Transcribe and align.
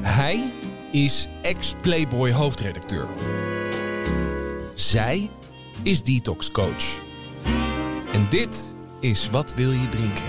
Hij 0.00 0.52
is 0.92 1.28
ex-Playboy 1.42 2.32
hoofdredacteur. 2.32 3.06
Zij 4.74 5.30
is 5.82 6.02
detox 6.02 6.50
coach. 6.50 6.98
En 8.12 8.26
dit 8.30 8.76
is 9.00 9.30
Wat 9.30 9.54
wil 9.54 9.70
je 9.70 9.88
drinken? 9.88 10.24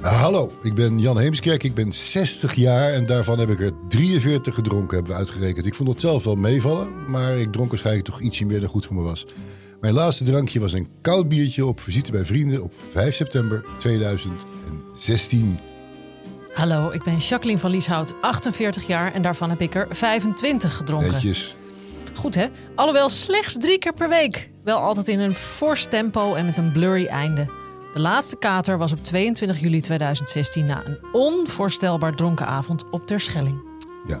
Hallo, 0.00 0.52
ik 0.62 0.74
ben 0.74 0.98
Jan 0.98 1.18
Heemskerk. 1.18 1.62
Ik 1.62 1.74
ben 1.74 1.92
60 1.92 2.54
jaar 2.54 2.92
en 2.92 3.06
daarvan 3.06 3.38
heb 3.38 3.50
ik 3.50 3.60
er 3.60 3.72
43 3.88 4.54
gedronken, 4.54 4.96
hebben 4.96 5.12
we 5.12 5.18
uitgerekend. 5.18 5.66
Ik 5.66 5.74
vond 5.74 5.88
het 5.88 6.00
zelf 6.00 6.24
wel 6.24 6.34
meevallen, 6.34 7.10
maar 7.10 7.38
ik 7.38 7.52
dronk 7.52 7.70
waarschijnlijk 7.70 8.06
toch 8.06 8.20
ietsje 8.20 8.46
meer 8.46 8.60
dan 8.60 8.68
goed 8.68 8.86
voor 8.86 8.96
me 8.96 9.02
was. 9.02 9.26
Mijn 9.80 9.94
laatste 9.94 10.24
drankje 10.24 10.60
was 10.60 10.72
een 10.72 10.88
koud 11.00 11.28
biertje 11.28 11.66
op 11.66 11.80
visite 11.80 12.12
bij 12.12 12.24
vrienden 12.24 12.62
op 12.62 12.72
5 12.90 13.14
september 13.14 13.64
2016. 13.78 15.58
Hallo, 16.52 16.90
ik 16.90 17.02
ben 17.02 17.16
Jacqueline 17.16 17.60
van 17.60 17.70
Lieshout, 17.70 18.14
48 18.20 18.86
jaar 18.86 19.12
en 19.14 19.22
daarvan 19.22 19.50
heb 19.50 19.60
ik 19.60 19.74
er 19.74 19.86
25 19.90 20.76
gedronken. 20.76 21.12
Netjes. 21.12 21.56
Goed 22.14 22.34
hè? 22.34 22.46
Alhoewel 22.74 23.08
slechts 23.08 23.56
drie 23.58 23.78
keer 23.78 23.92
per 23.92 24.08
week. 24.08 24.50
Wel 24.64 24.78
altijd 24.78 25.08
in 25.08 25.20
een 25.20 25.34
fors 25.34 25.86
tempo 25.86 26.34
en 26.34 26.46
met 26.46 26.58
een 26.58 26.72
blurry 26.72 27.06
einde. 27.06 27.44
De 27.94 28.00
laatste 28.00 28.36
kater 28.36 28.78
was 28.78 28.92
op 28.92 29.04
22 29.04 29.60
juli 29.60 29.80
2016 29.80 30.66
na 30.66 30.86
een 30.86 30.98
onvoorstelbaar 31.12 32.14
dronken 32.14 32.46
avond 32.46 32.90
op 32.90 33.06
Terschelling. 33.06 33.60
Ja. 34.06 34.20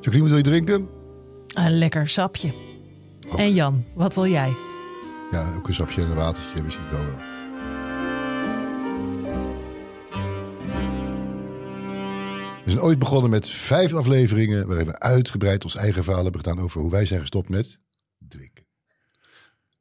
Jacqueline, 0.00 0.20
wat 0.20 0.28
wil 0.28 0.36
je 0.36 0.42
drinken? 0.42 0.88
Een 1.54 1.78
lekker 1.78 2.08
sapje. 2.08 2.67
En 3.36 3.54
Jan, 3.54 3.84
wat 3.94 4.14
wil 4.14 4.26
jij? 4.26 4.52
Ja, 5.30 5.54
ook 5.54 5.68
een 5.68 5.74
sapje 5.74 6.02
en 6.02 6.10
een 6.10 6.16
watertje, 6.16 6.62
misschien 6.62 6.90
wel 6.90 7.04
wel. 7.04 7.16
We 12.64 12.74
zijn 12.74 12.86
ooit 12.86 12.98
begonnen 12.98 13.30
met 13.30 13.48
vijf 13.48 13.94
afleveringen 13.94 14.66
waarin 14.66 14.86
we 14.86 14.98
uitgebreid 14.98 15.64
ons 15.64 15.76
eigen 15.76 16.04
verhaal 16.04 16.22
hebben 16.22 16.40
gedaan 16.40 16.60
over 16.60 16.80
hoe 16.80 16.90
wij 16.90 17.06
zijn 17.06 17.20
gestopt 17.20 17.48
met 17.48 17.78
drinken. 18.18 18.66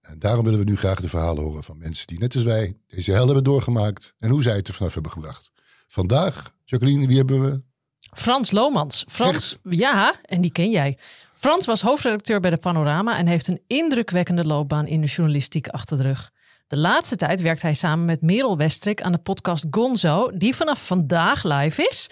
En 0.02 0.19
daarom 0.19 0.43
willen 0.43 0.59
we 0.59 0.66
nu 0.66 0.77
graag 0.77 0.99
de 0.99 1.09
verhalen 1.09 1.43
horen 1.43 1.64
van 1.64 1.77
mensen 1.77 2.08
die 2.08 2.19
net 2.19 2.36
als 2.36 2.43
wij 2.43 2.77
deze 2.88 3.11
hel 3.11 3.25
hebben 3.25 3.43
doorgemaakt 3.43 4.14
en 4.17 4.30
hoe 4.30 4.41
zij 4.41 4.55
het 4.55 4.67
er 4.67 4.73
vanaf 4.73 4.93
hebben 4.93 5.11
gebracht. 5.11 5.52
Vandaag, 5.88 6.53
Jacqueline, 6.66 7.08
wie 7.08 7.17
hebben 7.17 7.41
we? 7.41 7.61
Frans 7.99 8.52
Lomans. 8.52 9.05
Frans, 9.08 9.58
ja, 9.64 10.19
en 10.21 10.41
die 10.41 10.52
ken 10.52 10.69
jij. 10.69 10.97
Frans 11.38 11.66
was 11.66 11.81
hoofdredacteur 11.81 12.39
bij 12.39 12.49
de 12.49 12.57
Panorama 12.57 13.17
en 13.17 13.27
heeft 13.27 13.47
een 13.47 13.61
indrukwekkende 13.67 14.45
loopbaan 14.45 14.88
in 14.88 15.02
de 15.02 15.07
journalistiek 15.07 15.67
achter 15.67 15.97
de 15.97 16.03
rug. 16.03 16.31
De 16.67 16.77
laatste 16.77 17.16
tijd 17.16 17.41
werkt 17.41 17.61
hij 17.61 17.73
samen 17.73 18.05
met 18.05 18.21
Merel 18.21 18.57
Westrik 18.57 19.02
aan 19.02 19.11
de 19.11 19.17
podcast 19.17 19.67
Gonzo, 19.71 20.31
die 20.38 20.55
vanaf 20.55 20.88
vandaag 20.88 21.43
live 21.43 21.88
is. 21.89 22.08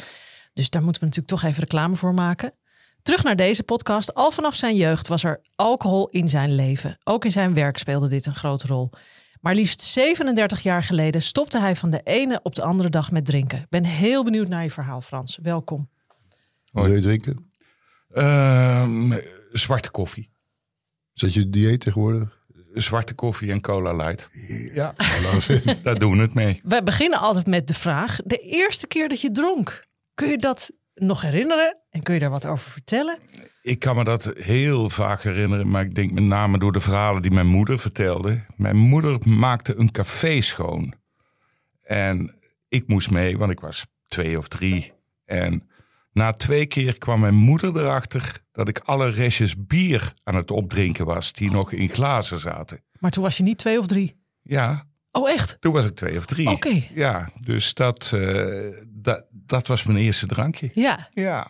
Dus 0.54 0.70
daar 0.70 0.84
moeten 0.84 1.02
we 1.02 1.08
natuurlijk 1.08 1.36
toch 1.36 1.50
even 1.50 1.62
reclame 1.62 1.96
voor 1.96 2.14
maken. 2.14 2.54
Terug 3.02 3.24
naar 3.24 3.36
deze 3.36 3.64
podcast. 3.64 4.14
Al 4.14 4.32
vanaf 4.32 4.56
zijn 4.56 4.76
jeugd 4.76 5.08
was 5.08 5.24
er 5.24 5.42
alcohol 5.56 6.10
in 6.10 6.30
zijn 6.30 6.56
leven. 6.56 6.98
Ook 7.04 7.26
in 7.26 7.32
zijn 7.32 7.54
werk 7.54 7.78
speelde 7.78 8.08
dit 8.08 8.26
een 8.26 8.36
grote 8.36 8.68
rol. 8.68 8.90
Maar 9.42 9.56
liefst 9.56 9.82
37 9.82 10.64
jaar 10.64 10.84
geleden 10.84 11.22
stopte 11.22 11.60
hij 11.60 11.76
van 11.76 11.90
de 11.90 12.02
ene 12.04 12.40
op 12.44 12.56
de 12.56 12.64
andere 12.64 12.90
dag 12.90 13.12
met 13.12 13.26
drinken. 13.26 13.66
Ben 13.70 13.84
heel 13.84 14.24
benieuwd 14.24 14.48
naar 14.48 14.64
je 14.64 14.72
verhaal, 14.72 15.02
Frans. 15.02 15.40
Welkom. 15.42 15.90
Wil 16.72 16.92
je 16.92 17.00
drinken? 17.00 17.54
Ehm, 18.16 19.20
zwarte 19.52 19.92
koffie. 19.92 20.30
Zet 21.14 21.34
je 21.34 21.50
dieet 21.50 21.80
tegenwoordig? 21.80 22.44
Zwarte 22.74 23.14
koffie 23.14 23.52
en 23.52 23.62
cola 23.62 23.94
light. 23.94 24.28
Ja, 24.74 24.94
Hallo. 24.98 25.40
daar 25.84 26.00
doen 26.00 26.16
we 26.16 26.22
het 26.22 26.34
mee. 26.34 26.62
We 26.64 26.84
beginnen 26.84 27.20
altijd 27.20 27.46
met 27.46 27.68
de 27.68 27.74
vraag: 27.74 28.20
de 28.24 28.38
eerste 28.38 28.88
keer 28.88 29.10
dat 29.10 29.22
je 29.22 29.32
dronk, 29.32 29.86
kun 30.14 30.30
je 30.30 30.38
dat 30.38 30.72
nog 30.94 31.22
herinneren 31.22 31.78
en 31.90 32.04
kun 32.04 32.14
je 32.14 32.20
daar 32.20 32.30
wat 32.30 32.46
over 32.46 32.72
vertellen? 32.72 33.20
Ik 33.62 33.80
kan 33.80 33.96
me 33.96 34.04
dat 34.04 34.32
heel 34.38 34.90
vaak 34.90 35.22
herinneren, 35.22 35.70
maar 35.70 35.84
ik 35.84 35.96
denk 35.96 36.12
met 36.12 36.24
name 36.24 36.60
door 36.60 36.72
de 36.72 36.80
verhalen 36.80 37.22
die 37.22 37.32
mijn 37.32 37.48
moeder 37.48 37.80
vertelde. 37.80 38.46
Mijn 38.56 38.78
moeder 38.78 39.18
maakte 39.28 39.76
een 39.76 39.92
café 39.92 40.42
schoon. 40.42 40.94
En 41.82 42.36
ik 42.68 42.88
moest 42.88 43.12
mee, 43.12 43.38
want 43.38 43.52
ik 43.52 43.60
was 43.60 43.86
twee 44.08 44.38
of 44.38 44.48
drie. 44.48 44.94
En 45.26 45.70
na 46.16 46.34
twee 46.34 46.66
keer 46.66 46.98
kwam 46.98 47.20
mijn 47.20 47.34
moeder 47.36 47.78
erachter 47.78 48.42
dat 48.52 48.68
ik 48.68 48.80
alle 48.80 49.10
restjes 49.10 49.56
bier 49.58 50.14
aan 50.24 50.36
het 50.36 50.52
opdrinken 50.52 51.06
was, 51.06 51.34
die 51.34 51.52
nog 51.52 51.72
in 51.72 51.90
glazen 51.90 52.40
zaten. 52.40 52.84
Maar 53.00 53.12
toen 53.12 53.24
was 53.24 53.38
je 53.38 53.44
niet 53.44 53.58
twee 53.58 53.80
of 53.80 53.88
drie. 53.88 54.16
Ja, 54.42 54.86
Oh, 55.12 55.30
echt? 55.30 55.58
toen 55.60 55.74
was 55.74 55.86
ik 55.86 55.96
twee 55.96 56.18
of 56.18 56.26
drie. 56.26 56.48
Oké. 56.50 56.82
Ja, 56.94 57.30
dus 57.42 57.74
dat, 57.74 58.12
eh, 58.14 58.68
dat, 58.88 59.30
dat 59.32 59.68
was 59.68 59.84
mijn 59.84 59.98
eerste 59.98 60.26
drankje. 60.26 60.70
Ja. 60.74 61.10
Ja. 61.14 61.48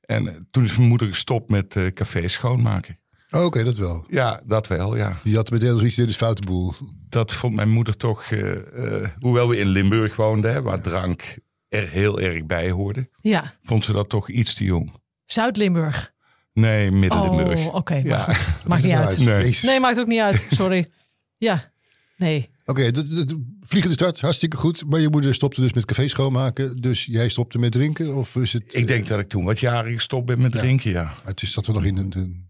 En 0.00 0.28
eh, 0.28 0.34
toen 0.50 0.64
is 0.64 0.76
mijn 0.76 0.88
moeder 0.88 1.08
gestopt 1.08 1.50
met 1.50 1.76
eh 1.76 1.86
café 1.86 2.28
schoonmaken. 2.28 2.98
Oh, 3.30 3.44
Oké, 3.44 3.64
dat 3.64 3.76
wel. 3.76 4.04
Ja, 4.10 4.40
dat 4.44 4.66
wel, 4.66 4.96
ja. 4.96 5.18
Je 5.22 5.36
had 5.36 5.50
meteen 5.50 5.72
nog 5.72 5.82
iets, 5.82 5.94
dit 5.94 6.08
is 6.08 6.16
foute 6.16 6.42
boel. 6.42 6.72
Dat 7.08 7.32
vond 7.32 7.54
mijn 7.54 7.68
moeder 7.70 7.96
toch, 7.96 8.22
eh, 8.22 9.02
eh, 9.02 9.08
hoewel 9.18 9.48
we 9.48 9.56
in 9.56 9.68
Limburg 9.68 10.16
woonden, 10.16 10.52
hè, 10.52 10.62
waar 10.62 10.80
drank 10.80 11.36
er 11.68 11.88
heel 11.88 12.20
erg 12.20 12.46
bij 12.46 12.70
hoorde, 12.70 13.08
Ja. 13.20 13.54
vond 13.62 13.84
ze 13.84 13.92
dat 13.92 14.08
toch 14.08 14.28
iets 14.28 14.54
te 14.54 14.64
jong. 14.64 14.94
Zuid-Limburg. 15.24 16.12
Nee, 16.52 16.90
Midden-Limburg. 16.90 17.66
Oh, 17.66 17.74
oké. 17.74 17.94
Ja. 17.94 18.26
Maakt 18.66 18.82
niet 18.82 18.92
uit. 18.92 19.18
Nee. 19.62 19.80
Maakt 19.80 19.98
ook 20.00 20.06
niet 20.06 20.20
uit. 20.20 20.46
Sorry. 20.50 20.90
Ja. 21.36 21.72
Nee. 22.16 22.50
Oké, 22.64 22.90
dat- 22.90 23.06
dat- 23.10 23.34
vliegende 23.60 23.94
start, 23.96 24.20
hartstikke 24.20 24.56
goed. 24.56 24.84
Maar 24.86 25.00
je 25.00 25.08
moeder 25.10 25.34
stopte 25.34 25.60
dus 25.60 25.72
met 25.72 25.84
café 25.84 26.08
schoonmaken. 26.08 26.76
Dus 26.76 27.04
jij 27.04 27.28
stopte 27.28 27.58
met 27.58 27.72
drinken? 27.72 28.14
Of 28.14 28.36
is 28.36 28.52
het... 28.52 28.74
Ik 28.74 28.86
denk 28.86 29.06
dat 29.06 29.18
ik 29.20 29.28
toen 29.28 29.44
wat 29.44 29.60
jaren 29.60 29.92
gestopt 29.92 30.26
ben 30.26 30.40
met 30.40 30.52
drinken, 30.52 30.90
ja. 30.90 31.14
Het 31.24 31.42
is 31.42 31.54
dat 31.54 31.66
we 31.66 31.72
nog 31.72 31.84
in 31.84 31.96
een... 31.96 32.12
een- 32.16 32.46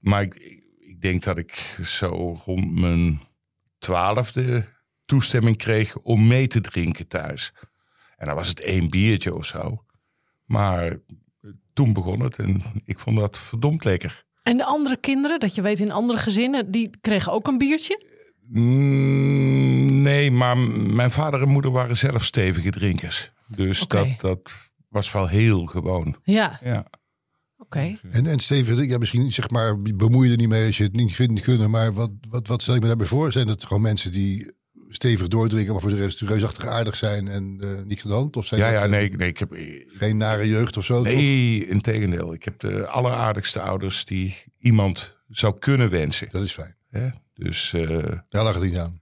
Maar 0.00 0.22
ik, 0.22 0.34
ik 0.78 1.00
denk 1.00 1.22
dat 1.22 1.38
ik 1.38 1.78
zo 1.84 2.38
rond 2.44 2.74
mijn 2.80 3.20
twaalfde 3.78 4.68
toestemming 5.04 5.56
kreeg 5.56 5.96
om 5.98 6.26
mee 6.26 6.46
te 6.46 6.60
drinken 6.60 7.06
thuis. 7.08 7.52
En 8.16 8.26
dan 8.26 8.34
was 8.34 8.48
het 8.48 8.60
één 8.60 8.90
biertje 8.90 9.34
of 9.34 9.44
zo. 9.44 9.84
Maar 10.44 10.98
toen 11.72 11.92
begon 11.92 12.22
het 12.22 12.38
en 12.38 12.62
ik 12.84 12.98
vond 12.98 13.18
dat 13.18 13.38
verdomd 13.38 13.84
lekker. 13.84 14.24
En 14.42 14.56
de 14.56 14.64
andere 14.64 14.96
kinderen, 14.96 15.40
dat 15.40 15.54
je 15.54 15.62
weet 15.62 15.80
in 15.80 15.90
andere 15.90 16.18
gezinnen, 16.18 16.70
die 16.70 16.90
kregen 17.00 17.32
ook 17.32 17.46
een 17.46 17.58
biertje? 17.58 18.04
Mm, 18.48 20.02
nee, 20.02 20.30
maar 20.30 20.58
mijn 20.58 21.10
vader 21.10 21.42
en 21.42 21.48
moeder 21.48 21.70
waren 21.70 21.96
zelf 21.96 22.24
stevige 22.24 22.70
drinkers. 22.70 23.32
Dus 23.46 23.86
dat, 23.86 24.08
dat 24.20 24.52
was 24.88 25.12
wel 25.12 25.28
heel 25.28 25.64
gewoon. 25.64 26.16
Ja. 26.22 26.58
Ja. 26.62 26.86
Oké. 27.58 27.98
En, 28.10 28.26
en 28.26 28.38
Steven, 28.38 28.88
ja, 28.88 28.98
misschien 28.98 29.32
zeg 29.32 29.50
maar, 29.50 29.82
bemoei 29.82 30.26
je 30.26 30.32
er 30.32 30.38
niet 30.38 30.48
mee 30.48 30.66
als 30.66 30.76
je 30.76 30.82
het 30.82 30.92
niet 30.92 31.14
vindt 31.14 31.40
kunnen. 31.40 31.70
Maar 31.70 31.92
wat, 31.92 32.10
wat, 32.28 32.48
wat 32.48 32.62
stel 32.62 32.74
ik 32.74 32.80
me 32.80 32.86
daarbij 32.86 33.06
voor? 33.06 33.32
Zijn 33.32 33.48
het 33.48 33.64
gewoon 33.64 33.82
mensen 33.82 34.12
die 34.12 34.55
stevig 34.88 35.28
doordrinken, 35.28 35.72
maar 35.72 35.82
voor 35.82 35.90
de 35.90 35.96
rest 35.96 36.20
reusachtig 36.20 36.66
aardig 36.66 36.96
zijn 36.96 37.28
en 37.28 37.56
eh 37.60 37.84
niks 37.84 38.04
aan 38.04 38.10
de 38.10 38.16
hand? 38.16 38.36
Of 38.36 38.46
zijn 38.46 38.60
Ja, 38.60 38.70
dat, 38.70 38.78
ja, 38.78 38.84
eh, 38.84 38.90
nee, 38.90 39.10
nee, 39.16 39.28
ik 39.28 39.38
heb, 39.38 39.56
geen 39.88 40.16
nare 40.16 40.48
jeugd 40.48 40.76
of 40.76 40.84
zo? 40.84 41.02
nee, 41.02 41.66
in 41.66 41.80
tegendeel. 41.80 42.32
Ik 42.34 42.44
heb 42.44 42.58
de 42.60 42.86
alleraardigste 42.86 43.60
ouders 43.60 44.04
die 44.04 44.36
iemand 44.58 45.16
zou 45.28 45.58
kunnen 45.58 45.90
wensen. 45.90 46.28
Dat 46.30 46.42
is 46.42 46.52
fijn. 46.52 46.74
Hè? 46.90 47.08
Dus 47.34 47.72
eh, 47.72 47.98
Daar 48.28 48.44
lag 48.44 48.54
het 48.54 48.62
niet 48.62 48.76
aan. 48.76 49.00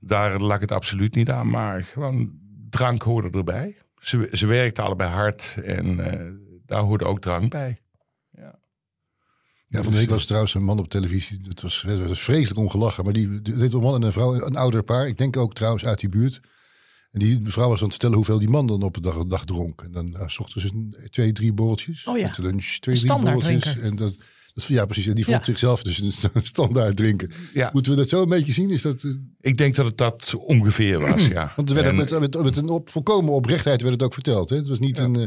daar 0.00 0.40
lag 0.40 0.60
het 0.60 0.72
absoluut 0.72 1.14
niet 1.14 1.30
aan. 1.30 1.48
Maar 1.50 1.82
gewoon 1.82 2.38
drank 2.70 3.02
hoorde 3.02 3.38
erbij. 3.38 3.76
Ze, 4.00 4.28
ze 4.32 4.46
werkten 4.46 4.84
allebei 4.84 5.10
hard 5.10 5.56
en 5.64 5.96
daar 6.66 6.80
hoorde 6.82 7.04
ook 7.04 7.20
drank 7.20 7.50
bij. 7.50 7.76
Ja, 9.72 9.82
van 9.82 9.92
de 9.92 9.98
week 9.98 10.08
was 10.10 10.20
er 10.20 10.26
trouwens 10.26 10.54
een 10.54 10.64
man 10.64 10.78
op 10.78 10.88
televisie. 10.88 11.40
Het 11.48 11.62
was, 11.62 11.82
het 11.86 12.08
was 12.08 12.20
vreselijk 12.20 12.58
om 12.58 12.68
gelachen. 12.70 13.04
Maar 13.04 13.12
die, 13.12 13.42
dit 13.42 13.72
een 13.72 13.80
man 13.80 13.94
en 13.94 14.02
een 14.02 14.12
vrouw, 14.12 14.34
een 14.34 14.56
ouder 14.56 14.82
paar. 14.82 15.06
Ik 15.06 15.18
denk 15.18 15.36
ook 15.36 15.54
trouwens 15.54 15.84
uit 15.84 16.00
die 16.00 16.08
buurt. 16.08 16.40
En 17.10 17.18
die 17.18 17.40
mevrouw 17.40 17.68
was 17.68 17.80
aan 17.80 17.86
het 17.86 17.94
stellen 17.94 18.16
hoeveel 18.16 18.38
die 18.38 18.48
man 18.48 18.66
dan 18.66 18.82
op 18.82 18.96
een 18.96 19.02
dag, 19.02 19.24
dag 19.26 19.44
dronk. 19.44 19.82
En 19.82 19.92
dan 19.92 20.06
uh, 20.16 20.28
s 20.28 20.38
ochtends 20.38 20.70
een, 20.72 20.96
twee, 21.10 21.32
drie 21.32 21.52
borreltjes. 21.52 22.06
Oh 22.06 22.18
ja. 22.18 22.26
Met 22.26 22.34
de 22.34 22.42
lunch 22.42 22.64
twee, 22.80 22.94
Een 22.94 23.00
drie 23.00 23.18
borreltjes. 23.18 23.78
En 23.78 23.96
dat, 23.96 24.16
dat, 24.54 24.66
ja, 24.66 24.84
precies. 24.86 25.06
En 25.06 25.14
die 25.14 25.24
vond 25.24 25.36
Ja. 25.38 25.44
zichzelf 25.44 25.82
dus 25.82 25.98
een 25.98 26.12
sta- 26.12 26.30
standaard 26.42 26.96
drinken. 26.96 27.30
Ja. 27.54 27.70
Moeten 27.72 27.92
we 27.92 27.98
dat 27.98 28.08
zo 28.08 28.22
een 28.22 28.28
beetje 28.28 28.52
zien? 28.52 28.70
Is 28.70 28.82
dat, 28.82 29.02
eh, 29.02 29.10
Ik 29.40 29.58
denk 29.58 29.74
dat 29.74 29.86
het 29.86 29.98
dat 29.98 30.34
ongeveer 30.34 31.00
was, 31.00 31.26
ja. 31.26 31.52
want 31.56 31.68
er 31.68 31.74
werd 31.74 31.86
ook 31.86 31.92
En- 31.92 31.98
met, 31.98 32.20
met, 32.20 32.42
met 32.42 32.56
een 32.56 32.68
op, 32.68 32.88
volkomen 32.90 33.32
oprechtheid 33.32 33.80
werd 33.80 33.92
het 33.92 34.02
ook 34.02 34.14
verteld. 34.14 34.50
Hè? 34.50 34.56
Het 34.56 34.68
was 34.68 34.78
niet 34.78 34.98
een 34.98 35.16
eh, 35.16 35.26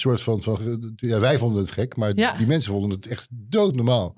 soort 0.00 0.22
van, 0.22 0.42
van... 0.42 0.92
Ja, 0.96 1.20
wij 1.20 1.38
vonden 1.38 1.62
het 1.62 1.70
gek, 1.70 1.96
maar 1.96 2.12
Ja. 2.16 2.32
die 2.36 2.46
mensen 2.46 2.72
vonden 2.72 2.90
het 2.90 3.06
echt 3.06 3.28
doodnormaal. 3.30 4.16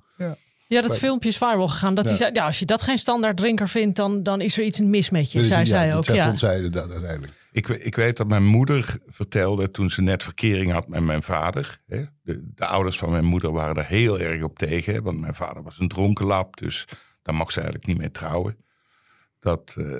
Ja, 0.68 0.82
dat 0.82 0.98
filmpje 0.98 1.28
is 1.28 1.36
viral 1.36 1.68
gegaan. 1.68 1.94
Dat 1.94 2.04
hij 2.04 2.16
zei, 2.16 2.32
ja, 2.32 2.44
als 2.44 2.58
je 2.58 2.64
dat 2.64 2.82
geen 2.82 2.98
standaard 2.98 3.36
drinker 3.36 3.68
vindt, 3.68 3.96
dan, 3.96 4.22
dan 4.22 4.40
is 4.40 4.58
er 4.58 4.64
iets 4.64 4.80
mis 4.80 5.10
met 5.10 5.32
je. 5.32 5.38
Dat 5.38 5.46
Zij 5.46 5.58
ja, 5.58 5.64
zei 5.64 5.88
dat 5.88 5.98
ook, 5.98 6.04
zij 6.04 6.14
ja. 6.14 6.26
vond 6.26 6.38
zij 6.38 6.56
inderdaad 6.56 6.90
uiteindelijk. 6.90 7.32
Ik, 7.52 7.68
ik 7.68 7.94
weet 7.94 8.16
dat 8.16 8.28
mijn 8.28 8.44
moeder 8.44 8.98
vertelde 9.06 9.70
toen 9.70 9.90
ze 9.90 10.02
net 10.02 10.22
verkering 10.22 10.72
had 10.72 10.88
met 10.88 11.02
mijn 11.02 11.22
vader. 11.22 11.80
Hè, 11.86 12.04
de, 12.22 12.50
de 12.54 12.66
ouders 12.66 12.98
van 12.98 13.10
mijn 13.10 13.24
moeder 13.24 13.52
waren 13.52 13.76
er 13.76 13.86
heel 13.86 14.20
erg 14.20 14.42
op 14.42 14.58
tegen. 14.58 14.94
hè, 14.94 15.02
Want 15.02 15.20
mijn 15.20 15.34
vader 15.34 15.62
was 15.62 15.78
een 15.78 15.88
dronkenlap, 15.88 16.56
dus 16.56 16.84
daar 17.22 17.34
mocht 17.34 17.52
ze 17.52 17.60
eigenlijk 17.60 17.88
niet 17.88 17.98
mee 17.98 18.10
trouwen. 18.10 18.56
Dat, 19.40 19.74
uh, 19.78 19.96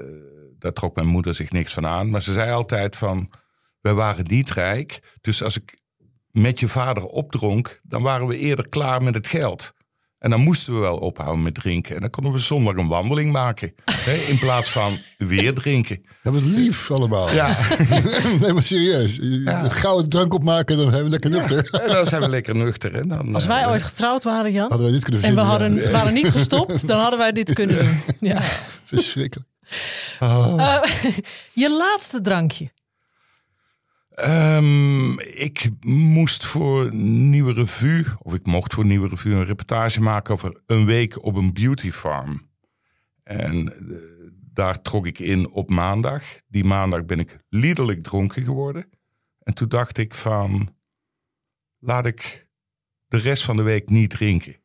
daar 0.59 0.73
trok 0.73 0.95
mijn 0.95 1.09
moeder 1.09 1.35
zich 1.35 1.51
niks 1.51 1.73
van 1.73 1.87
aan. 1.87 2.11
Maar 2.11 2.23
ze 2.23 2.33
zei 2.33 2.53
altijd 2.53 2.97
van, 2.97 3.31
wij 3.81 3.95
waren 3.95 4.25
niet 4.29 4.51
rijk. 4.51 5.01
Dus 5.21 5.43
als 5.43 5.57
ik 5.57 5.79
met 6.31 6.61
je 6.61 6.69
vader 6.69 7.05
opdronk, 7.05 7.81
dan 7.83 8.03
waren 8.03 8.27
we 8.27 8.39
eerder 8.39 8.69
klaar 8.69 9.03
met 9.03 9.15
het 9.15 9.27
geld. 9.27 9.73
En 10.19 10.31
dan 10.31 10.41
moesten 10.41 10.75
we 10.75 10.81
wel 10.81 10.97
ophouden 10.97 11.43
met 11.43 11.55
drinken. 11.55 11.95
En 11.95 12.01
dan 12.01 12.11
konden 12.11 12.33
we 12.33 12.39
zondag 12.39 12.77
een 12.77 12.89
wandeling 12.89 13.33
maken. 13.33 13.75
hè, 13.85 14.13
in 14.13 14.39
plaats 14.39 14.71
van 14.71 14.99
weer 15.19 15.55
drinken. 15.55 16.03
Dat 16.23 16.35
was 16.35 16.43
lief 16.43 16.91
allemaal. 16.91 17.33
Ja. 17.33 17.59
nee, 18.41 18.53
maar 18.53 18.63
serieus. 18.63 19.19
Ja. 19.21 19.69
Gauw 19.69 20.09
drank 20.09 20.35
opmaken, 20.35 20.77
dan 20.77 20.91
zijn 20.91 21.05
we 21.05 21.11
lekker 21.11 21.31
nuchter. 21.31 21.69
Ja, 21.71 21.93
dan 21.95 22.07
zijn 22.07 22.21
we 22.21 22.29
lekker 22.29 22.57
nuchter. 22.57 22.95
En 22.95 23.09
dan, 23.09 23.35
Als 23.35 23.47
wij 23.47 23.63
uh, 23.63 23.69
ooit 23.69 23.83
getrouwd 23.83 24.25
waren, 24.25 24.53
Jan. 24.53 24.69
Hadden 24.69 24.87
wij 24.87 24.93
dit 24.93 25.05
kunnen 25.05 25.23
En 25.23 25.35
we 25.35 25.41
hadden, 25.41 25.93
waren 25.93 26.15
niet 26.15 26.31
gestopt, 26.31 26.87
dan 26.87 27.01
hadden 27.01 27.19
wij 27.19 27.33
dit 27.33 27.53
kunnen 27.53 27.77
doen. 27.79 28.01
Ja. 28.31 28.41
Verschrikkelijk. 28.85 29.49
Oh. 30.21 30.55
Uh, 30.59 30.83
je 31.53 31.71
laatste 31.71 32.21
drankje. 32.21 32.71
Um, 34.25 35.21
ik 35.21 35.71
moest 35.85 36.47
voor 36.47 36.95
Nieuwe 36.95 37.53
Revue, 37.53 38.05
of 38.19 38.35
ik 38.35 38.47
mocht 38.47 38.75
voor 38.75 38.85
Nieuwe 38.85 39.09
Revue 39.09 39.35
een 39.35 39.45
reportage 39.45 40.01
maken 40.01 40.35
over 40.35 40.61
een 40.67 40.85
week 40.87 41.25
op 41.25 41.35
een 41.35 41.53
beauty 41.53 41.91
farm. 41.91 42.49
En 43.23 43.55
uh, 43.57 43.97
daar 44.53 44.83
trok 44.83 45.07
ik 45.07 45.19
in 45.19 45.51
op 45.51 45.71
maandag. 45.71 46.23
Die 46.49 46.65
maandag 46.65 47.05
ben 47.05 47.19
ik 47.19 47.39
liederlijk 47.49 48.03
dronken 48.03 48.43
geworden. 48.43 48.91
En 49.43 49.55
toen 49.55 49.69
dacht 49.69 49.99
ik 49.99 50.15
van, 50.15 50.75
laat 51.79 52.07
ik 52.07 52.49
de 53.09 53.17
rest 53.17 53.43
van 53.45 53.57
de 53.57 53.63
week 53.63 53.89
niet 53.89 54.11
drinken. 54.11 54.57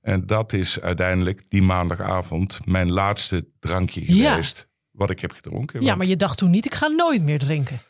En 0.00 0.26
dat 0.26 0.52
is 0.52 0.80
uiteindelijk 0.80 1.44
die 1.48 1.62
maandagavond 1.62 2.66
mijn 2.66 2.92
laatste 2.92 3.48
drankje 3.58 4.04
geweest. 4.04 4.58
Ja. 4.58 4.64
Wat 4.90 5.10
ik 5.10 5.20
heb 5.20 5.32
gedronken. 5.32 5.82
Ja, 5.82 5.94
maar 5.94 6.06
je 6.06 6.16
dacht 6.16 6.38
toen 6.38 6.50
niet, 6.50 6.66
ik 6.66 6.74
ga 6.74 6.86
nooit 6.86 7.22
meer 7.22 7.38
drinken. 7.38 7.80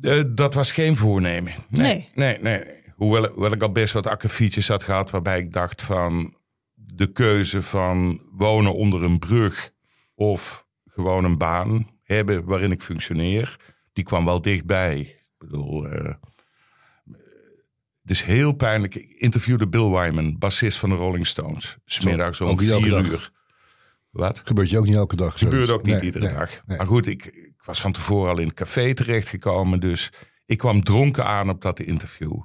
Uh, 0.00 0.22
dat 0.28 0.54
was 0.54 0.72
geen 0.72 0.96
voornemen. 0.96 1.52
Nee. 1.68 2.08
Nee, 2.14 2.38
nee. 2.40 2.58
nee. 2.58 2.74
Hoewel, 2.94 3.28
hoewel 3.28 3.52
ik 3.52 3.62
al 3.62 3.72
best 3.72 3.92
wat 3.92 4.06
akkefietjes 4.06 4.68
had 4.68 4.82
gehad 4.82 5.10
waarbij 5.10 5.38
ik 5.38 5.52
dacht 5.52 5.82
van 5.82 6.34
de 6.74 7.12
keuze 7.12 7.62
van 7.62 8.20
wonen 8.32 8.74
onder 8.74 9.02
een 9.02 9.18
brug 9.18 9.72
of 10.14 10.66
gewoon 10.84 11.24
een 11.24 11.38
baan 11.38 11.90
hebben 12.02 12.44
waarin 12.44 12.72
ik 12.72 12.82
functioneer, 12.82 13.56
die 13.92 14.04
kwam 14.04 14.24
wel 14.24 14.40
dichtbij. 14.40 14.98
Ik 14.98 15.34
bedoel, 15.38 15.86
uh, 15.86 16.14
het 18.02 18.10
is 18.10 18.22
heel 18.22 18.52
pijnlijk. 18.52 18.94
Ik 18.94 19.10
interviewde 19.10 19.68
Bill 19.68 19.88
Wyman, 19.90 20.38
bassist 20.38 20.78
van 20.78 20.88
de 20.88 20.94
Rolling 20.94 21.26
Stones. 21.26 21.76
Smiddags 21.84 22.40
om 22.40 22.58
vier 22.58 23.06
uur. 23.06 23.30
Wat? 24.10 24.42
Gebeurt 24.44 24.70
je 24.70 24.78
ook 24.78 24.84
niet 24.84 24.94
elke 24.94 25.16
dag? 25.16 25.38
Gebeurt 25.38 25.70
ook 25.70 25.82
niet 25.82 25.94
nee, 25.94 26.04
iedere 26.04 26.24
nee, 26.24 26.34
dag. 26.34 26.60
Nee. 26.66 26.76
Maar 26.76 26.86
goed, 26.86 27.06
ik, 27.06 27.52
was 27.66 27.80
van 27.80 27.92
tevoren 27.92 28.30
al 28.30 28.38
in 28.38 28.46
het 28.46 28.56
café 28.56 28.94
terechtgekomen. 28.94 29.80
Dus 29.80 30.12
ik 30.46 30.58
kwam 30.58 30.84
dronken 30.84 31.24
aan 31.24 31.50
op 31.50 31.62
dat 31.62 31.80
interview. 31.80 32.42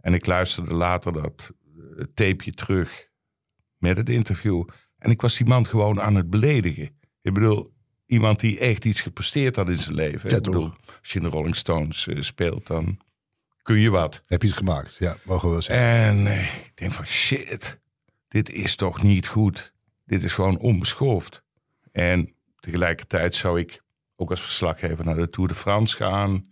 En 0.00 0.14
ik 0.14 0.26
luisterde 0.26 0.74
later 0.74 1.12
dat 1.12 1.52
uh, 1.76 2.04
tapeje 2.14 2.52
terug 2.52 3.08
met 3.76 3.96
het 3.96 4.08
interview. 4.08 4.64
En 4.98 5.10
ik 5.10 5.20
was 5.20 5.36
die 5.36 5.46
man 5.46 5.66
gewoon 5.66 6.00
aan 6.00 6.14
het 6.14 6.30
beledigen. 6.30 7.00
Ik 7.22 7.32
bedoel, 7.32 7.72
iemand 8.06 8.40
die 8.40 8.58
echt 8.58 8.84
iets 8.84 9.00
gepresteerd 9.00 9.56
had 9.56 9.68
in 9.68 9.78
zijn 9.78 9.94
leven. 9.94 10.30
Ja, 10.30 10.36
ik 10.36 10.42
bedoel, 10.42 10.72
als 11.00 11.12
je 11.12 11.18
in 11.18 11.24
de 11.24 11.30
Rolling 11.30 11.56
Stones 11.56 12.06
uh, 12.06 12.22
speelt, 12.22 12.66
dan 12.66 12.98
kun 13.62 13.78
je 13.78 13.90
wat. 13.90 14.22
Heb 14.26 14.42
je 14.42 14.48
het 14.48 14.56
gemaakt? 14.56 14.96
Ja, 14.98 15.16
mogen 15.22 15.46
we 15.46 15.52
wel 15.52 15.62
zeggen. 15.62 15.86
En 15.86 16.16
uh, 16.26 16.42
ik 16.66 16.72
denk 16.74 16.92
van 16.92 17.06
shit, 17.06 17.80
dit 18.28 18.50
is 18.50 18.76
toch 18.76 19.02
niet 19.02 19.28
goed. 19.28 19.74
Dit 20.04 20.22
is 20.22 20.34
gewoon 20.34 20.58
onbeschoft. 20.58 21.42
En 21.92 22.34
tegelijkertijd 22.60 23.34
zou 23.34 23.60
ik 23.60 23.82
ook 24.16 24.30
als 24.30 24.42
verslaggever 24.42 25.04
naar 25.04 25.16
de 25.16 25.30
Tour 25.30 25.48
de 25.48 25.54
France 25.54 25.96
gaan. 25.96 26.50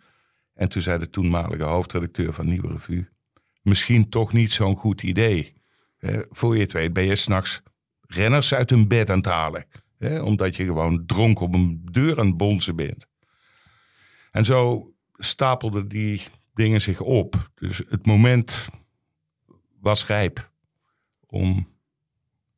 En 0.55 0.69
toen 0.69 0.83
zei 0.83 0.99
de 0.99 1.11
toenmalige 1.11 1.63
hoofdredacteur 1.63 2.33
van 2.33 2.47
Nieuwe 2.47 2.69
Revue... 2.69 3.09
misschien 3.63 4.09
toch 4.09 4.33
niet 4.33 4.53
zo'n 4.53 4.77
goed 4.77 5.03
idee. 5.03 5.53
Voor 6.31 6.55
je 6.55 6.63
het 6.63 6.73
weet 6.73 6.93
ben 6.93 7.05
je 7.05 7.17
s'nachts 7.17 7.63
renners 8.01 8.55
uit 8.55 8.71
hun 8.71 8.89
bed 8.89 9.11
aan 9.11 9.17
het 9.17 9.27
halen. 9.27 9.67
Omdat 10.23 10.57
je 10.57 10.65
gewoon 10.65 11.07
dronken 11.07 11.47
op 11.47 11.55
een 11.55 11.81
deur 11.85 12.19
aan 12.19 12.27
het 12.27 12.37
bonzen 12.37 12.77
bent. 12.77 13.07
En 14.31 14.45
zo 14.45 14.93
stapelden 15.17 15.89
die 15.89 16.23
dingen 16.55 16.81
zich 16.81 17.01
op. 17.01 17.51
Dus 17.55 17.83
het 17.89 18.07
moment 18.07 18.69
was 19.81 20.07
rijp 20.07 20.51
om 21.27 21.69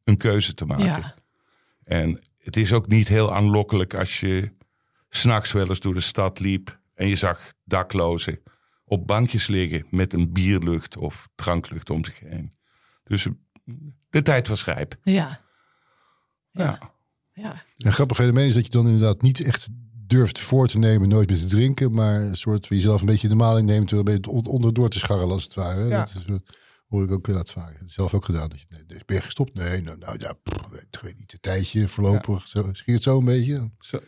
een 0.04 0.16
keuze 0.16 0.54
te 0.54 0.64
maken. 0.64 0.84
Ja. 0.84 1.14
En 1.84 2.20
het 2.38 2.56
is 2.56 2.72
ook 2.72 2.86
niet 2.86 3.08
heel 3.08 3.34
aanlokkelijk 3.34 3.94
als 3.94 4.20
je 4.20 4.52
s'nachts 5.14 5.52
wel 5.52 5.68
eens 5.68 5.80
door 5.80 5.94
de 5.94 6.00
stad 6.00 6.38
liep 6.38 6.80
en 6.94 7.08
je 7.08 7.16
zag 7.16 7.52
daklozen 7.64 8.42
op 8.84 9.06
bankjes 9.06 9.46
liggen 9.46 9.86
met 9.90 10.12
een 10.12 10.32
bierlucht 10.32 10.96
of 10.96 11.28
dranklucht 11.34 11.90
om 11.90 12.04
zich 12.04 12.20
heen. 12.20 12.56
Dus 13.04 13.26
de 14.10 14.22
tijd 14.22 14.48
was 14.48 14.64
rijp. 14.64 14.96
Ja. 15.02 15.40
Ja. 16.50 16.92
ja. 17.32 17.64
Een 17.78 17.92
grappig 17.92 18.16
fenomeen 18.16 18.48
is 18.48 18.54
dat 18.54 18.64
je 18.64 18.70
dan 18.70 18.86
inderdaad 18.86 19.22
niet 19.22 19.40
echt 19.40 19.68
durft 19.92 20.38
voor 20.38 20.68
te 20.68 20.78
nemen, 20.78 21.08
nooit 21.08 21.30
meer 21.30 21.38
te 21.38 21.46
drinken, 21.46 21.92
maar 21.92 22.20
een 22.20 22.36
soort 22.36 22.66
van 22.66 22.76
jezelf 22.76 23.00
een 23.00 23.06
beetje 23.06 23.28
in 23.28 23.36
de 23.38 23.44
maling 23.44 23.66
neemt, 23.66 23.88
terwijl 23.88 24.18
je 24.20 24.36
het 24.38 24.48
onderdoor 24.48 24.88
te 24.88 24.98
scharrelen 24.98 25.32
als 25.32 25.44
het 25.44 25.54
ware. 25.54 25.84
Ja. 25.84 26.04
Dat 26.04 26.14
is, 26.14 26.38
hoor 26.88 27.04
ik 27.04 27.10
ook 27.10 27.28
in 27.28 27.34
dat 27.34 27.50
vaak. 27.50 27.78
Zelf 27.86 28.14
ook 28.14 28.24
gedaan. 28.24 28.48
Dat 28.48 28.60
je, 28.60 28.66
nee, 28.68 29.02
ben 29.06 29.16
je 29.16 29.22
gestopt? 29.22 29.54
Nee, 29.54 29.82
nou, 29.82 29.98
nou 29.98 30.18
ja, 30.18 30.32
pff, 30.32 30.68
weet, 30.70 31.00
weet 31.00 31.18
niet, 31.18 31.32
een 31.32 31.40
tijdje 31.40 31.88
voorlopig. 31.88 32.52
Ja. 32.52 32.62
Zo, 32.62 32.68
schiet 32.72 32.94
het 32.94 33.02
zo 33.02 33.18
een 33.18 33.24
beetje? 33.24 33.70
Zo, 33.78 33.98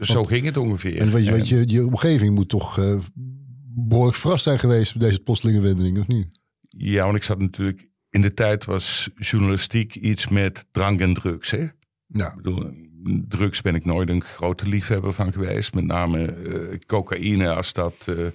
zo 0.00 0.14
Want, 0.14 0.28
ging 0.28 0.44
het 0.44 0.56
ongeveer. 0.56 0.98
En 0.98 1.10
weet 1.10 1.24
je, 1.24 1.32
weet 1.32 1.48
je, 1.48 1.62
je 1.66 1.86
omgeving 1.86 2.34
moet 2.34 2.48
toch 2.48 2.78
uh, 2.78 2.98
behoorlijk 3.74 4.16
verrast 4.16 4.42
zijn 4.42 4.58
geweest 4.58 4.94
met 4.94 5.02
deze 5.02 5.20
plotselinge 5.20 5.60
wending, 5.60 5.98
of 5.98 6.06
niet? 6.06 6.40
Ja, 6.68 7.04
want 7.04 7.16
ik 7.16 7.22
zat 7.22 7.38
natuurlijk... 7.38 7.88
In 8.10 8.22
de 8.22 8.34
tijd 8.34 8.64
was 8.64 9.10
journalistiek 9.14 9.94
iets 9.94 10.28
met 10.28 10.66
drank 10.72 11.00
en 11.00 11.14
drugs, 11.14 11.50
hè? 11.50 11.66
Ja. 12.06 12.28
Ik 12.28 12.36
bedoel, 12.36 12.72
drugs 13.28 13.60
ben 13.60 13.74
ik 13.74 13.84
nooit 13.84 14.08
een 14.08 14.22
grote 14.22 14.68
liefhebber 14.68 15.12
van 15.12 15.32
geweest. 15.32 15.74
Met 15.74 15.84
name 15.84 16.36
uh, 16.36 16.78
cocaïne, 16.86 17.54
als 17.54 17.72
dat 17.72 18.06
uh, 18.08 18.26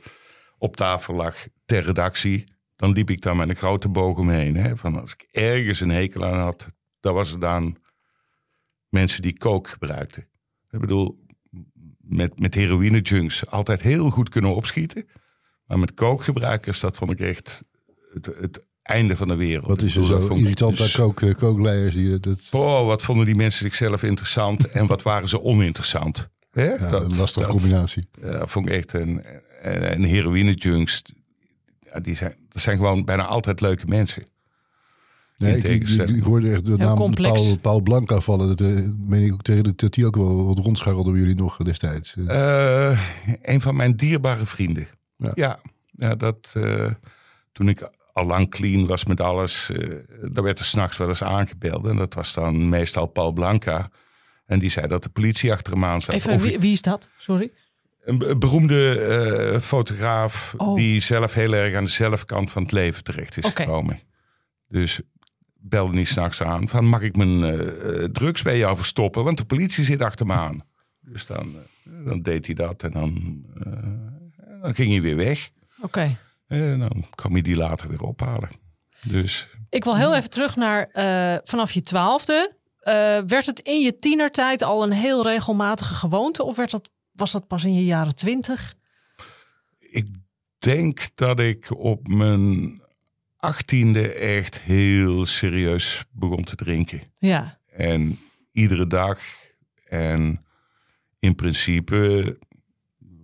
op 0.57 0.75
tafel 0.75 1.15
lag 1.15 1.47
ter 1.65 1.85
redactie. 1.85 2.43
Dan 2.75 2.91
liep 2.91 3.09
ik 3.09 3.21
daar 3.21 3.35
met 3.35 3.49
een 3.49 3.55
grote 3.55 3.89
boog 3.89 4.17
omheen. 4.17 4.55
Hè? 4.55 4.77
Van 4.77 5.01
als 5.01 5.13
ik 5.13 5.27
ergens 5.31 5.79
een 5.79 5.89
hekel 5.89 6.25
aan 6.25 6.39
had, 6.39 6.67
dan 6.99 7.13
was 7.13 7.29
het 7.29 7.41
dan 7.41 7.77
mensen 8.89 9.21
die 9.21 9.37
coke 9.37 9.69
gebruikten. 9.69 10.27
Ik 10.69 10.79
bedoel, 10.79 11.24
met, 12.07 12.39
met 12.39 12.53
heroïne 12.53 13.01
junks 13.01 13.49
altijd 13.49 13.81
heel 13.81 14.09
goed 14.09 14.29
kunnen 14.29 14.55
opschieten. 14.55 15.07
Maar 15.65 15.79
met 15.79 15.93
kookgebruikers, 15.93 16.79
dat 16.79 16.97
vond 16.97 17.11
ik 17.11 17.19
echt 17.19 17.63
het, 18.13 18.25
het 18.25 18.65
einde 18.81 19.15
van 19.15 19.27
de 19.27 19.35
wereld. 19.35 19.67
Wat 19.67 19.81
is 19.81 19.95
er 19.95 20.05
zo 20.05 20.27
irritant 20.27 20.81
aan 20.81 20.89
kook, 20.91 21.37
kookleiders? 21.37 21.95
Die, 21.95 22.19
dat... 22.19 22.49
Oh, 22.51 22.85
wat 22.85 23.01
vonden 23.01 23.25
die 23.25 23.35
mensen 23.35 23.59
zichzelf 23.59 24.03
interessant 24.03 24.67
en 24.71 24.87
wat 24.87 25.01
waren 25.01 25.27
ze 25.27 25.41
oninteressant? 25.41 26.29
Hè? 26.51 26.73
Ja, 26.73 26.89
dat, 26.89 27.03
een 27.03 27.15
lastige 27.15 27.45
dat, 27.45 27.55
combinatie. 27.55 28.07
Ja, 28.21 28.47
vond 28.47 28.65
ik 28.65 28.71
echt 28.71 28.93
een, 28.93 29.23
een, 29.61 29.91
een 29.91 30.03
heroïne 30.03 30.53
junks. 30.53 31.01
Ja, 31.79 31.99
die 31.99 32.15
zijn, 32.15 32.35
dat 32.49 32.61
zijn 32.61 32.77
gewoon 32.77 33.05
bijna 33.05 33.25
altijd 33.25 33.61
leuke 33.61 33.85
mensen. 33.85 34.23
Nee, 35.35 35.57
ik, 35.57 35.63
ik, 35.63 36.09
ik, 36.09 36.23
hoorde 36.23 36.51
echt 36.51 36.65
de 36.65 36.77
naam 36.77 37.13
Paul, 37.13 37.57
Paul 37.57 37.81
Blanca 37.81 38.19
vallen. 38.19 38.47
Dat 38.47 38.61
uh, 38.61 38.89
meen 38.97 39.23
ik 39.23 39.33
ook 39.33 39.41
tegen 39.41 39.63
de, 39.63 39.73
dat 39.75 39.93
die 39.93 40.05
ook 40.05 40.15
wel 40.15 40.45
wat 40.45 40.59
rondscharrelde 40.59 41.11
bij 41.11 41.19
jullie 41.19 41.35
nog 41.35 41.57
destijds. 41.57 42.15
Uh, 42.15 42.99
een 43.41 43.61
van 43.61 43.75
mijn 43.75 43.95
dierbare 43.95 44.45
vrienden. 44.45 44.87
Ja, 45.17 45.31
ja, 45.35 45.59
ja 45.91 46.15
dat 46.15 46.53
uh, 46.57 46.91
toen 47.51 47.69
ik 47.69 47.89
al 48.13 48.25
lang 48.25 48.49
clean 48.49 48.87
was 48.87 49.05
met 49.05 49.21
alles, 49.21 49.71
daar 50.21 50.43
werd 50.43 50.59
er 50.59 50.65
s'nachts 50.65 50.97
wel 50.97 51.07
eens 51.07 51.23
aangebeld. 51.23 51.85
En 51.85 51.95
dat 51.95 52.13
was 52.13 52.33
dan 52.33 52.69
meestal 52.69 53.05
Paul 53.05 53.31
Blanca. 53.31 53.89
En 54.45 54.59
die 54.59 54.69
zei 54.69 54.87
dat 54.87 55.03
de 55.03 55.09
politie 55.09 55.51
achter 55.51 55.73
hem 55.73 55.85
aan 55.85 56.01
zat. 56.01 56.15
Even, 56.15 56.39
wie, 56.39 56.59
wie 56.59 56.71
is 56.71 56.81
dat? 56.81 57.09
Sorry. 57.17 57.51
Een 58.03 58.39
beroemde 58.39 59.59
fotograaf 59.61 60.53
oh. 60.57 60.75
die 60.75 60.99
zelf 60.99 61.33
heel 61.33 61.53
erg 61.53 61.75
aan 61.75 61.83
de 61.83 61.89
zelfkant 61.89 62.51
van 62.51 62.61
het 62.61 62.71
leven 62.71 63.03
terecht 63.03 63.37
is 63.37 63.45
okay. 63.45 63.65
gekomen. 63.65 63.99
Dus 64.67 65.01
belde 65.69 65.93
niet 65.93 66.07
s'nachts 66.07 66.41
aan 66.41 66.69
van 66.69 66.85
mag 66.85 67.01
ik 67.01 67.15
mijn 67.15 67.39
uh, 67.39 68.03
drugs 68.03 68.41
bij 68.41 68.57
jou 68.57 68.77
verstoppen, 68.77 69.23
want 69.23 69.37
de 69.37 69.45
politie 69.45 69.83
zit 69.83 70.01
achter 70.01 70.25
me 70.25 70.33
aan. 70.33 70.63
Dus 70.99 71.25
dan, 71.25 71.55
uh, 71.87 72.05
dan 72.05 72.21
deed 72.21 72.45
hij 72.45 72.55
dat 72.55 72.83
en 72.83 72.91
dan, 72.91 73.43
uh, 73.67 74.61
dan 74.61 74.75
ging 74.75 74.91
hij 74.91 75.01
weer 75.01 75.15
weg. 75.15 75.49
Oké. 75.77 75.85
Okay. 75.85 76.17
En 76.47 76.79
dan 76.79 77.05
kwam 77.15 77.31
hij 77.31 77.41
die 77.41 77.55
later 77.55 77.89
weer 77.89 78.01
ophalen. 78.01 78.49
Dus. 79.03 79.47
Ik 79.69 79.83
wil 79.83 79.97
heel 79.97 80.15
even 80.15 80.29
terug 80.29 80.55
naar 80.55 80.89
vanaf 81.43 81.71
je 81.71 81.81
twaalfde. 81.81 82.55
werd 83.27 83.45
het 83.45 83.59
in 83.59 83.81
je 83.81 83.95
tienertijd 83.95 84.63
al 84.63 84.83
een 84.83 84.91
heel 84.91 85.23
regelmatige 85.23 85.93
gewoonte 85.93 86.43
of 86.43 86.55
werd 86.55 86.71
dat, 86.71 86.89
was 87.11 87.31
dat 87.31 87.47
pas 87.47 87.63
in 87.63 87.73
je 87.73 87.85
jaren 87.85 88.15
twintig? 88.15 88.75
Ik 89.79 90.07
denk 90.57 91.09
dat 91.15 91.39
ik 91.39 91.77
op 91.77 92.07
mijn 92.07 92.81
achttiende 93.37 94.13
echt 94.13 94.59
heel 94.59 95.25
serieus 95.25 96.03
begon 96.11 96.43
te 96.43 96.55
drinken. 96.55 97.01
Ja. 97.17 97.59
En 97.75 98.19
iedere 98.51 98.87
dag 98.87 99.19
En 99.85 100.45
in 101.19 101.35
principe 101.35 102.37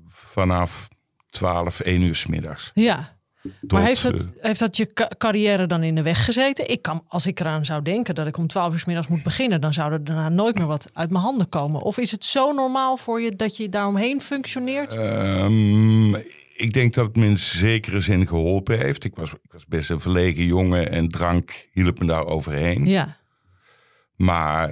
vanaf 0.08 0.88
12, 1.30 1.80
1 1.80 2.02
uur 2.02 2.16
s 2.16 2.26
middags. 2.26 2.72
Ja. 2.74 3.20
Tot, 3.62 3.72
maar 3.72 3.82
heeft, 3.84 4.04
het, 4.04 4.30
eh, 4.38 4.44
heeft 4.44 4.60
dat 4.60 4.78
je 4.78 4.94
ca- 4.94 5.12
carrière 5.18 5.66
dan 5.68 5.84
in 5.84 5.96
de 5.96 6.02
weg 6.02 6.26
gezeten? 6.26 6.70
Ik 6.70 6.82
kan, 6.82 7.04
als 7.08 7.26
ik 7.26 7.40
eraan 7.40 7.66
zou 7.66 7.82
denken 7.82 8.16
dat 8.16 8.28
ik 8.28 8.38
om 8.38 8.48
12 8.48 8.74
uur 8.74 8.80
's 8.80 8.86
middags 8.86 9.08
moet 9.08 9.24
beginnen, 9.24 9.62
dan 9.62 9.74
zou 9.74 9.92
er 9.92 10.04
daarna 10.04 10.30
nooit 10.30 10.58
meer 10.58 10.68
wat 10.68 10.90
uit 10.94 11.10
mijn 11.10 11.24
handen 11.24 11.50
komen. 11.50 11.82
Of 11.82 11.98
is 11.98 12.12
het 12.12 12.26
zo 12.26 12.52
normaal 12.52 12.98
voor 12.98 13.22
je 13.22 13.36
dat 13.36 13.58
je 13.58 13.70
daaromheen 13.70 14.22
functioneert? 14.22 14.96
Ehm, 14.96 16.16
ik 16.56 16.74
denk 16.74 16.94
dat 16.94 17.06
het 17.06 17.16
me 17.16 17.26
in 17.26 17.38
zekere 17.38 18.00
zin 18.00 18.28
geholpen 18.28 18.78
heeft. 18.80 19.04
Ik 19.04 19.16
was, 19.16 19.32
ik 19.34 19.52
was 19.52 19.66
best 19.66 19.90
een 19.90 20.02
verlegen 20.02 20.46
jongen 20.46 20.92
en 20.92 21.10
drank 21.10 21.70
hielp 21.74 22.00
me 22.00 22.06
daar 22.06 22.26
overheen. 22.26 22.86
ja. 22.86 23.20
Maar 24.16 24.70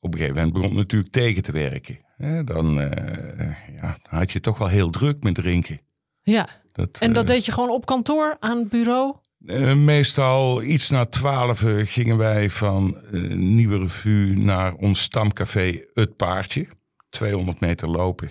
op 0.00 0.12
een 0.12 0.18
gegeven 0.18 0.34
moment 0.36 0.52
begon 0.52 0.68
het 0.68 0.78
natuurlijk 0.78 1.12
tegen 1.12 1.42
te 1.42 1.52
werken. 1.52 1.98
Dan, 2.44 2.80
eh, 2.80 3.74
ja, 3.74 3.96
dan 4.02 4.18
had 4.18 4.32
je 4.32 4.40
toch 4.40 4.58
wel 4.58 4.68
heel 4.68 4.90
druk 4.90 5.22
met 5.22 5.34
drinken. 5.34 5.80
ja. 6.22 6.48
Dat, 6.72 6.98
En 6.98 7.12
dat 7.12 7.28
eh, 7.28 7.34
deed 7.34 7.44
je 7.44 7.52
gewoon 7.52 7.70
op 7.70 7.86
kantoor 7.86 8.36
aan 8.40 8.58
het 8.58 8.68
bureau? 8.68 9.16
eh, 9.46 9.74
meestal 9.74 10.62
iets 10.62 10.90
na 10.90 11.04
twaalf 11.04 11.64
gingen 11.84 12.16
wij 12.16 12.50
van 12.50 12.96
Nieuwe 13.34 13.78
Revue 13.78 14.36
naar 14.36 14.74
ons 14.74 15.00
stamcafé 15.00 15.80
Het 15.94 16.16
Paardje. 16.16 16.66
200 17.10 17.60
meter 17.60 17.88
lopen. 17.88 18.30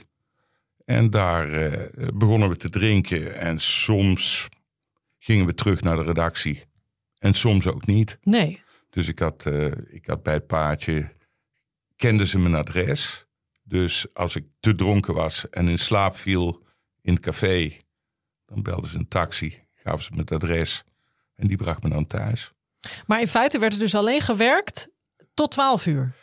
En 0.91 1.09
daar 1.09 1.53
eh, 1.53 2.07
begonnen 2.13 2.49
we 2.49 2.55
te 2.55 2.69
drinken. 2.69 3.35
En 3.35 3.59
soms 3.59 4.49
gingen 5.19 5.45
we 5.45 5.53
terug 5.53 5.81
naar 5.81 5.95
de 5.95 6.03
redactie. 6.03 6.63
En 7.19 7.33
soms 7.33 7.67
ook 7.67 7.85
niet. 7.85 8.17
Nee. 8.21 8.61
Dus 8.89 9.07
ik 9.07 9.19
had, 9.19 9.45
eh, 9.45 9.65
ik 9.87 10.05
had 10.05 10.23
bij 10.23 10.33
het 10.33 10.47
paardje, 10.47 11.11
kenden 11.95 12.27
ze 12.27 12.39
mijn 12.39 12.55
adres. 12.55 13.25
Dus 13.63 14.13
als 14.13 14.35
ik 14.35 14.45
te 14.59 14.75
dronken 14.75 15.13
was 15.13 15.49
en 15.49 15.67
in 15.67 15.79
slaap 15.79 16.15
viel 16.15 16.63
in 17.01 17.13
het 17.13 17.23
café, 17.23 17.77
dan 18.45 18.61
belden 18.61 18.89
ze 18.89 18.97
een 18.97 19.07
taxi, 19.07 19.63
gaven 19.75 20.03
ze 20.03 20.11
me 20.13 20.19
het 20.19 20.31
adres 20.31 20.83
en 21.35 21.47
die 21.47 21.57
bracht 21.57 21.83
me 21.83 21.89
dan 21.89 22.07
thuis. 22.07 22.51
Maar 23.05 23.19
in 23.19 23.27
feite 23.27 23.59
werd 23.59 23.73
er 23.73 23.79
dus 23.79 23.95
alleen 23.95 24.21
gewerkt 24.21 24.89
tot 25.33 25.51
12 25.51 25.85
uur. 25.85 26.13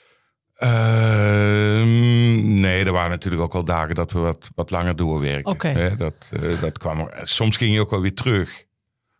Ehm, 0.58 2.60
nee, 2.60 2.84
er 2.84 2.92
waren 2.92 3.10
natuurlijk 3.10 3.42
ook 3.42 3.52
wel 3.52 3.64
dagen 3.64 3.94
dat 3.94 4.12
we 4.12 4.18
wat, 4.18 4.50
wat 4.54 4.70
langer 4.70 4.96
doorwerkten. 4.96 5.52
Oké. 5.52 5.68
Hè, 5.68 5.96
dat, 5.96 6.28
eh, 6.32 6.60
dat 6.60 6.78
kwam 6.78 7.00
er. 7.00 7.28
Soms 7.28 7.56
ging 7.56 7.74
je 7.74 7.80
ook 7.80 7.90
wel 7.90 8.00
weer 8.00 8.14
terug. 8.14 8.64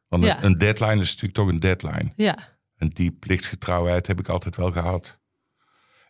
Want 0.09 0.25
Ja. 0.25 0.43
een- 0.45 0.59
deadline 0.59 1.01
is 1.01 1.09
natuurlijk 1.09 1.35
toch 1.35 1.49
een 1.49 1.61
deadline. 1.61 2.13
Ja. 2.17 2.39
En 2.77 2.89
die 2.89 3.11
plichtsgetrouwheid 3.11 4.07
heb 4.07 4.19
ik 4.19 4.29
altijd 4.29 4.57
wel 4.57 4.73
gehad. 4.73 5.19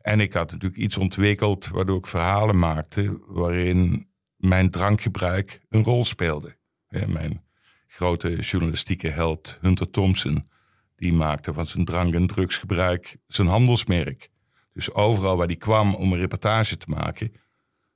En 0.01 0.21
ik 0.21 0.33
had 0.33 0.51
natuurlijk 0.53 0.81
iets 0.83 0.97
ontwikkeld 0.97 1.69
waardoor 1.69 1.99
ik 1.99 2.07
verhalen 2.07 2.59
maakte 2.59 3.19
waarin 3.27 4.09
mijn 4.37 4.71
drankgebruik 4.71 5.61
een 5.69 5.85
rol 5.85 6.05
speelde. 6.05 6.57
Ja, 6.89 7.07
mijn 7.07 7.45
grote 7.87 8.37
journalistieke 8.37 9.09
held 9.09 9.59
Hunter 9.61 9.91
Thompson, 9.91 10.49
die 10.97 11.13
maakte 11.13 11.55
van 11.55 11.67
zijn 11.67 11.85
drank- 11.85 12.15
en 12.15 12.27
drugsgebruik 12.27 13.17
zijn 13.27 13.49
handelsmerk. 13.49 14.29
Dus 14.73 14.93
overal 14.93 15.37
waar 15.37 15.47
hij 15.47 15.57
kwam 15.57 15.95
om 15.95 16.13
een 16.13 16.19
reportage 16.19 16.77
te 16.77 16.87
maken, 16.89 17.33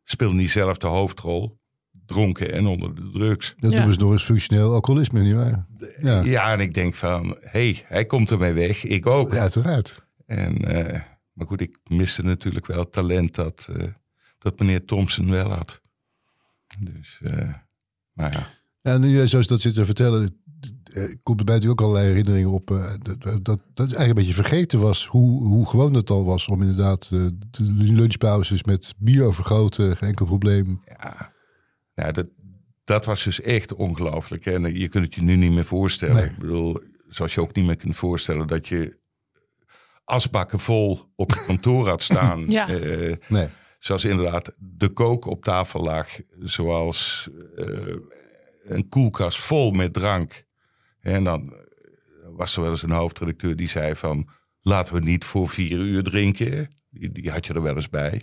speelde 0.03 0.37
hij 0.37 0.49
zelf 0.49 0.77
de 0.77 0.87
hoofdrol, 0.87 1.61
dronken 2.07 2.53
en 2.53 2.67
onder 2.67 2.95
de 2.95 3.11
drugs. 3.11 3.55
Dat 3.59 3.71
Ja. 3.71 3.77
noemen 3.77 3.95
ze 3.95 4.01
nog 4.01 4.13
eens 4.13 4.25
functioneel 4.25 4.73
alcoholisme, 4.73 5.21
nietwaar? 5.21 5.67
Ja, 6.01 6.21
Ja, 6.23 6.53
en 6.53 6.61
ik 6.61 6.75
denk 6.75 6.95
van, 6.95 7.37
hé, 7.41 7.49
hey, 7.73 7.85
hij 7.87 8.05
komt 8.07 8.31
ermee 8.31 8.53
weg, 8.53 8.85
ik 8.85 9.07
ook. 9.07 9.33
ja 9.33 9.41
uiteraard. 9.41 10.07
En, 10.27 10.57
eh, 10.65 11.01
maar 11.33 11.47
goed, 11.47 11.61
ik 11.61 11.79
miste 11.89 12.23
natuurlijk 12.23 12.67
wel 12.67 12.79
het 12.79 12.93
talent 12.93 13.35
dat, 13.35 13.69
eh, 13.77 13.89
dat 14.39 14.59
meneer 14.59 14.85
Thompson 14.85 15.31
wel 15.31 15.51
had. 15.51 15.81
Dus, 16.81 17.21
eh, 17.23 17.55
maar 18.13 18.33
ja. 18.33 18.47
En 18.83 19.01
nu 19.01 19.09
jij 19.09 19.27
zo 19.27 19.43
dat 19.43 19.61
zit 19.61 19.75
te 19.75 19.85
vertellen, 19.85 20.42
eh, 20.95 21.15
komt 21.23 21.39
er 21.39 21.45
bij 21.45 21.55
natuurlijk 21.55 21.81
ook 21.81 21.87
allerlei 21.89 22.09
herinneringen 22.11 22.51
op. 22.51 22.71
eh, 22.71 22.93
dat, 22.99 23.23
dat, 23.23 23.45
dat 23.45 23.59
het 23.75 23.79
eigenlijk 23.79 24.09
een 24.09 24.15
beetje 24.15 24.35
vergeten 24.43 24.81
was 24.81 25.07
hoe, 25.07 25.47
hoe 25.47 25.69
gewoon 25.69 25.95
het 25.95 26.11
al 26.11 26.25
was 26.25 26.47
om 26.47 26.61
inderdaad 26.61 27.11
eh, 27.13 27.27
de 27.51 27.63
lunchpauzes 27.93 28.65
met 28.65 28.95
bier 28.99 29.25
overgoten, 29.25 29.97
geen 29.97 30.09
enkel 30.09 30.27
probleem. 30.27 30.83
ja, 30.87 31.33
ja 31.95 32.13
dat, 32.13 32.27
dat 32.85 33.05
was 33.05 33.25
dus 33.25 33.41
echt 33.41 33.75
ongelooflijk. 33.75 34.45
hè. 34.45 34.53
En 34.53 34.79
je 34.79 34.89
kunt 34.89 35.05
het 35.05 35.15
je 35.15 35.23
nu 35.23 35.37
niet 35.37 35.53
meer 35.53 35.65
voorstellen. 35.65 36.15
Nee. 36.17 36.25
Ik 36.25 36.39
bedoel, 36.39 36.81
zoals 37.09 37.35
je 37.35 37.41
ook 37.41 37.55
niet 37.55 37.67
meer 37.67 37.77
kunt 37.77 37.97
voorstellen 37.97 38.47
dat 38.47 38.69
je 38.69 39.01
asbakken 40.05 40.59
vol 40.61 41.13
op 41.17 41.31
je 41.33 41.45
kantoor 41.47 41.89
had 41.89 42.03
staan. 42.03 42.45
Ja. 42.51 42.69
Eh, 42.69 43.17
Nee. 43.29 43.49
zoals 43.79 44.05
inderdaad 44.05 44.55
de 44.59 44.89
kook 44.89 45.27
op 45.27 45.45
tafel 45.45 45.81
lag. 45.83 46.09
Zoals 46.39 47.29
eh, 47.57 47.67
een 48.63 48.89
koelkast 48.89 49.39
vol 49.39 49.71
met 49.71 49.93
drank. 49.93 50.45
En 51.03 51.25
dan 51.25 51.53
eh, 51.53 51.59
was 52.37 52.57
er 52.57 52.63
wel 52.63 52.71
eens 52.71 52.83
een 52.83 52.91
hoofdredacteur 52.91 53.57
die 53.57 53.69
zei 53.69 53.97
van... 53.97 54.29
laten 54.61 54.95
we 54.95 55.01
niet 55.01 55.25
voor 55.25 55.49
vier 55.49 55.79
uur 55.79 56.03
drinken. 56.03 56.71
Die, 56.91 57.13
die 57.13 57.31
had 57.31 57.47
je 57.47 57.55
er 57.55 57.63
wel 57.63 57.75
eens 57.75 57.89
bij. 57.89 58.23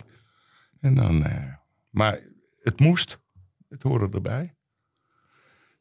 En 0.80 0.94
dan, 0.94 1.24
eh, 1.24 1.54
maar 1.90 2.18
het 2.60 2.80
moest. 2.80 3.20
Het 3.68 3.82
hoorde 3.82 4.08
erbij. 4.10 4.54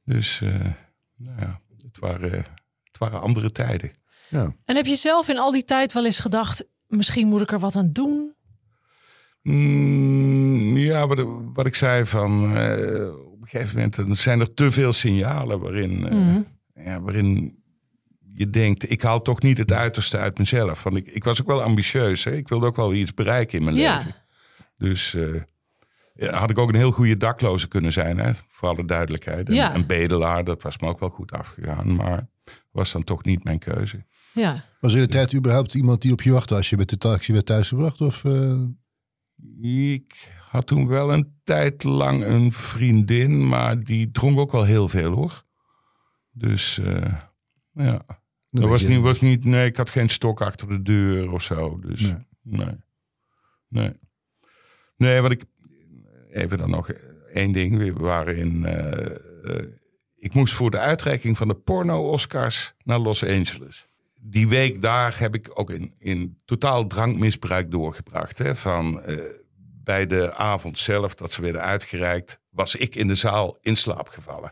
Dus 0.04 0.42
eh, 0.42 0.66
nou 1.16 1.40
ja, 1.40 1.62
het 1.84 2.00
waren, 2.00 2.32
het 2.84 2.98
waren 2.98 3.22
andere 3.22 3.52
tijden. 3.52 3.92
Ja. 4.30 4.54
En 4.66 4.76
heb 4.76 4.86
je 4.86 4.96
zelf 4.96 5.28
in 5.30 5.38
al 5.38 5.52
die 5.52 5.64
tijd 5.64 5.94
wel 5.94 6.06
eens 6.06 6.20
gedacht, 6.20 6.68
misschien 6.88 7.28
moet 7.28 7.42
ik 7.42 7.52
er 7.52 7.60
wat 7.60 7.76
aan 7.76 7.92
doen? 7.92 8.34
Mm, 9.42 10.78
ja, 10.78 11.08
wat, 11.08 11.26
wat 11.54 11.66
ik 11.66 11.76
zei 11.76 12.06
van 12.06 12.56
eh, 12.58 13.16
op 13.32 13.42
een 13.42 13.48
gegeven 13.48 13.92
moment 13.98 14.18
zijn 14.20 14.40
er 14.40 14.54
te 14.54 14.72
veel 14.72 14.94
signalen 14.94 15.60
waarin, 15.60 16.06
eh, 16.08 16.12
Mhm. 16.12 16.42
Ja, 16.86 17.02
waarin 17.02 17.58
je 18.34 18.50
denkt, 18.50 18.92
ik 18.92 19.02
haal 19.02 19.22
toch 19.22 19.42
niet 19.42 19.58
het 19.58 19.72
uiterste 19.74 20.18
uit 20.18 20.38
mezelf. 20.38 20.84
Want 20.84 20.96
ik, 20.98 21.08
ik 21.08 21.24
was 21.24 21.42
ook 21.42 21.48
wel 21.48 21.62
ambitieus. 21.64 22.24
Hè? 22.24 22.32
Ik 22.36 22.48
wilde 22.48 22.66
ook 22.66 22.76
wel 22.76 22.94
iets 22.94 23.14
bereiken 23.14 23.58
in 23.58 23.64
mijn 23.64 23.76
Ja. 23.76 23.96
leven. 23.98 24.16
Dus 24.78 25.14
eh, 25.14 25.42
ja, 26.14 26.34
had 26.38 26.50
ik 26.50 26.58
ook 26.58 26.70
een 26.70 26.76
heel 26.76 26.92
goede 26.92 27.18
dakloze 27.18 27.68
kunnen 27.68 27.92
zijn, 27.92 28.18
hè? 28.18 28.32
voor 28.48 28.68
alle 28.70 28.86
duidelijkheid. 28.86 29.48
En, 29.50 29.56
Ja. 29.56 29.74
en 29.74 29.86
bedelaar, 29.88 30.44
dat 30.44 30.62
was 30.64 30.78
me 30.78 30.88
ook 30.88 31.00
wel 31.00 31.10
goed 31.10 31.32
afgegaan. 31.32 31.96
Maar 31.96 32.28
was 32.72 32.92
dan 32.92 33.04
toch 33.04 33.24
niet 33.24 33.44
mijn 33.44 33.60
keuze. 33.60 34.06
Ja. 34.34 34.66
Was 34.80 34.92
er 34.94 34.98
in 35.00 35.04
de 35.06 35.12
tijd 35.12 35.34
überhaupt 35.36 35.74
iemand 35.74 36.02
die 36.02 36.12
op 36.12 36.22
je 36.22 36.32
wachtte 36.32 36.56
als 36.56 36.70
je 36.70 36.78
met 36.78 36.90
de 36.90 36.98
taxi 36.98 37.34
werd 37.34 37.46
thuisgebracht? 37.46 38.02
Of, 38.02 38.26
eh, 38.26 38.62
Ik 39.62 40.32
had 40.52 40.68
toen 40.68 40.88
wel 40.88 41.14
een 41.14 41.34
tijd 41.44 41.84
lang 41.84 42.26
een 42.26 42.54
vriendin, 42.54 43.48
maar 43.48 43.84
die 43.84 44.12
dronk 44.12 44.40
ook 44.40 44.52
wel 44.52 44.64
heel 44.64 44.88
veel 44.90 45.12
hoor. 45.12 45.44
Dus 46.40 46.78
eh, 46.78 47.14
ja, 47.74 48.06
dat 48.50 48.70
was 48.70 48.84
niet, 48.84 49.02
was 49.02 49.22
niet, 49.22 49.46
nee, 49.46 49.66
ik 49.66 49.76
had 49.76 49.90
geen 49.90 50.10
stok 50.10 50.42
achter 50.42 50.68
de 50.68 50.82
deur 50.82 51.32
of 51.32 51.44
zo. 51.44 51.80
Dus 51.80 52.02
Nee. 52.02 52.18
nee, 52.42 52.76
nee. 53.68 53.94
Nee, 54.98 55.22
wat 55.22 55.32
ik, 55.32 55.44
even 56.32 56.58
dan 56.58 56.70
nog 56.70 56.92
één 57.34 57.52
ding. 57.52 57.78
We 57.78 57.94
waren 57.94 58.38
in, 58.38 58.66
eh, 58.66 59.66
ik 60.16 60.34
moest 60.34 60.54
voor 60.54 60.72
de 60.72 60.80
uitreiking 60.80 61.38
van 61.38 61.48
de 61.48 61.56
porno-Oscars 61.56 62.74
naar 62.84 63.00
Los 63.00 63.24
Angeles. 63.24 63.88
Die 64.22 64.48
week 64.48 64.82
daar 64.82 65.20
heb 65.20 65.36
ik 65.36 65.60
ook 65.60 65.70
in, 65.70 65.94
in 65.98 66.42
totaal 66.46 66.88
drankmisbruik 66.88 67.72
doorgebracht. 67.72 68.38
Hè, 68.38 68.56
van 68.56 69.02
eh, 69.02 69.18
bij 69.84 70.08
de 70.08 70.34
avond 70.34 70.78
zelf 70.78 71.16
dat 71.16 71.32
ze 71.32 71.42
werden 71.42 71.62
uitgereikt, 71.62 72.40
was 72.50 72.76
ik 72.76 72.96
in 72.96 73.08
de 73.08 73.16
zaal 73.16 73.58
in 73.62 73.78
slaap 73.78 74.08
gevallen. 74.08 74.52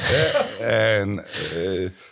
Hè, 0.00 0.24
en, 0.98 1.24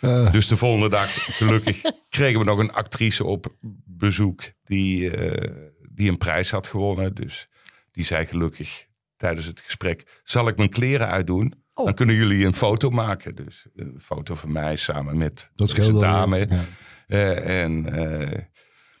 eh, 0.01 0.31
Dus 0.31 0.47
de 0.47 0.57
volgende 0.57 0.89
dag, 0.89 1.35
gelukkig, 1.37 1.81
kregen 2.09 2.39
we 2.39 2.45
nog 2.45 2.59
een 2.59 2.71
actrice 2.73 3.25
op 3.25 3.55
bezoek 3.85 4.41
die, 4.63 5.09
eh, 5.17 5.51
die 5.91 6.09
een 6.09 6.17
prijs 6.17 6.51
had 6.51 6.67
gewonnen. 6.67 7.15
Dus 7.15 7.47
die 7.91 8.05
zei 8.05 8.25
gelukkig 8.25 8.85
tijdens 9.15 9.45
het 9.45 9.59
gesprek, 9.59 10.21
zal 10.23 10.47
ik 10.47 10.57
mijn 10.57 10.69
kleren 10.69 11.07
uitdoen? 11.07 11.53
Oh. 11.73 11.85
Dan 11.85 11.93
kunnen 11.93 12.15
jullie 12.15 12.45
een 12.45 12.55
foto 12.55 12.89
maken. 12.89 13.35
Dus 13.35 13.65
een 13.75 13.99
foto 14.01 14.35
van 14.35 14.51
mij 14.51 14.75
samen 14.75 15.17
met 15.17 15.51
Dat 15.55 15.67
deze 15.67 15.81
scheelde. 15.81 15.99
dame. 15.99 16.47
Ja. 16.49 16.63
Eh, 17.07 17.61
en, 17.63 17.85
eh, 17.93 18.39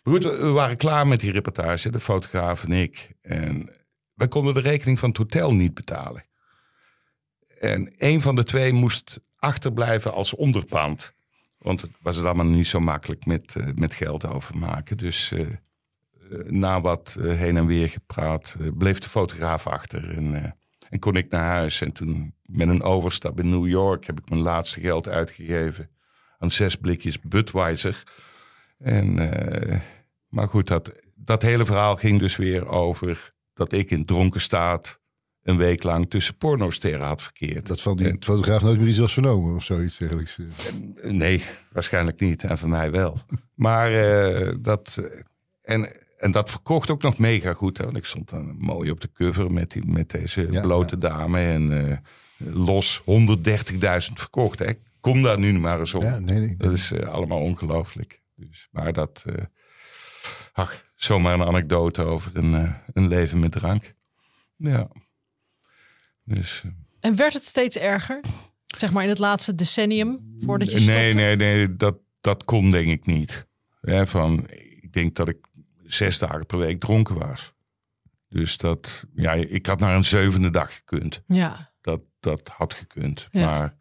maar 0.03 0.13
goed, 0.13 0.23
we 0.23 0.37
we 0.37 0.47
waren 0.47 0.77
klaar 0.77 1.07
met 1.07 1.19
die 1.19 1.31
reportage, 1.31 1.89
de 1.91 1.99
fotograaf 1.99 2.63
en 2.63 2.71
ik. 2.71 3.11
En 3.21 3.69
wij 4.13 4.27
konden 4.27 4.53
de 4.53 4.59
rekening 4.59 4.99
van 4.99 5.09
het 5.09 5.17
hotel 5.17 5.53
niet 5.53 5.73
betalen. 5.73 6.25
En 7.63 7.93
een 7.97 8.21
van 8.21 8.35
de 8.35 8.43
twee 8.43 8.73
moest 8.73 9.19
achterblijven 9.39 10.13
als 10.13 10.35
onderpand. 10.35 11.13
Want 11.57 11.81
het 11.81 11.91
was 12.01 12.15
het 12.15 12.25
allemaal 12.25 12.45
niet 12.45 12.67
zo 12.67 12.79
makkelijk 12.79 13.25
met, 13.25 13.55
eh, 13.55 13.67
met 13.75 13.93
geld 13.93 14.27
overmaken. 14.27 14.97
Dus 14.97 15.31
eh, 15.31 15.41
eh, 15.41 15.49
na 16.45 16.81
wat 16.81 17.17
heen 17.19 17.57
en 17.57 17.65
weer 17.65 17.89
gepraat, 17.89 18.57
bleef 18.77 18.99
de 18.99 19.09
fotograaf 19.09 19.67
achter. 19.67 20.15
En, 20.17 20.55
en 20.89 20.99
kon 20.99 21.15
ik 21.15 21.31
naar 21.31 21.55
huis. 21.55 21.81
En 21.81 21.91
toen 21.91 22.35
met 22.41 22.67
een 22.67 22.83
overstap 22.83 23.39
in 23.39 23.49
New 23.49 23.67
York 23.67 24.05
heb 24.05 24.19
ik 24.19 24.29
mijn 24.29 24.41
laatste 24.41 24.79
geld 24.79 25.07
uitgegeven 25.09 25.89
aan 26.37 26.51
zes 26.51 26.75
blikjes 26.75 27.19
Budweiser. 27.19 28.03
En, 28.77 29.15
maar 30.27 30.47
goed, 30.47 30.67
dat, 30.67 30.91
dat 31.15 31.41
hele 31.41 31.65
verhaal 31.65 31.95
ging 31.95 32.19
dus 32.19 32.35
weer 32.35 32.67
over 32.67 33.33
dat 33.53 33.71
ik 33.71 33.91
in 33.91 34.05
dronken 34.05 34.41
staat 34.41 35.01
een 35.43 35.57
week 35.57 35.83
lang 35.83 36.09
tussen 36.09 36.35
pornosterren 36.35 37.07
had 37.07 37.23
verkeerd. 37.23 37.67
Dat 37.67 37.81
van 37.81 37.97
die 37.97 38.15
fotograaf 38.19 38.61
nooit 38.61 38.79
meer 38.79 38.87
iets 38.87 38.99
was 38.99 39.13
vernomen 39.13 39.55
of 39.55 39.63
zoiets 39.63 39.99
eigenlijk. 39.99 40.37
Nee, 41.01 41.43
waarschijnlijk 41.71 42.19
niet. 42.19 42.43
En 42.43 42.57
van 42.57 42.69
mij 42.69 42.91
wel. 42.91 43.17
Maar 43.53 43.91
uh, 43.91 44.53
dat... 44.59 45.01
En, 45.61 45.87
en 46.17 46.31
dat 46.31 46.49
verkocht 46.49 46.89
ook 46.89 47.01
nog 47.01 47.17
mega 47.17 47.53
goed. 47.53 47.77
Hè? 47.77 47.83
Want 47.83 47.97
ik 47.97 48.05
stond 48.05 48.29
dan 48.29 48.55
mooi 48.57 48.91
op 48.91 49.01
de 49.01 49.11
cover 49.11 49.51
met, 49.51 49.71
die, 49.71 49.85
met 49.85 50.09
deze 50.09 50.43
blote 50.61 50.97
dame. 50.97 51.39
En 51.39 51.71
uh, 51.71 51.97
los 52.37 53.01
130.000 53.01 53.05
verkocht. 54.13 54.59
Hè? 54.59 54.71
Kom 54.99 55.21
daar 55.21 55.39
nu 55.39 55.59
maar 55.59 55.79
eens 55.79 55.93
op. 55.93 56.01
Ja, 56.01 56.19
nee, 56.19 56.39
nee, 56.39 56.55
Dat 56.57 56.71
is 56.71 56.91
uh, 56.91 56.99
allemaal 56.99 57.39
ongelooflijk. 57.39 58.21
Dus, 58.35 58.67
maar 58.71 58.93
dat... 58.93 59.25
ach, 60.53 60.85
zomaar 60.95 61.33
een 61.33 61.47
anekdote 61.47 62.01
over 62.01 62.31
een, 62.33 62.75
een 62.93 63.07
leven 63.07 63.39
met 63.39 63.51
drank. 63.51 63.93
Ja. 64.57 64.89
Dus, 66.23 66.61
eh, 66.65 66.71
en 66.99 67.15
werd 67.15 67.33
het 67.33 67.45
steeds 67.45 67.77
erger? 67.77 68.19
Zeg 68.77 68.91
maar 68.91 69.03
in 69.03 69.09
het 69.09 69.19
laatste 69.19 69.55
decennium 69.55 70.33
voordat 70.39 70.71
je 70.71 70.79
stopte? 70.79 70.99
Nee, 70.99 71.13
nee, 71.13 71.35
nee, 71.35 71.75
dat, 71.75 71.95
dat 72.21 72.43
kon 72.43 72.71
denk 72.71 72.89
ik 72.89 73.05
niet. 73.05 73.47
Ja, 73.81 74.05
van, 74.05 74.47
ik 74.81 74.93
denk 74.93 75.15
dat 75.15 75.27
ik 75.27 75.37
zes 75.85 76.19
dagen 76.19 76.45
per 76.45 76.57
week 76.57 76.79
dronken 76.79 77.17
was. 77.17 77.53
Dus 78.29 78.57
dat, 78.57 79.03
ja, 79.15 79.33
ik 79.33 79.65
had 79.65 79.79
naar 79.79 79.95
een 79.95 80.05
zevende 80.05 80.49
dag 80.49 80.73
gekund. 80.73 81.23
Ja. 81.27 81.73
Dat, 81.81 82.01
dat 82.19 82.47
had 82.47 82.73
gekund. 82.73 83.27
Maar 83.31 83.75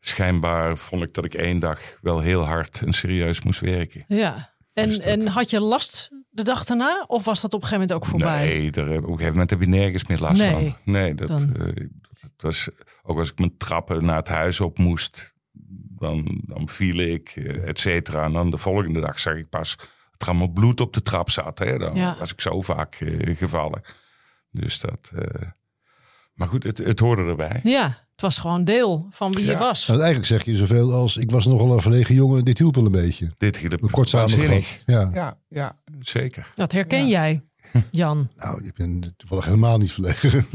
schijnbaar 0.00 0.78
vond 0.78 1.02
ik 1.02 1.14
dat 1.14 1.24
ik 1.24 1.34
één 1.34 1.58
dag 1.58 1.98
wel 2.00 2.20
heel 2.20 2.44
hard 2.44 2.82
en 2.82 2.92
serieus 2.92 3.42
moest 3.42 3.60
werken. 3.60 4.04
Ja. 4.08 4.54
En, 4.72 4.88
dus 4.88 4.98
en 4.98 5.26
had 5.26 5.50
je 5.50 5.60
last 5.60 6.10
de 6.30 6.42
dag 6.42 6.64
daarna? 6.64 7.04
Of 7.06 7.24
was 7.24 7.40
dat 7.40 7.54
op 7.54 7.62
een 7.62 7.68
gegeven 7.68 7.88
moment 7.88 7.92
ook 7.92 8.10
voorbij? 8.10 8.46
Nee, 8.46 8.70
er, 8.70 8.96
op 8.96 9.02
een 9.02 9.08
gegeven 9.08 9.30
moment 9.30 9.50
heb 9.50 9.60
je 9.60 9.66
nergens 9.66 10.06
meer 10.06 10.18
last 10.18 10.42
van. 10.42 10.76
Nee, 10.84 11.14
dat, 11.14 11.30
uh, 11.30 11.36
dat, 11.56 12.30
was 12.36 12.68
ook 13.02 13.18
als 13.18 13.30
ik 13.30 13.38
mijn 13.38 13.56
trappen 13.56 14.04
naar 14.04 14.16
het 14.16 14.28
huis 14.28 14.60
op 14.60 14.78
moest, 14.78 15.34
dan, 15.98 16.42
dan 16.46 16.68
viel 16.68 16.98
ik, 16.98 17.32
eh, 17.36 17.68
et 17.68 17.78
cetera. 17.78 18.24
En 18.24 18.32
dan 18.32 18.50
de 18.50 18.58
volgende 18.58 19.00
dag 19.00 19.20
zag 19.20 19.36
ik 19.36 19.48
pas 19.48 19.76
dat 19.76 19.88
er 20.22 20.28
allemaal 20.28 20.48
bloed 20.48 20.80
op 20.80 20.92
de 20.92 21.02
trap 21.02 21.30
zat. 21.30 21.58
Hè. 21.58 21.78
Dan 21.78 22.16
was 22.18 22.32
ik 22.32 22.40
zo 22.40 22.62
vaak 22.62 23.00
uh, 23.00 23.36
gevallen. 23.36 23.82
Dus 24.50 24.80
dat. 24.80 25.10
maar 26.34 26.48
goed, 26.48 26.62
het, 26.62 26.78
het 26.78 27.00
hoorde 27.00 27.22
erbij. 27.22 27.60
Ja. 27.62 28.08
Het 28.20 28.28
was 28.28 28.38
gewoon 28.38 28.64
deel 28.64 29.06
van 29.10 29.32
wie 29.32 29.44
je 29.44 29.56
was. 29.56 29.86
Nou, 29.86 30.00
eigenlijk 30.00 30.28
zeg 30.28 30.44
je 30.44 30.56
zoveel 30.56 30.92
als 30.92 31.16
ik 31.16 31.30
was 31.30 31.46
nogal 31.46 31.72
een 31.72 31.80
verlegen 31.80 32.14
jongen. 32.14 32.44
Dit 32.44 32.58
hielp 32.58 32.74
wel 32.74 32.84
een 32.84 32.92
beetje. 32.92 33.34
Dit 33.38 33.56
hielp 33.56 33.90
kort 33.90 34.08
samengevat. 34.08 34.82
Ja. 34.86 35.10
ja, 35.14 35.38
ja, 35.48 35.79
zeker. 36.00 36.52
Dat 36.54 36.72
herken 36.72 37.08
jij, 37.08 37.44
Jan. 37.90 38.30
nou, 38.36 38.64
ik 38.64 38.74
ben 38.74 39.14
toevallig 39.16 39.44
helemaal 39.44 39.78
niet 39.78 39.92
verlegen. 39.92 40.30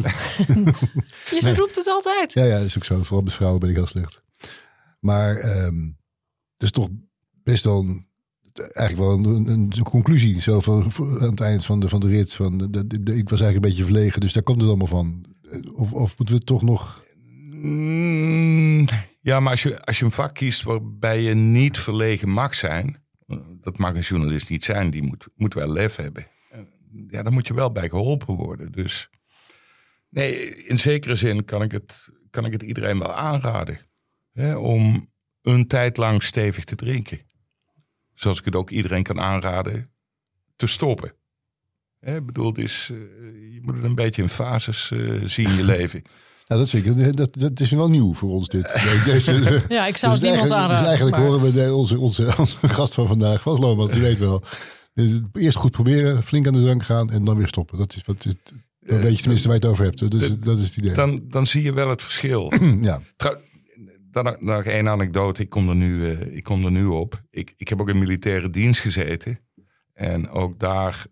je 1.31 1.39
nee. 1.39 1.55
roept 1.55 1.75
het 1.75 1.87
altijd. 1.87 2.33
Ja, 2.33 2.43
ja, 2.43 2.57
dat 2.57 2.65
is 2.65 2.77
ook 2.77 2.83
zo. 2.83 3.03
Vooral 3.03 3.21
met 3.21 3.33
vrouwen 3.33 3.59
ben 3.59 3.69
ik 3.69 3.75
heel 3.75 3.87
slecht. 3.87 4.21
Maar 4.99 5.63
um, 5.65 5.97
het 6.53 6.63
is 6.63 6.71
toch 6.71 6.89
best 7.43 7.63
wel 7.63 8.03
eigenlijk 8.53 8.97
wel 8.97 9.33
een, 9.33 9.47
een, 9.47 9.83
conclusie. 9.83 10.41
Zo 10.41 10.59
van, 10.59 10.91
aan 10.99 11.29
het 11.29 11.41
eind 11.41 11.65
van 11.65 11.79
de, 11.79 11.89
van 11.89 11.99
de 11.99 12.07
rit. 12.07 12.33
Van 12.33 12.57
de, 12.57 12.69
de, 12.87 13.15
ik 13.15 13.29
was 13.29 13.41
eigenlijk 13.41 13.55
een 13.55 13.61
beetje 13.69 13.83
verlegen. 13.83 14.21
Dus 14.21 14.33
daar 14.33 14.43
komt 14.43 14.59
het 14.59 14.69
allemaal 14.69 14.87
van. 14.87 15.25
Of, 15.75 15.93
of 15.93 16.17
moeten 16.17 16.35
we 16.35 16.43
toch 16.43 16.61
nog 16.61 17.05
Mm, 17.65 18.85
ja, 19.21 19.39
maar 19.39 19.51
als 19.51 19.63
je, 19.63 19.85
als 19.85 19.99
je 19.99 20.05
een 20.05 20.11
vak 20.11 20.33
kiest 20.33 20.63
waarbij 20.63 21.21
je 21.21 21.33
niet 21.33 21.77
verlegen 21.77 22.29
mag 22.29 22.55
zijn, 22.55 23.04
dat 23.59 23.77
mag 23.77 23.95
een 23.95 24.01
journalist 24.01 24.49
niet 24.49 24.63
zijn, 24.63 24.89
die 24.89 25.03
moet, 25.03 25.27
moet 25.35 25.53
wel 25.53 25.67
lef 25.67 25.95
hebben. 25.95 26.27
Ja, 27.07 27.23
daar 27.23 27.33
moet 27.33 27.47
je 27.47 27.53
wel 27.53 27.71
bij 27.71 27.89
geholpen 27.89 28.35
worden. 28.35 28.71
Dus 28.71 29.09
nee, 30.09 30.55
in 30.55 30.79
zekere 30.79 31.15
zin 31.15 31.45
kan 31.45 31.61
ik 31.61 31.71
het, 31.71 32.09
kan 32.29 32.45
ik 32.45 32.51
het 32.51 32.61
iedereen 32.61 32.99
wel 32.99 33.13
aanraden 33.13 33.79
hè, 34.31 34.55
om 34.55 35.11
een 35.41 35.67
tijd 35.67 35.97
lang 35.97 36.23
stevig 36.23 36.63
te 36.63 36.75
drinken. 36.75 37.19
Zoals 38.13 38.39
ik 38.39 38.45
het 38.45 38.55
ook 38.55 38.69
iedereen 38.69 39.03
kan 39.03 39.19
aanraden 39.19 39.91
te 40.55 40.67
stoppen. 40.67 41.13
Ik 41.99 42.25
bedoel, 42.25 42.57
is, 42.57 42.89
uh, 42.93 42.97
je 43.53 43.59
moet 43.61 43.75
het 43.75 43.83
een 43.83 43.95
beetje 43.95 44.21
in 44.21 44.29
fases 44.29 44.91
uh, 44.91 45.23
zien 45.25 45.49
in 45.49 45.55
je 45.55 45.63
leven. 45.77 46.01
Nou, 46.47 46.61
dat, 46.61 46.69
vind 46.69 46.85
ik, 46.87 47.17
dat, 47.17 47.29
dat 47.33 47.59
is 47.59 47.71
wel 47.71 47.89
nieuw 47.89 48.13
voor 48.13 48.29
ons 48.29 48.47
dit. 48.47 48.63
Deze, 49.05 49.63
ja, 49.67 49.87
ik 49.87 49.97
zou 49.97 50.11
dus 50.11 50.21
het 50.21 50.29
niemand 50.29 50.51
aanraden. 50.51 50.77
Dus 50.77 50.87
eigenlijk 50.87 51.17
horen 51.17 51.41
we 51.41 51.51
de, 51.51 51.73
onze, 51.73 51.99
onze, 51.99 52.33
onze 52.37 52.57
gast 52.61 52.93
van 52.93 53.07
vandaag, 53.07 53.41
Vas 53.41 53.59
Lohman, 53.59 53.91
die 53.91 54.01
weet 54.01 54.19
wel. 54.19 54.43
Dus 54.93 55.19
eerst 55.33 55.57
goed 55.57 55.71
proberen, 55.71 56.23
flink 56.23 56.47
aan 56.47 56.53
de 56.53 56.63
drank 56.63 56.83
gaan 56.83 57.11
en 57.11 57.25
dan 57.25 57.37
weer 57.37 57.47
stoppen. 57.47 57.77
Dat 57.77 57.95
is 57.95 58.05
wat 58.05 58.25
is, 58.25 58.33
dan 58.79 58.99
weet 58.99 59.15
je 59.15 59.21
tenminste 59.21 59.47
waar 59.47 59.57
je 59.57 59.63
het 59.63 59.71
over 59.71 59.83
hebt. 59.83 60.11
Dus, 60.11 60.37
dat 60.37 60.59
is 60.59 60.65
het 60.65 60.77
idee. 60.77 60.93
Dan, 60.93 61.21
dan 61.27 61.47
zie 61.47 61.63
je 61.63 61.73
wel 61.73 61.89
het 61.89 62.01
verschil. 62.01 62.51
ja. 62.81 63.01
dan 64.11 64.35
nog 64.39 64.63
één 64.63 64.89
anekdote. 64.89 65.41
Ik 65.41 65.49
kom 65.49 65.69
er 65.69 65.75
nu, 65.75 66.11
uh, 66.11 66.35
ik 66.35 66.43
kom 66.43 66.65
er 66.65 66.71
nu 66.71 66.85
op. 66.85 67.21
Ik, 67.29 67.53
ik 67.57 67.67
heb 67.67 67.81
ook 67.81 67.89
in 67.89 67.99
militaire 67.99 68.49
dienst 68.49 68.81
gezeten. 68.81 69.39
En 69.93 70.29
ook 70.29 70.59
daar 70.59 71.05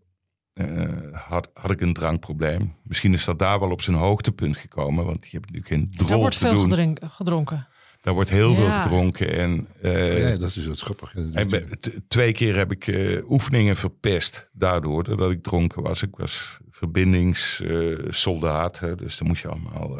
uh, 0.54 0.88
had, 1.12 1.50
had 1.54 1.72
ik 1.72 1.82
een 1.82 1.94
drankprobleem. 1.94 2.74
Misschien 2.84 3.14
is 3.14 3.26
dat 3.26 3.40
daar 3.40 3.60
wel 3.60 3.72
op 3.72 3.82
zijn 3.82 3.98
hoogtepunt 3.98 4.58
gekomen, 4.58 5.06
want 5.06 5.26
je 5.26 5.38
hebt 5.38 5.52
natuurlijk 5.52 5.68
geen 5.68 5.92
dronk 5.92 6.10
Daar 6.10 6.18
wordt 6.18 6.36
veel 6.36 6.68
doen. 6.68 6.98
gedronken. 7.10 7.68
Daar 8.02 8.14
wordt 8.14 8.30
heel 8.30 8.56
veel 8.56 8.70
gedronken. 8.70 9.34
En, 9.34 9.68
uh, 9.82 10.32
ja, 10.32 10.38
dat 10.38 10.56
is 10.56 10.68
wat 10.68 10.80
grappig. 10.80 11.16
En 11.16 11.70
twee 12.08 12.32
keer 12.32 12.56
heb 12.56 12.72
ik 12.72 12.88
uh, 12.88 13.30
oefeningen 13.30 13.76
verpest 13.76 14.50
daardoor, 14.54 15.04
doordat 15.04 15.32
ik 15.32 15.44
dronken 15.44 15.84
was. 15.84 16.04
Ik 16.04 16.16
was 16.16 16.58
verbindingssoldaat, 16.70 18.80
dus 18.98 19.18
dan 19.18 19.28
moest 19.28 19.42
je 19.42 19.48
allemaal 19.48 19.96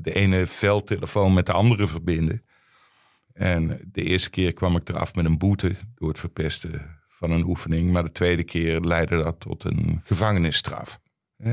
de 0.00 0.12
ene 0.12 0.46
veldtelefoon 0.46 1.34
met 1.34 1.46
de 1.46 1.52
andere 1.52 1.86
verbinden. 1.86 2.42
En 3.32 3.80
de 3.92 4.02
eerste 4.02 4.30
keer 4.30 4.52
kwam 4.52 4.76
ik 4.76 4.88
eraf 4.88 5.14
met 5.14 5.24
een 5.24 5.38
boete 5.38 5.74
door 5.94 6.08
het 6.08 6.18
verpesten 6.18 6.97
van 7.18 7.30
een 7.30 7.44
oefening. 7.44 7.92
Maar 7.92 8.04
de 8.04 8.12
tweede 8.12 8.44
keer 8.44 8.80
leidde 8.80 9.22
dat 9.22 9.40
tot 9.40 9.64
een 9.64 10.00
gevangenisstraf. 10.04 11.00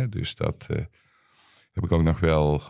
dus 0.09 0.35
dat 0.35 0.67
uh, 0.71 0.77
heb 1.71 1.83
ik 1.83 1.91
ook 1.91 2.03
nog 2.03 2.19
wel, 2.19 2.63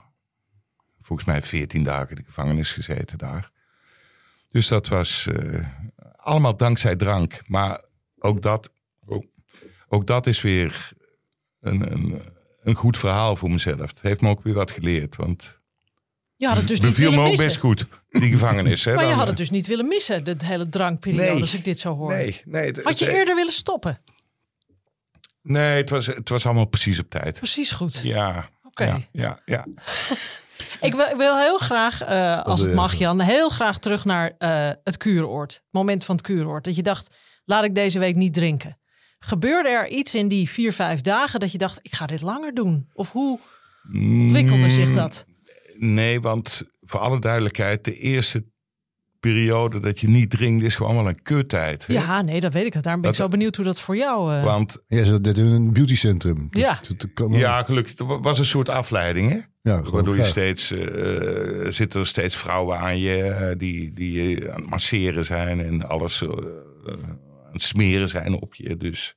volgens 1.00 1.28
mij, 1.28 1.42
14 1.42 1.84
dagen 1.84 2.10
in 2.10 2.16
de 2.16 2.24
gevangenis 2.24 2.72
gezeten 2.72 3.18
daar. 3.18 3.52
Dus 4.48 4.68
dat 4.68 4.88
was 4.88 5.28
uh, 5.28 5.68
allemaal 6.16 6.58
dankzij 6.58 6.96
drank. 6.96 7.42
Maar 7.48 7.82
ook 8.20 8.42
dat, 8.42 8.72
ook, 9.06 9.26
ook 9.88 10.08
dat 10.08 10.28
is 10.28 10.42
weer 10.42 10.92
een, 11.60 11.92
een, 11.92 12.22
een 12.60 12.76
goed 12.76 12.98
verhaal 12.98 13.36
voor 13.36 13.52
mezelf. 13.52 13.90
Het 13.90 14.02
heeft 14.02 14.22
me 14.22 14.30
ook 14.30 14.44
weer 14.44 14.54
wat 14.54 14.72
geleerd. 14.72 15.16
Want 15.16 15.62
je 16.46 16.52
had 16.52 16.60
het 16.60 16.68
dus 16.68 16.80
Beviel 16.80 17.12
me 17.12 17.30
ook 17.30 17.38
best 17.38 17.58
goed, 17.58 17.86
die 18.10 18.32
gevangenis. 18.32 18.86
Hè, 18.86 18.94
maar 18.96 19.06
je 19.06 19.12
had 19.12 19.22
het 19.22 19.30
eh. 19.30 19.36
dus 19.36 19.50
niet 19.50 19.68
willen 19.68 19.88
missen, 19.88 20.24
de 20.24 20.36
hele 20.38 20.70
drankperiode, 20.70 21.32
nee, 21.32 21.42
als 21.42 21.54
ik 21.54 21.64
dit 21.64 21.80
zo 21.80 21.96
hoor. 21.96 22.10
Nee, 22.10 22.42
nee, 22.46 22.74
had 22.84 23.00
je 23.00 23.12
eerder 23.12 23.36
willen 23.36 23.54
stoppen? 23.54 24.00
Nee, 25.42 25.78
het 25.78 25.90
was, 25.90 26.06
het 26.06 26.30
was 26.30 26.46
allemaal 26.46 26.66
precies 26.66 27.00
op 27.00 27.10
tijd. 27.10 27.38
Precies 27.38 27.72
goed. 27.72 28.00
Ja. 28.04 28.50
Oké. 28.64 29.08
Ja, 29.12 29.40
ja, 29.46 29.66
ik, 30.88 30.94
wil, 30.94 31.18
wil, 31.18 31.38
heel 31.38 31.58
graag, 31.58 32.10
uh, 32.10 32.42
als 32.42 32.62
het 32.62 32.74
mag 32.74 32.94
Jan, 32.94 33.22
heel 33.22 33.50
graag 33.50 33.78
terug 33.78 34.06
naar 34.06 34.32
uh, 34.40 34.70
het 34.84 34.98
kuuroord. 34.98 35.62
Moment 35.72 36.06
van 36.06 36.16
het 36.16 36.26
kuuroord. 36.26 36.64
Dat 36.64 36.76
je 36.76 36.84
dacht, 36.84 37.16
laat 37.46 37.64
ik 37.64 37.76
deze 37.76 38.00
week 38.00 38.16
niet 38.16 38.34
drinken. 38.34 38.78
Gebeurde 39.20 39.70
er 39.70 39.90
iets 39.90 40.16
in 40.16 40.28
die 40.28 40.50
vier, 40.50 40.74
vijf 40.74 41.02
dagen 41.02 41.40
dat 41.40 41.52
je 41.52 41.58
dacht, 41.58 41.80
ik 41.82 41.96
ga 41.96 42.06
dit 42.06 42.22
langer 42.22 42.54
doen? 42.54 42.90
Of 42.94 43.12
hoe 43.12 43.40
ontwikkelde 43.94 44.70
zich 44.70 44.90
mm, 44.90 44.96
dat? 44.96 45.26
Nee, 45.78 46.22
want 46.22 46.64
voor 46.82 47.00
alle 47.00 47.20
duidelijkheid, 47.20 47.86
de 47.86 47.98
eerste 47.98 48.46
periode 49.32 49.80
dat 49.80 50.00
je 50.00 50.08
niet 50.08 50.30
drinkt 50.30 50.64
is 50.64 50.76
gewoon 50.76 50.96
wel 50.96 51.08
een 51.08 51.22
kuttijd. 51.22 51.86
Ja, 51.88 52.22
nee, 52.22 52.40
dat 52.40 52.54
weet 52.54 52.66
ik. 52.66 52.84
Daarom 52.84 53.02
ben 53.02 53.10
ik 53.10 53.16
zo 53.16 53.28
benieuwd 53.28 53.56
hoe 53.56 53.66
dat 53.66 53.80
voor 53.80 53.98
jou... 53.98 54.34
Uh... 54.34 54.44
Want... 54.44 54.84
Ja, 54.88 55.04
ze 55.04 55.22
dit 55.22 55.38
in 55.38 55.46
een 55.46 55.74
beautycentrum. 55.74 56.48
Ja. 56.52 56.80
ja, 57.30 57.64
gelukkig. 57.64 57.98
Het 57.98 58.22
was 58.22 58.40
een 58.40 58.46
soort 58.46 58.70
afleiding, 58.70 59.32
hè? 59.32 59.40
Ja, 59.62 59.82
Waardoor 59.82 60.16
je 60.16 60.24
steeds... 60.24 60.72
Uh, 60.72 61.72
zitten 61.72 62.00
er 62.00 62.08
steeds 62.08 62.36
vrouwen 62.36 62.80
aan 62.80 63.00
je 63.00 63.18
uh, 63.18 63.60
die, 63.60 63.94
die 63.94 64.52
aan 64.52 64.62
het 64.62 64.70
masseren 64.70 65.26
zijn 65.26 65.60
en 65.60 65.88
alles 65.88 66.24
aan 66.24 67.52
het 67.52 67.62
smeren 67.62 68.10
zijn 68.10 68.34
op 68.34 68.56
je. 68.56 68.78
Dus 68.78 69.16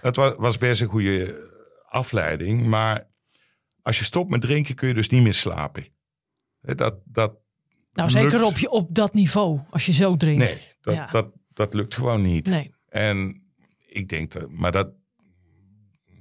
het 0.00 0.16
was, 0.16 0.34
was 0.36 0.58
best 0.58 0.80
een 0.80 0.88
goede 0.88 1.48
afleiding. 1.88 2.66
Maar 2.66 3.09
als 3.90 3.98
je 3.98 4.04
stopt 4.04 4.30
met 4.30 4.40
drinken 4.40 4.74
kun 4.74 4.88
je 4.88 4.94
dus 4.94 5.08
niet 5.08 5.22
meer 5.22 5.34
slapen. 5.34 5.86
Dat, 6.60 7.00
dat 7.04 7.32
nou, 7.92 8.10
zeker 8.10 8.44
op, 8.44 8.58
je, 8.58 8.70
op 8.70 8.94
dat 8.94 9.14
niveau, 9.14 9.60
als 9.70 9.86
je 9.86 9.92
zo 9.92 10.16
drinkt. 10.16 10.44
Nee, 10.44 10.96
dat, 10.96 11.10
dat, 11.10 11.26
dat 11.52 11.74
lukt 11.74 11.94
gewoon 11.94 12.22
niet. 12.22 12.46
Nee. 12.46 12.74
En 12.88 13.42
ik 13.86 14.08
denk, 14.08 14.32
dat, 14.32 14.50
maar 14.50 14.72
dat, 14.72 14.92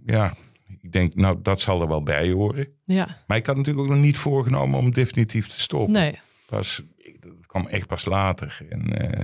ja, 0.06 0.34
ik 0.82 0.92
denk, 0.92 1.16
nou, 1.16 1.42
dat 1.42 1.62
zal 1.62 1.82
er 1.82 1.88
wel 1.88 2.04
bij 2.04 2.32
horen. 2.32 2.74
Ja. 2.86 3.24
Maar 3.28 3.38
ik 3.38 3.46
had 3.46 3.56
natuurlijk 3.56 3.88
ook 3.88 3.94
nog 3.94 4.04
niet 4.04 4.18
voorgenomen 4.18 4.80
om 4.80 4.92
definitief 4.92 5.48
te 5.48 5.60
stoppen. 5.60 5.94
Nee. 5.94 6.20
Pas, 6.46 6.84
dat 7.20 7.46
kwam 7.46 7.68
echt 7.68 7.88
pas 7.88 8.06
later. 8.06 8.66
En, 8.70 9.04
uh, 9.04 9.24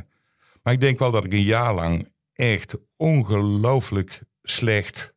maar 0.64 0.74
ik 0.74 0.80
denk 0.80 1.00
wel 1.00 1.12
dat 1.12 1.26
ik 1.26 1.34
een 1.34 1.42
jaar 1.42 1.74
lang 1.74 2.12
echt 2.34 2.78
ongelooflijk 2.96 4.22
slecht 4.42 5.15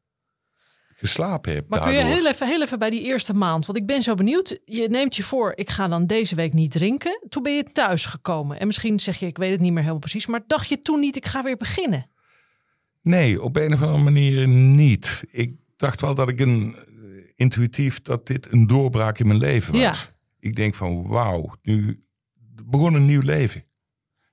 geslapen 1.00 1.54
heb. 1.54 1.68
Maar 1.68 1.80
kun 1.80 1.92
je 1.92 2.04
heel 2.04 2.26
even, 2.26 2.46
heel 2.46 2.62
even 2.62 2.78
bij 2.78 2.90
die 2.90 3.02
eerste 3.02 3.34
maand? 3.34 3.66
Want 3.66 3.78
ik 3.78 3.86
ben 3.86 4.02
zo 4.02 4.14
benieuwd. 4.14 4.58
Je 4.64 4.88
neemt 4.88 5.16
je 5.16 5.22
voor, 5.22 5.52
ik 5.54 5.70
ga 5.70 5.88
dan 5.88 6.06
deze 6.06 6.34
week 6.34 6.52
niet 6.52 6.70
drinken. 6.70 7.20
Toen 7.28 7.42
ben 7.42 7.54
je 7.54 7.64
thuis 7.72 8.06
gekomen. 8.06 8.60
En 8.60 8.66
misschien 8.66 9.00
zeg 9.00 9.16
je, 9.18 9.26
ik 9.26 9.38
weet 9.38 9.50
het 9.50 9.60
niet 9.60 9.70
meer 9.70 9.78
helemaal 9.80 10.00
precies. 10.00 10.26
Maar 10.26 10.40
dacht 10.46 10.68
je 10.68 10.82
toen 10.82 11.00
niet, 11.00 11.16
ik 11.16 11.26
ga 11.26 11.42
weer 11.42 11.56
beginnen? 11.56 12.10
Nee, 13.02 13.42
op 13.42 13.56
een 13.56 13.72
of 13.72 13.82
andere 13.82 14.02
manier 14.04 14.48
niet. 14.48 15.24
Ik 15.30 15.52
dacht 15.76 16.00
wel 16.00 16.14
dat 16.14 16.28
ik 16.28 16.40
een 16.40 16.76
intuïtief 17.36 18.02
dat 18.02 18.26
dit 18.26 18.52
een 18.52 18.66
doorbraak 18.66 19.18
in 19.18 19.26
mijn 19.26 19.38
leven 19.38 19.72
was. 19.72 19.80
Ja. 19.82 19.94
Ik 20.40 20.56
denk 20.56 20.74
van 20.74 21.06
wauw, 21.06 21.54
nu 21.62 22.04
begon 22.64 22.94
een 22.94 23.06
nieuw 23.06 23.20
leven. 23.22 23.64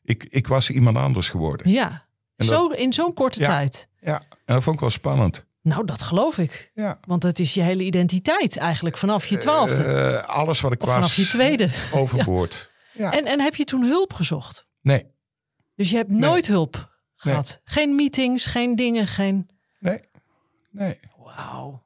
Ik, 0.04 0.24
ik 0.24 0.48
was 0.48 0.70
iemand 0.70 0.98
anders 0.98 1.30
geworden. 1.30 1.72
Ja, 1.72 2.08
En 2.36 2.46
zo, 2.46 2.68
in 2.68 2.94
zo'n 2.94 3.14
korte 3.14 3.40
Ja. 3.40 3.48
tijd. 3.48 3.88
Ja, 4.02 4.22
en 4.46 4.54
dat 4.54 4.64
vond 4.64 4.76
ik 4.76 4.82
wel 4.82 4.90
spannend. 4.90 5.46
Nou, 5.66 5.86
dat 5.86 6.02
geloof 6.02 6.38
ik. 6.38 6.72
Ja. 6.74 7.00
Want 7.08 7.24
het 7.24 7.40
is 7.40 7.54
je 7.54 7.62
hele 7.62 7.84
identiteit 7.84 8.58
eigenlijk 8.58 8.98
vanaf 8.98 9.26
je 9.26 9.38
twaalfde. 9.38 9.84
Eh, 9.84 10.24
alles 10.28 10.62
wat 10.62 10.72
ik 10.72 10.82
of 10.82 10.88
was 10.88 10.96
vanaf 10.96 11.16
je 11.16 11.26
tweede. 11.26 11.70
overboord. 12.02 12.72
Ja. 12.94 13.12
En, 13.14 13.26
en 13.26 13.40
heb 13.40 13.56
je 13.56 13.64
toen 13.64 13.84
hulp 13.84 14.14
gezocht? 14.14 14.68
Nee, 14.82 15.06
Dus 15.76 15.90
je 15.90 15.96
hebt 15.96 16.10
nooit 16.10 16.48
hulp 16.48 17.00
gehad? 17.16 17.62
Geen 17.64 17.96
meetings, 17.96 18.46
geen 18.46 18.76
dingen, 18.76 19.08
geen... 19.08 19.50
nee, 19.80 20.00
nee. 20.72 21.00
Wauw. 21.18 21.84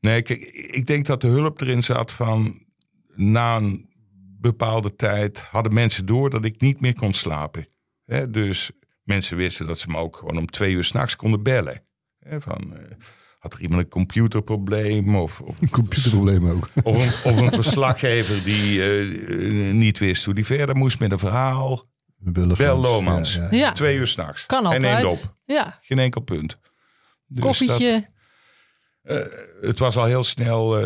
Nee, 0.00 0.22
kijk, 0.22 0.40
ik 0.52 0.86
denk 0.86 1.06
dat 1.06 1.20
de 1.20 1.26
hulp 1.26 1.60
erin 1.60 1.82
zat 1.82 2.12
van 2.12 2.66
na 3.14 3.56
een 3.56 3.90
bepaalde 4.40 4.94
tijd 4.96 5.40
hadden 5.40 5.74
mensen 5.74 6.06
door 6.06 6.30
dat 6.30 6.44
ik 6.44 6.60
niet 6.60 6.80
meer 6.80 6.94
kon 6.94 7.12
slapen. 7.12 7.68
Hè, 8.04 8.30
dus 8.30 8.70
mensen 9.02 9.36
wisten 9.36 9.66
dat 9.66 9.78
ze 9.78 9.88
me 9.88 9.96
ook 9.96 10.16
gewoon 10.16 10.38
om 10.38 10.46
twee 10.46 10.72
uur 10.72 10.84
s'nachts 10.84 11.16
konden 11.16 11.42
bellen. 11.42 11.82
Hè, 12.24 12.40
van, 12.40 12.76
eh, 12.76 12.94
had 13.38 13.52
er 13.54 13.60
iemand 13.60 13.82
een 13.82 13.88
computerprobleem 13.88 15.16
of, 15.16 15.40
of, 15.40 15.58
Computerprobleem 15.70 16.48
ook. 16.50 16.68
of, 16.84 17.24
een, 17.24 17.32
of 17.32 17.38
een 17.40 17.52
verslaggever 17.52 18.44
die 18.44 18.80
eh, 18.82 19.68
eh, 19.68 19.74
niet 19.74 19.98
wist 19.98 20.24
hoe 20.24 20.34
die 20.34 20.46
verder 20.46 20.76
moest 20.76 20.98
met 21.00 21.10
een 21.10 21.18
verhaal. 21.18 21.90
Bellen 22.16 22.56
Bel. 22.56 22.76
Lomans. 22.78 23.34
Ja, 23.34 23.42
ja. 23.50 23.56
Ja, 23.56 23.72
Twee 23.72 23.96
uur 23.96 24.06
s'nachts. 24.06 24.46
kan 24.46 24.72
En 24.72 24.82
één 24.84 24.94
altijd. 24.96 25.22
dop. 25.22 25.36
Ja, 25.44 25.78
Geen 25.82 25.98
enkel 25.98 26.20
punt. 26.20 26.58
Dus 27.26 27.42
koffietje. 27.44 28.08
dat, 29.02 29.16
eh, 29.18 29.32
het 29.60 29.78
was 29.78 29.96
al 29.96 30.04
heel 30.04 30.24
snel 30.24 30.78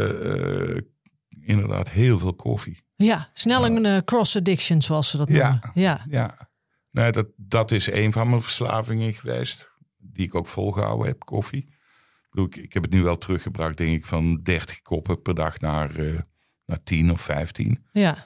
inderdaad 1.40 1.90
heel 1.90 2.18
veel 2.18 2.34
koffie. 2.34 2.84
Ja, 2.96 3.30
snel 3.32 3.64
een 3.66 3.84
eh, 3.84 3.96
cross 4.04 4.36
addiction 4.36 4.82
zoals 4.82 5.10
ze 5.10 5.16
dat 5.16 5.28
Ja. 5.28 5.48
noemen. 5.50 5.70
Ja. 5.74 6.04
Ja, 6.10 6.48
nee, 6.90 7.12
dat, 7.12 7.26
dat 7.36 7.70
is 7.70 7.90
een 7.90 8.12
van 8.12 8.28
mijn 8.28 8.42
verslavingen 8.42 9.12
geweest. 9.14 9.70
Die 10.16 10.26
ik 10.26 10.34
ook 10.34 10.46
volgehouden 10.46 11.06
heb, 11.06 11.24
koffie. 11.24 11.66
Ik, 11.68 12.26
bedoel, 12.30 12.46
ik, 12.46 12.56
ik 12.56 12.72
heb 12.72 12.82
het 12.82 12.92
nu 12.92 13.02
wel 13.02 13.18
teruggebracht, 13.18 13.76
denk 13.76 13.96
ik, 13.96 14.06
van 14.06 14.40
30 14.42 14.82
koppen 14.82 15.22
per 15.22 15.34
dag 15.34 15.60
naar, 15.60 15.96
eh, 15.96 16.20
naar 16.66 16.82
10 16.82 17.10
of 17.10 17.20
15. 17.20 17.84
ja. 17.92 18.24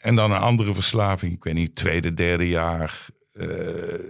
En 0.00 0.14
dan 0.14 0.30
een 0.30 0.40
andere 0.40 0.74
verslaving, 0.74 1.32
ik 1.32 1.44
weet 1.44 1.54
niet, 1.54 1.74
tweede, 1.74 2.14
derde 2.14 2.48
jaar. 2.48 3.06
Eh, 3.32 4.04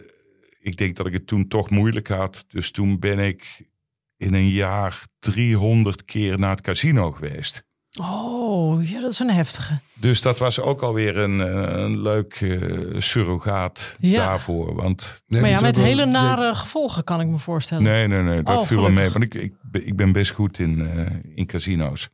ik 0.59 0.77
denk 0.77 0.97
dat 0.97 1.07
ik 1.07 1.13
het 1.13 1.27
toen 1.27 1.49
toch 1.49 1.71
moeilijk 1.71 2.09
had. 2.09 2.45
Dus 2.49 2.71
toen 2.71 2.99
ben 2.99 3.19
ik 3.19 3.69
in 4.17 4.35
een 4.35 4.49
jaar 4.49 5.07
300 5.19 6.05
keer 6.05 6.39
naar 6.39 6.51
het 6.51 6.61
casino 6.61 7.11
geweest. 7.11 7.69
Oh, 8.01 8.89
ja, 8.89 9.01
dat 9.01 9.11
is 9.11 9.19
een 9.19 9.31
heftige. 9.31 9.79
Dus 9.95 10.23
dat 10.23 10.39
was 10.39 10.61
ook 10.61 10.83
alweer 10.83 11.17
een, 11.17 11.41
eh, 11.41 11.83
een 11.83 12.03
leuk 12.03 12.35
eh, 12.41 13.01
surrogaat 13.01 13.97
Ja. 14.01 14.25
daarvoor. 14.27 14.75
Want 14.75 15.23
Nee, 15.27 15.41
maar 15.41 15.51
ja, 15.51 15.61
met 15.61 15.77
hele 15.77 16.07
nare 16.07 16.55
gevolgen 16.55 17.05
kan 17.05 17.21
ik 17.21 17.27
me 17.27 17.39
voorstellen. 17.39 17.83
nee, 17.85 18.07
nee, 18.09 18.23
nee, 18.23 18.43
dat 18.43 18.59
Oh, 18.59 18.65
viel 18.65 18.81
wel 18.81 18.91
mee. 18.91 19.11
Want 19.11 19.25
ik, 19.25 19.35
ik, 19.35 19.53
ben- 19.63 19.87
ik 19.87 19.97
ben 19.97 20.13
best 20.13 20.31
goed 20.31 20.59
in, 20.59 20.89
eh, 20.91 21.07
in 21.35 21.47
casino's. 21.47 22.09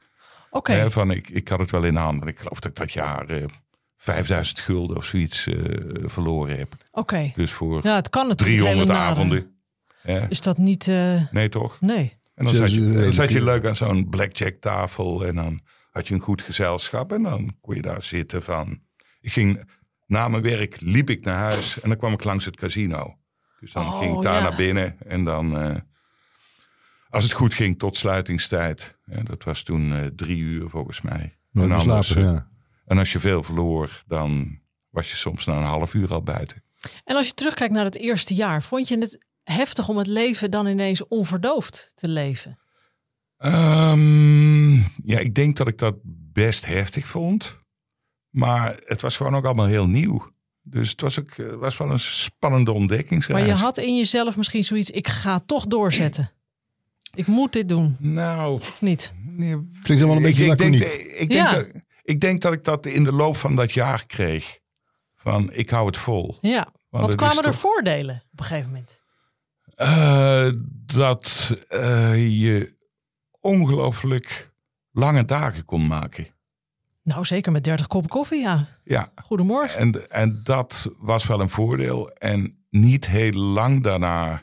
Oké, 0.50 0.90
van, 0.90 1.10
ik, 1.10 1.28
ik 1.28 1.48
had 1.48 1.58
het 1.58 1.70
wel 1.70 1.84
in 1.84 1.94
de 1.94 2.00
hand. 2.00 2.26
Ik 2.26 2.38
geloof 2.38 2.60
dat 2.60 2.70
ik 2.70 2.76
dat 2.76 2.92
jaar 2.92 3.28
eh 3.28 3.44
5000 3.96 4.60
gulden 4.60 4.96
of 4.96 5.04
zoiets 5.04 5.46
eh, 5.46 5.54
verloren 6.04 6.58
heb. 6.58 6.74
oké. 6.92 7.32
Dus 7.34 7.50
voor 7.52 7.80
Ja, 7.82 7.94
het 7.94 8.10
kan 8.10 8.28
natuurlijk 8.28 8.58
300 8.58 8.88
hele 8.88 9.00
nare. 9.00 9.14
avonden. 9.14 9.50
Hè? 10.02 10.28
Is 10.28 10.40
dat 10.40 10.58
niet... 10.58 10.88
eh, 10.88 11.20
Nee, 11.30 11.48
toch? 11.48 11.76
nee. 11.80 12.15
En 12.36 12.44
dan 12.44 12.54
zat 12.54 12.72
je, 12.72 12.80
uur 12.80 13.02
dan 13.02 13.12
zat 13.12 13.28
je 13.28 13.34
redelijk, 13.34 13.62
leuk 13.62 13.66
aan 13.70 13.76
zo'n 13.76 14.08
blackjack 14.08 14.54
tafel. 14.54 15.26
En 15.26 15.34
dan 15.34 15.60
had 15.90 16.08
je 16.08 16.14
een 16.14 16.20
goed 16.20 16.42
gezelschap. 16.42 17.12
En 17.12 17.22
dan 17.22 17.56
kon 17.60 17.74
je 17.74 17.82
daar 17.82 18.02
zitten 18.02 18.42
van... 18.42 18.80
Ik 19.20 19.32
ging 19.32 19.70
na 20.06 20.28
mijn 20.28 20.42
werk, 20.42 20.80
liep 20.80 21.10
ik 21.10 21.24
naar 21.24 21.38
huis. 21.38 21.80
En 21.80 21.88
dan 21.88 21.98
kwam 21.98 22.12
ik 22.12 22.24
langs 22.24 22.44
het 22.44 22.56
casino. 22.56 23.18
Dus 23.60 23.72
dan 23.72 23.86
Oh, 23.86 23.98
ging 23.98 24.16
ik 24.16 24.22
daar 24.22 24.42
ja. 24.42 24.48
naar 24.48 24.56
binnen. 24.56 24.96
En 25.06 25.24
dan, 25.24 25.58
eh, 25.58 25.74
als 27.08 27.24
het 27.24 27.32
goed 27.32 27.54
ging, 27.54 27.78
tot 27.78 27.96
sluitingstijd. 27.96 28.98
Ja, 29.04 29.22
dat 29.22 29.44
was 29.44 29.62
toen 29.62 29.92
eh, 29.92 30.06
drie 30.06 30.38
uur 30.38 30.68
volgens 30.68 31.00
mij. 31.00 31.38
Nooit 31.50 31.70
en, 31.70 31.76
anders, 31.76 32.14
eh, 32.14 32.22
ja. 32.22 32.48
en 32.86 32.98
als 32.98 33.12
je 33.12 33.20
veel 33.20 33.42
verloor, 33.42 34.02
dan 34.06 34.60
was 34.90 35.10
je 35.10 35.16
soms 35.16 35.44
na 35.44 35.56
een 35.56 35.62
half 35.62 35.94
uur 35.94 36.12
al 36.12 36.22
buiten. 36.22 36.64
En 37.04 37.16
als 37.16 37.26
je 37.26 37.34
terugkijkt 37.34 37.74
naar 37.74 37.84
het 37.84 37.96
eerste 37.96 38.34
jaar, 38.34 38.62
vond 38.62 38.88
je 38.88 38.98
het 38.98 39.25
heftig 39.52 39.88
om 39.88 39.96
het 39.96 40.06
leven 40.06 40.50
dan 40.50 40.66
ineens 40.66 41.08
onverdoofd 41.08 41.92
te 41.94 42.08
leven? 42.08 42.58
Ehm, 43.36 44.74
ja, 45.04 45.18
ik 45.18 45.34
denk 45.34 45.56
dat 45.56 45.68
ik 45.68 45.78
dat 45.78 45.94
best 46.32 46.66
heftig 46.66 47.06
vond. 47.06 47.58
Maar 48.30 48.80
het 48.84 49.00
was 49.00 49.16
gewoon 49.16 49.36
ook 49.36 49.44
allemaal 49.44 49.66
heel 49.66 49.86
nieuw. 49.86 50.30
Dus 50.62 50.90
het 50.90 51.00
was, 51.00 51.18
ook, 51.20 51.30
eh, 51.30 51.52
was 51.54 51.76
wel 51.76 51.90
een 51.90 51.98
spannende 52.00 52.72
ontdekkingsreis. 52.72 53.40
Maar 53.40 53.48
je 53.56 53.62
had 53.62 53.78
in 53.78 53.96
jezelf 53.96 54.36
misschien 54.36 54.64
zoiets, 54.64 54.90
ik 54.90 55.08
ga 55.08 55.40
toch 55.46 55.66
doorzetten. 55.66 56.30
Ik 57.14 57.26
moet 57.26 57.52
dit 57.52 57.68
doen, 57.68 57.96
Nou, 58.00 58.54
of 58.60 58.80
niet? 58.80 59.14
nee, 59.24 59.50
Klinkt 59.56 59.88
helemaal 59.88 60.16
een 60.16 60.22
beetje 60.22 60.44
ik, 60.44 60.50
ik, 60.52 60.58
denk, 60.58 60.74
ik, 60.74 61.16
denk 61.18 61.32
Ja. 61.32 61.52
dat, 61.54 61.66
ik 62.02 62.20
denk 62.20 62.42
dat 62.42 62.52
ik 62.52 62.64
dat 62.64 62.86
in 62.86 63.04
de 63.04 63.12
loop 63.12 63.36
van 63.36 63.54
dat 63.56 63.72
jaar 63.72 64.06
kreeg. 64.06 64.58
Van, 65.14 65.52
ik 65.52 65.70
hou 65.70 65.86
het 65.86 65.96
vol. 65.96 66.36
Ja, 66.40 66.72
Want 66.88 67.06
het 67.06 67.14
kwamen 67.16 67.36
er 67.36 67.42
toch- 67.42 67.54
voordelen 67.58 68.22
op 68.32 68.38
een 68.40 68.44
gegeven 68.44 68.70
moment? 68.70 69.00
Eh, 69.76 70.48
dat 70.86 71.56
eh, 71.68 72.40
je 72.40 72.72
ongelooflijk 73.40 74.52
lange 74.90 75.24
dagen 75.24 75.64
kon 75.64 75.86
maken. 75.86 76.26
Nou, 77.02 77.24
zeker 77.24 77.52
met 77.52 77.64
30 77.64 77.86
koppen 77.86 78.10
koffie, 78.10 78.40
ja. 78.40 78.68
Ja, 78.84 79.12
Goedemorgen. 79.22 79.78
En, 79.78 80.10
en 80.10 80.40
dat 80.44 80.90
was 80.98 81.26
wel 81.26 81.40
een 81.40 81.50
voordeel. 81.50 82.10
En 82.10 82.66
niet 82.70 83.06
heel 83.06 83.32
lang 83.32 83.82
daarna 83.82 84.42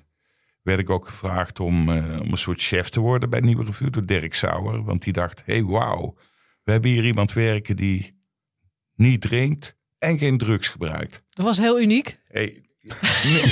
werd 0.61 0.79
ik 0.79 0.89
ook 0.89 1.05
gevraagd 1.05 1.59
om, 1.59 1.89
eh, 1.89 2.19
om 2.21 2.31
een 2.31 2.37
soort 2.37 2.61
chef 2.61 2.89
te 2.89 2.99
worden 2.99 3.29
bij 3.29 3.39
Nieuwe 3.39 3.63
Revue 3.63 3.89
door 3.89 4.05
Dirk 4.05 4.33
Sauer. 4.33 4.83
Want 4.83 5.03
die 5.03 5.13
dacht, 5.13 5.43
hé 5.45 5.53
hey, 5.53 5.63
wauw, 5.63 6.15
we 6.63 6.71
hebben 6.71 6.91
hier 6.91 7.05
iemand 7.05 7.33
werken 7.33 7.75
die 7.75 8.21
niet 8.95 9.21
drinkt 9.21 9.77
en 9.97 10.17
geen 10.17 10.37
drugs 10.37 10.67
gebruikt. 10.67 11.23
Dat 11.29 11.45
was 11.45 11.57
heel 11.57 11.81
uniek. 11.81 12.19
Hey, 12.27 12.62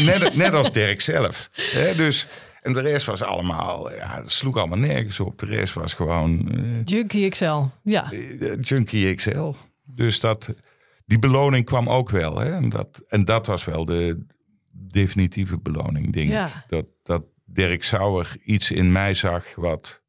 net, 0.06 0.36
net 0.36 0.54
als 0.54 0.72
Dirk 0.72 1.02
zelf. 1.02 1.50
Hè, 1.54 1.96
dus, 1.96 2.28
en 2.62 2.74
de 2.74 2.82
rest 2.82 3.06
was 3.06 3.22
allemaal, 3.22 3.94
ja, 3.94 4.16
het 4.22 4.32
sloeg 4.32 4.58
allemaal 4.58 4.78
nergens 4.78 5.20
op. 5.20 5.40
De 5.40 5.46
rest 5.46 5.74
was 5.74 5.94
gewoon 5.94 6.52
eh, 6.52 6.82
Junkie 6.84 7.30
XL, 7.30 7.62
ja. 7.84 8.12
eh, 8.12 8.54
Junkie 8.62 9.16
XL. 9.16 9.52
Dus 9.86 10.20
dat, 10.20 10.54
die 11.06 11.20
beloning 11.20 11.66
kwam 11.66 11.90
ook 11.90 12.10
wel. 12.10 12.40
Hè? 12.40 12.52
En, 12.54 12.70
dat, 12.70 13.02
en 13.08 13.26
dat 13.26 13.46
was 13.48 13.66
wel 13.66 13.86
de 13.86 14.26
definitieve 14.74 15.58
beloning, 15.58 16.14
denk 16.14 16.30
Ja. 16.30 16.46
ik. 16.46 16.54
Dat, 16.68 16.86
dat 17.04 17.24
Dirk 17.46 17.84
Sauer 17.84 18.36
iets 18.44 18.72
in 18.72 18.92
mij 18.92 19.14
zag 19.14 19.56
wat 19.56 20.01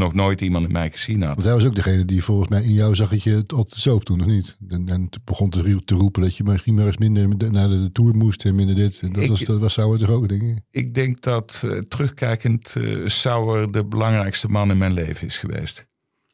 nog 0.00 0.14
nooit 0.14 0.40
iemand 0.40 0.66
in 0.66 0.72
mij 0.72 0.90
gezien 0.90 1.22
had. 1.22 1.34
Want 1.34 1.44
hij 1.46 1.54
was 1.54 1.64
ook 1.64 1.74
degene 1.74 2.04
die 2.04 2.24
volgens 2.24 2.48
mij 2.48 2.62
in 2.62 2.72
jou 2.72 2.94
zag 2.94 3.10
dat 3.10 3.22
je 3.22 3.30
het 3.30 3.52
altijd 3.52 3.80
zoop 3.80 4.04
toen, 4.04 4.20
of 4.20 4.26
niet? 4.26 4.56
En, 4.68 4.88
en 4.88 5.08
begon 5.24 5.50
te, 5.50 5.78
roepen 5.86 6.22
dat 6.22 6.36
je 6.36 6.44
misschien 6.44 6.74
maar 6.74 6.86
eens 6.86 6.96
minder 6.96 7.52
naar 7.52 7.68
de, 7.68 7.88
Tour 7.92 8.14
moest 8.14 8.44
en 8.44 8.54
minder 8.54 8.74
dit. 8.74 9.00
En 9.02 9.12
dat, 9.12 9.22
Ik- 9.22 9.28
was, 9.28 9.40
dat 9.44 9.60
was 9.60 9.72
Sauer 9.72 9.98
toch 9.98 10.08
ook, 10.10 10.28
denk 10.28 10.42
ik? 10.42 10.58
Ik 10.70 10.94
denk 10.94 11.20
dat 11.20 11.62
eh, 11.64 11.78
terugkijkend 11.78 12.76
eh 12.76 13.06
Sauer 13.06 13.70
de 13.72 13.84
belangrijkste 13.84 14.48
man 14.48 14.70
in 14.70 14.78
mijn 14.78 14.92
leven 14.92 15.26
is 15.26 15.38
geweest. 15.38 15.86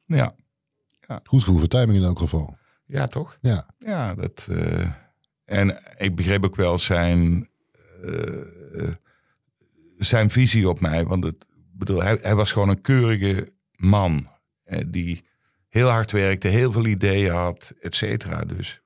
Ja, 0.06 0.34
Goed 1.24 1.42
gevoel 1.44 1.58
voor 1.58 1.68
timing 1.68 1.98
in 1.98 2.04
elk 2.04 2.18
geval. 2.18 2.56
ja 2.86 3.06
toch? 3.06 3.38
Ja. 3.40 3.66
Ja, 3.78 4.14
dat. 4.14 4.48
eh, 4.50 4.90
en 5.44 5.78
ik 5.96 6.16
begreep 6.16 6.44
ook 6.44 6.56
wel 6.56 6.78
zijn, 6.78 7.48
zijn 9.98 10.30
visie 10.30 10.68
op 10.68 10.80
mij. 10.80 11.04
Want 11.04 11.24
het, 11.24 11.46
bedoel, 11.72 12.02
hij, 12.02 12.18
hij 12.22 12.34
was 12.34 12.52
gewoon 12.52 12.68
een 12.68 12.80
keurige 12.80 13.48
man. 13.76 14.28
eh, 14.64 14.80
die 14.86 15.24
heel 15.68 15.88
hard 15.88 16.10
werkte, 16.12 16.48
heel 16.48 16.72
veel 16.72 16.86
ideeën 16.86 17.32
had, 17.32 17.72
et 17.80 17.94
cetera. 17.94 18.44
Dus 18.44 18.80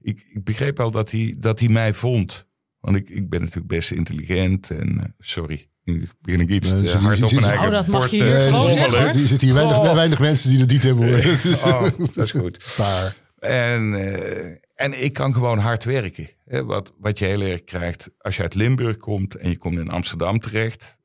ik, 0.00 0.24
ik 0.32 0.44
begreep 0.44 0.76
wel 0.76 0.90
dat 0.90 1.10
hij, 1.10 1.34
dat 1.36 1.58
hij 1.58 1.68
mij 1.68 1.94
vond. 1.94 2.46
Want 2.80 2.96
ik, 2.96 3.08
ik 3.08 3.28
ben 3.30 3.40
natuurlijk 3.40 3.66
best 3.68 3.90
intelligent. 3.90 4.70
En 4.70 4.98
eh, 5.00 5.04
sorry, 5.18 5.68
nu 5.84 6.08
begin 6.20 6.40
ik 6.40 6.48
iets 6.48 6.92
hard 6.92 7.22
op 7.22 7.30
mijn 7.32 7.44
eigen 7.44 7.60
Nou, 7.60 7.70
dat 7.70 7.86
mag 7.86 8.10
je 8.10 8.24
hier 8.24 8.40
gewoon 8.40 8.66
er 8.66 8.72
zeggen, 8.72 9.06
er 9.06 9.28
zitten 9.28 9.46
hier 9.48 9.56
weinig, 9.56 9.76
Oh. 9.76 9.94
weinig 9.94 10.18
mensen 10.18 10.50
die 10.50 10.58
dat 10.58 10.68
niet 10.70 10.82
hebben. 10.82 11.04
hoor. 11.08 11.16
Dat 11.16 11.24
is 11.24 11.62
Oh, 11.64 11.82
dat 12.14 12.24
is 12.24 12.30
goed. 12.30 12.74
Paar. 12.76 13.16
En, 13.38 13.94
eh, 13.94 14.56
en 14.74 15.02
ik 15.04 15.12
kan 15.12 15.32
gewoon 15.34 15.58
hard 15.58 15.84
werken. 15.84 16.28
Hè, 16.44 16.64
wat, 16.64 16.92
wat 16.98 17.18
je 17.18 17.24
heel 17.24 17.40
erg 17.40 17.64
krijgt 17.64 18.10
als 18.18 18.36
je 18.36 18.42
uit 18.42 18.54
Limburg 18.54 18.96
komt 18.96 19.34
en 19.34 19.50
je 19.50 19.56
komt 19.58 19.78
in 19.78 19.88
Amsterdam 19.90 20.38
terecht. 20.40 20.97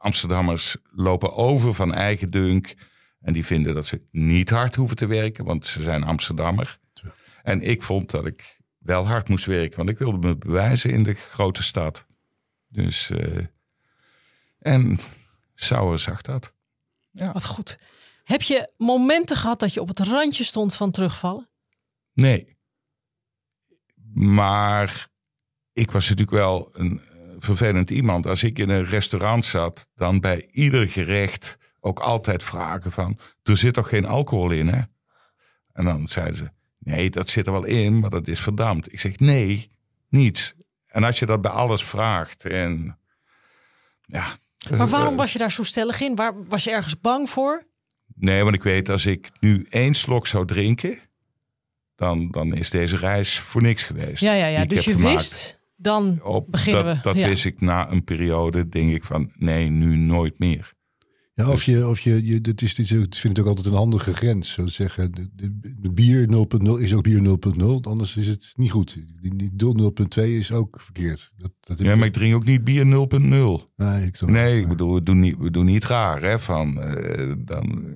Amsterdammers 0.00 0.76
lopen 0.90 1.34
over 1.34 1.74
van 1.74 1.94
eigen 1.94 2.30
dunk. 2.30 2.74
En 3.20 3.32
die 3.32 3.46
vinden 3.46 3.74
dat 3.74 3.86
ze 3.86 4.02
niet 4.10 4.50
hard 4.50 4.74
hoeven 4.74 4.96
te 4.96 5.06
werken, 5.06 5.44
want 5.44 5.66
ze 5.66 5.82
zijn 5.82 6.04
Amsterdammer. 6.04 6.78
En 7.42 7.62
ik 7.62 7.82
vond 7.82 8.10
dat 8.10 8.26
ik 8.26 8.60
wel 8.78 9.06
hard 9.06 9.28
moest 9.28 9.44
werken, 9.44 9.76
want 9.76 9.88
ik 9.88 9.98
wilde 9.98 10.28
me 10.28 10.36
bewijzen 10.36 10.90
in 10.90 11.02
de 11.02 11.12
grote 11.12 11.62
stad. 11.62 12.06
Dus, 12.68 13.10
uh, 13.10 13.46
en 14.58 14.98
Sauer 15.54 15.98
zag 15.98 16.20
dat. 16.20 16.54
Ja. 17.10 17.32
Wat 17.32 17.44
goed. 17.44 17.78
Heb 18.24 18.42
je 18.42 18.72
momenten 18.76 19.36
gehad 19.36 19.60
dat 19.60 19.74
je 19.74 19.80
op 19.80 19.88
het 19.88 19.98
randje 19.98 20.44
stond 20.44 20.74
van 20.74 20.90
terugvallen? 20.90 21.48
Nee. 22.12 22.56
Maar 24.12 25.08
ik 25.72 25.90
was 25.90 26.08
natuurlijk 26.08 26.36
wel 26.36 26.70
een 26.72 27.00
vervelend 27.44 27.90
iemand. 27.90 28.26
Als 28.26 28.42
ik 28.42 28.58
in 28.58 28.68
een 28.68 28.84
restaurant 28.84 29.44
zat, 29.44 29.88
dan 29.94 30.20
bij 30.20 30.48
ieder 30.50 30.88
gerecht 30.88 31.58
ook 31.80 31.98
altijd 31.98 32.42
vragen 32.42 32.92
van... 32.92 33.18
er 33.42 33.56
zit 33.56 33.74
toch 33.74 33.88
geen 33.88 34.06
alcohol 34.06 34.50
in, 34.50 34.68
hè? 34.68 34.80
En 35.72 35.84
dan 35.84 36.08
zeiden 36.08 36.36
ze, 36.36 36.50
nee, 36.78 37.10
dat 37.10 37.28
zit 37.28 37.46
er 37.46 37.52
wel 37.52 37.64
in, 37.64 37.98
maar 37.98 38.10
dat 38.10 38.28
is 38.28 38.40
verdampt. 38.40 38.92
Ik 38.92 39.00
zeg, 39.00 39.18
nee, 39.18 39.70
niets. 40.08 40.54
En 40.86 41.04
als 41.04 41.18
je 41.18 41.26
dat 41.26 41.40
bij 41.40 41.50
alles 41.50 41.84
vraagt 41.84 42.44
en... 42.44 42.98
Ja, 44.02 44.26
maar 44.76 44.88
waarom 44.88 45.16
was 45.16 45.32
je 45.32 45.38
daar 45.38 45.52
zo 45.52 45.62
stellig 45.62 46.00
in? 46.00 46.14
Waar, 46.14 46.46
was 46.46 46.64
je 46.64 46.70
ergens 46.70 47.00
bang 47.00 47.30
voor? 47.30 47.62
Nee, 48.14 48.42
want 48.42 48.54
ik 48.54 48.62
weet 48.62 48.88
als 48.88 49.06
ik 49.06 49.30
nu 49.40 49.66
één 49.68 49.94
slok 49.94 50.26
zou 50.26 50.46
drinken, 50.46 50.98
dan, 51.96 52.30
dan 52.30 52.54
is 52.54 52.70
deze 52.70 52.96
reis 52.96 53.38
voor 53.38 53.62
niks 53.62 53.84
geweest. 53.84 54.22
Ja, 54.22 54.32
ja, 54.32 54.46
ja. 54.46 54.64
Dus 54.64 54.84
je 54.84 54.96
wist, 54.96 55.59
dan 55.80 56.20
Op, 56.22 56.50
beginnen 56.50 56.84
dat, 56.84 57.14
we. 57.14 57.20
Dat 57.20 57.28
wist 57.28 57.44
ik 57.44 57.60
na 57.60 57.90
een 57.90 58.04
periode, 58.04 58.68
denk 58.68 58.94
ik 58.94 59.04
van 59.04 59.30
nee, 59.38 59.68
nu 59.68 59.96
nooit 59.96 60.38
meer. 60.38 60.72
Ja, 61.40 61.50
of 61.50 61.62
je, 61.62 61.88
of 61.88 62.00
je, 62.00 62.26
je 62.26 62.40
dit 62.40 62.62
is, 62.62 62.74
dit 62.74 63.18
vind 63.18 63.38
ik 63.38 63.42
ook 63.42 63.48
altijd 63.48 63.66
een 63.66 63.72
handige 63.72 64.14
grens. 64.14 64.52
Zo 64.52 64.66
zeggen, 64.66 65.12
de, 65.12 65.58
de 65.78 65.90
bier 65.90 66.28
0.0 66.28 66.80
is 66.80 66.94
ook 66.94 67.02
bier 67.02 67.38
0.0, 67.56 67.64
anders 67.80 68.16
is 68.16 68.28
het 68.28 68.52
niet 68.56 68.70
goed. 68.70 68.98
Die 69.20 69.50
0.2 70.18 70.22
is 70.22 70.52
ook 70.52 70.80
verkeerd. 70.80 71.32
Dat, 71.36 71.50
dat 71.60 71.78
ja, 71.78 71.96
maar 71.96 72.06
ik 72.06 72.12
drink 72.12 72.34
ook 72.34 72.44
niet 72.44 72.64
bier 72.64 72.84
0.0. 72.84 72.90
Nee, 73.76 74.06
ik, 74.06 74.20
nee, 74.20 74.60
ik 74.60 74.68
bedoel, 74.68 74.94
we 74.94 75.02
doen 75.02 75.20
niet, 75.20 75.36
we 75.38 75.50
doen 75.50 75.64
niet 75.64 75.84
raar, 75.84 76.22
hè, 76.22 76.38
van 76.38 76.78
uh, 76.78 77.32
dan 77.38 77.94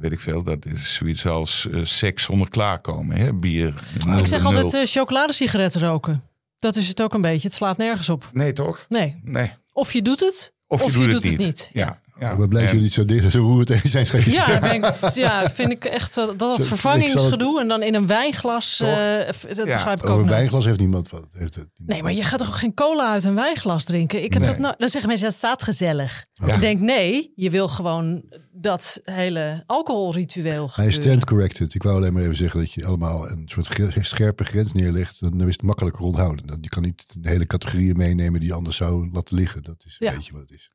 weet 0.00 0.12
ik 0.12 0.20
veel, 0.20 0.42
dat 0.42 0.66
is 0.66 0.94
zoiets 0.94 1.26
als 1.26 1.68
uh, 1.70 1.84
seks 1.84 2.22
zonder 2.22 2.48
klaarkomen, 2.48 3.16
hè, 3.16 3.34
bier. 3.34 3.82
ik 4.18 4.26
zeg 4.26 4.44
altijd 4.44 4.74
uh, 4.74 4.84
chocoladesigaretten 4.84 5.80
roken. 5.80 6.22
Dat 6.58 6.76
is 6.76 6.88
het 6.88 7.02
ook 7.02 7.14
een 7.14 7.20
beetje. 7.20 7.48
Het 7.48 7.56
slaat 7.56 7.76
nergens 7.76 8.08
op. 8.08 8.30
Nee, 8.32 8.52
toch? 8.52 8.86
Nee. 8.88 9.20
nee. 9.22 9.52
Of 9.72 9.92
je 9.92 10.02
doet 10.02 10.20
het, 10.20 10.54
of, 10.66 10.96
je, 10.96 11.08
doet, 11.08 11.24
het, 11.24 11.38
niet. 11.38 11.70
Ja. 11.72 12.00
Ja, 12.20 12.36
maar 12.36 12.48
blijven 12.48 12.70
jullie 12.70 12.84
niet 12.84 12.92
zo 12.92 13.04
dicht 13.04 13.32
zo 13.32 13.40
roerend 13.40 13.70
eens 13.70 13.90
zijn. 13.90 14.30
Ja, 14.30 14.58
ben 14.60 14.74
ik, 14.74 15.14
ja, 15.14 15.50
vind 15.50 15.70
ik 15.70 15.84
echt 15.84 16.14
dat 16.14 16.38
dat 16.38 16.66
vervangingsgedoe 16.66 17.60
en 17.60 17.68
dan 17.68 17.82
in 17.82 17.94
een 17.94 18.06
wijnglas. 18.06 18.80
Uh, 18.80 18.88
dat 19.26 19.56
ja. 19.56 19.64
begrijp 19.64 19.98
ik 19.98 20.08
ook. 20.08 20.20
een 20.20 20.28
wijnglas 20.28 20.64
heeft 20.64 20.78
niemand 20.78 21.10
wat. 21.10 21.26
Heeft 21.32 21.54
het 21.54 21.68
Nee, 21.86 22.02
maar 22.02 22.12
je 22.12 22.22
gaat 22.22 22.38
toch 22.38 22.58
geen 22.58 22.74
cola 22.74 23.12
uit 23.12 23.24
een 23.24 23.34
wijnglas 23.34 23.84
drinken? 23.84 24.22
Ik 24.22 24.32
heb 24.32 24.46
dat 24.46 24.58
nou, 24.58 24.74
dan 24.78 24.88
zeggen 24.88 25.08
mensen 25.08 25.28
dat 25.28 25.36
staat 25.36 25.62
gezellig. 25.62 26.24
Ja. 26.32 26.54
Ik 26.54 26.60
denk 26.60 26.80
nee, 26.80 27.32
je 27.34 27.50
wil 27.50 27.68
gewoon 27.68 28.22
dat 28.52 29.00
hele 29.02 29.62
alcoholritueel. 29.66 30.70
Hij 30.72 30.90
stand 30.90 31.24
corrected. 31.24 31.74
Ik 31.74 31.82
wou 31.82 31.96
alleen 31.96 32.12
maar 32.12 32.22
even 32.22 32.36
zeggen 32.36 32.60
dat 32.60 32.72
je 32.72 32.86
allemaal 32.86 33.30
een 33.30 33.42
soort 33.48 33.68
scherpe 34.00 34.44
grens 34.44 34.72
neerlegt. 34.72 35.20
Dan 35.20 35.46
is 35.46 35.52
het 35.52 35.62
makkelijker 35.62 36.02
onthouden. 36.02 36.46
Dan, 36.46 36.58
je 36.60 36.68
kan 36.68 36.82
niet 36.82 37.04
de 37.18 37.28
hele 37.28 37.46
categorieën 37.46 37.96
meenemen 37.96 38.40
die 38.40 38.48
je 38.48 38.54
anders 38.54 38.76
zou 38.76 39.08
laten 39.12 39.36
liggen. 39.36 39.62
Dat 39.62 39.82
is 39.86 39.96
een 39.98 40.14
beetje 40.14 40.32
wat 40.32 40.40
het 40.40 40.50
is. 40.50 40.70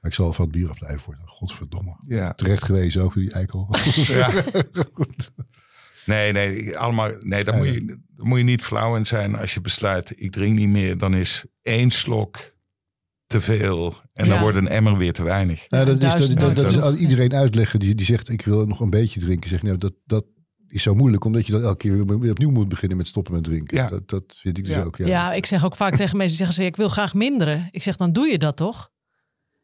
Maar 0.00 0.10
ik 0.10 0.16
zal 0.16 0.32
van 0.32 0.44
het 0.44 0.54
bier 0.54 0.70
afblijven 0.70 1.06
worden. 1.06 1.28
Godverdomme. 1.28 2.00
Ja. 2.06 2.32
Terecht 2.32 2.64
geweest 2.64 2.96
ook, 2.96 3.14
die 3.14 3.32
eikel. 3.32 3.68
Ja. 4.06 4.44
nee, 6.04 6.32
nee, 6.32 6.78
allemaal, 6.78 7.10
nee 7.20 7.44
dan, 7.44 7.56
moet 7.56 7.66
je, 7.66 7.84
dan 7.86 8.26
moet 8.26 8.38
je 8.38 8.44
niet 8.44 8.62
flauw 8.62 8.96
in 8.96 9.06
zijn 9.06 9.36
als 9.36 9.54
je 9.54 9.60
besluit, 9.60 10.12
ik 10.16 10.32
drink 10.32 10.58
niet 10.58 10.68
meer. 10.68 10.98
Dan 10.98 11.14
is 11.14 11.44
één 11.62 11.90
slok 11.90 12.56
te 13.26 13.40
veel. 13.40 13.94
En 14.12 14.28
dan 14.28 14.40
wordt 14.40 14.56
een 14.56 14.68
emmer 14.68 14.96
weer 14.96 15.12
te 15.12 15.22
weinig. 15.22 15.64
Ja, 15.68 15.84
dat, 15.84 16.02
is, 16.02 16.14
dat, 16.14 16.40
dat, 16.40 16.56
dat, 16.56 16.70
is 16.70 16.80
aan 16.80 16.94
iedereen 16.94 17.34
uitleggen 17.34 17.78
die, 17.78 17.94
die 17.94 18.06
zegt, 18.06 18.28
ik 18.28 18.42
wil 18.42 18.66
nog 18.66 18.80
een 18.80 18.90
beetje 18.90 19.20
drinken. 19.20 19.48
Zeg, 19.48 19.62
nou, 19.62 19.78
dat, 19.78 19.92
dat 20.04 20.24
is 20.68 20.82
zo 20.82 20.94
moeilijk, 20.94 21.24
omdat 21.24 21.46
je 21.46 21.52
dan 21.52 21.62
elke 21.62 21.76
keer 21.76 22.18
weer 22.18 22.30
opnieuw 22.30 22.50
moet 22.50 22.68
beginnen 22.68 22.96
met 22.96 23.06
stoppen 23.06 23.32
met 23.32 23.44
drinken. 23.44 23.76
Ja. 23.76 23.88
Dat, 23.88 24.08
dat 24.08 24.36
vind 24.36 24.58
ik 24.58 24.64
dus 24.64 24.76
ook. 24.76 24.96
Ja. 24.96 25.06
ja, 25.06 25.32
ik 25.32 25.46
zeg 25.46 25.64
ook 25.64 25.76
vaak 25.76 25.96
tegen 25.96 26.16
mensen 26.16 26.36
die 26.36 26.46
zeggen, 26.46 26.64
ik 26.64 26.76
wil 26.76 26.88
graag 26.88 27.14
minderen. 27.14 27.68
Ik 27.70 27.82
zeg, 27.82 27.96
dan 27.96 28.12
doe 28.12 28.26
je 28.26 28.38
dat 28.38 28.56
toch? 28.56 28.90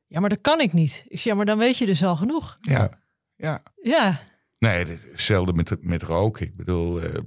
Ja, 0.06 0.20
maar 0.20 0.28
dat 0.28 0.40
kan 0.40 0.60
ik 0.60 0.72
niet. 0.72 1.04
Ik 1.08 1.18
zeg, 1.18 1.24
ja, 1.24 1.34
maar 1.34 1.46
dan 1.46 1.58
weet 1.58 1.78
je 1.78 1.86
dus 1.86 2.04
al 2.04 2.16
genoeg. 2.16 2.58
Ja. 2.60 3.00
Ja. 3.36 3.62
Ja. 3.82 4.20
Nee, 4.58 4.84
hetzelfde 5.10 5.52
met, 5.52 5.76
met 5.80 6.02
roken. 6.02 6.46
Ik 6.46 6.56
bedoel, 6.56 7.02
uh, 7.02 7.18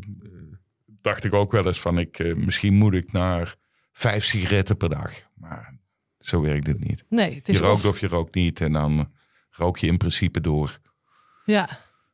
dacht 0.86 1.24
ik 1.24 1.34
ook 1.34 1.52
wel 1.52 1.66
eens 1.66 1.80
van, 1.80 2.00
ik, 2.00 2.20
uh, 2.20 2.36
misschien 2.36 2.74
moet 2.74 2.94
ik 2.94 3.12
naar 3.12 3.56
vijf 3.92 4.26
sigaretten 4.26 4.78
per 4.78 4.90
dag. 4.90 5.14
Maar 5.34 5.78
zo 6.20 6.42
werkt 6.42 6.68
het 6.68 6.80
niet. 6.80 7.04
Nee, 7.10 7.36
het 7.36 7.50
is 7.50 7.58
je 7.58 7.64
rookt 7.64 7.86
of... 7.86 8.00
je 8.00 8.08
rookt 8.08 8.36
niet 8.36 8.62
en 8.62 8.72
dan 8.72 9.12
rook 9.50 9.78
je 9.78 9.88
in 9.88 9.98
principe 9.98 10.42
door. 10.42 10.80
Ja. 11.46 11.70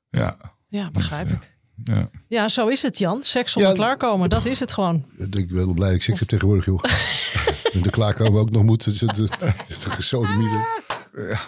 Ja. 0.09 0.37
Ja, 0.67 0.91
begrijp 0.91 1.29
ik. 1.29 1.51
Ja. 1.83 2.09
ja, 2.27 2.47
zo 2.49 2.67
is 2.67 2.81
het, 2.81 2.97
Jan. 2.97 3.23
Seks 3.23 3.51
zonder 3.51 3.71
ja, 3.71 3.77
klaarkomen, 3.77 4.29
dat 4.29 4.45
is 4.45 4.59
het 4.59 4.73
gewoon. 4.73 5.05
Ik 5.17 5.29
ben 5.29 5.55
wel 5.55 5.73
blij 5.73 5.87
dat 5.87 5.95
ik 5.95 6.01
seks 6.01 6.19
heb 6.19 6.27
tegenwoordig, 6.27 6.65
joh. 6.65 6.83
de 7.83 7.89
klaarkomen 7.89 8.41
ook 8.41 8.51
nog 8.51 8.63
moet. 8.63 8.85
Het 8.85 8.93
is 9.67 9.79
de 9.79 9.89
gesodemieter. 9.89 10.65
Ja. 11.15 11.39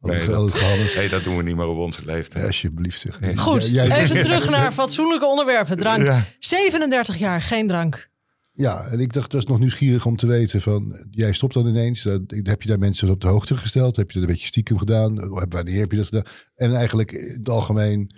Nee, 0.00 0.26
dat, 0.26 0.54
nee, 0.96 1.08
dat 1.08 1.24
doen 1.24 1.36
we 1.36 1.42
niet 1.42 1.56
meer 1.56 1.66
op 1.66 1.76
onze 1.76 2.04
leeftijd. 2.04 2.40
Ja, 2.40 2.46
alsjeblieft 2.46 3.00
zeg. 3.00 3.18
Goed, 3.36 3.62
even 3.62 4.20
terug 4.26 4.50
naar 4.50 4.72
fatsoenlijke 4.72 5.26
onderwerpen. 5.26 5.78
Drank. 5.78 6.24
37 6.38 7.18
jaar, 7.18 7.42
geen 7.42 7.66
drank. 7.68 8.08
Ja, 8.52 8.86
en 8.86 9.00
ik 9.00 9.12
dacht, 9.12 9.30
dat 9.30 9.40
is 9.40 9.46
nog 9.46 9.58
nieuwsgierig 9.58 10.06
om 10.06 10.16
te 10.16 10.26
weten 10.26 10.60
van, 10.60 11.06
jij 11.10 11.32
stopt 11.32 11.54
dan 11.54 11.66
ineens. 11.66 12.02
heb 12.42 12.62
je 12.62 12.68
daar 12.68 12.78
mensen 12.78 13.10
op 13.10 13.20
de 13.20 13.28
hoogte 13.28 13.56
gesteld? 13.56 13.96
Heb 13.96 14.10
je 14.10 14.18
dat 14.18 14.28
een 14.28 14.34
beetje 14.34 14.46
stiekem 14.46 14.78
gedaan? 14.78 15.28
Wanneer 15.48 15.80
heb 15.80 15.90
je 15.90 15.96
dat 15.96 16.06
gedaan? 16.06 16.24
En 16.54 16.74
eigenlijk 16.74 17.12
in 17.12 17.36
het 17.38 17.48
algemeen, 17.48 18.14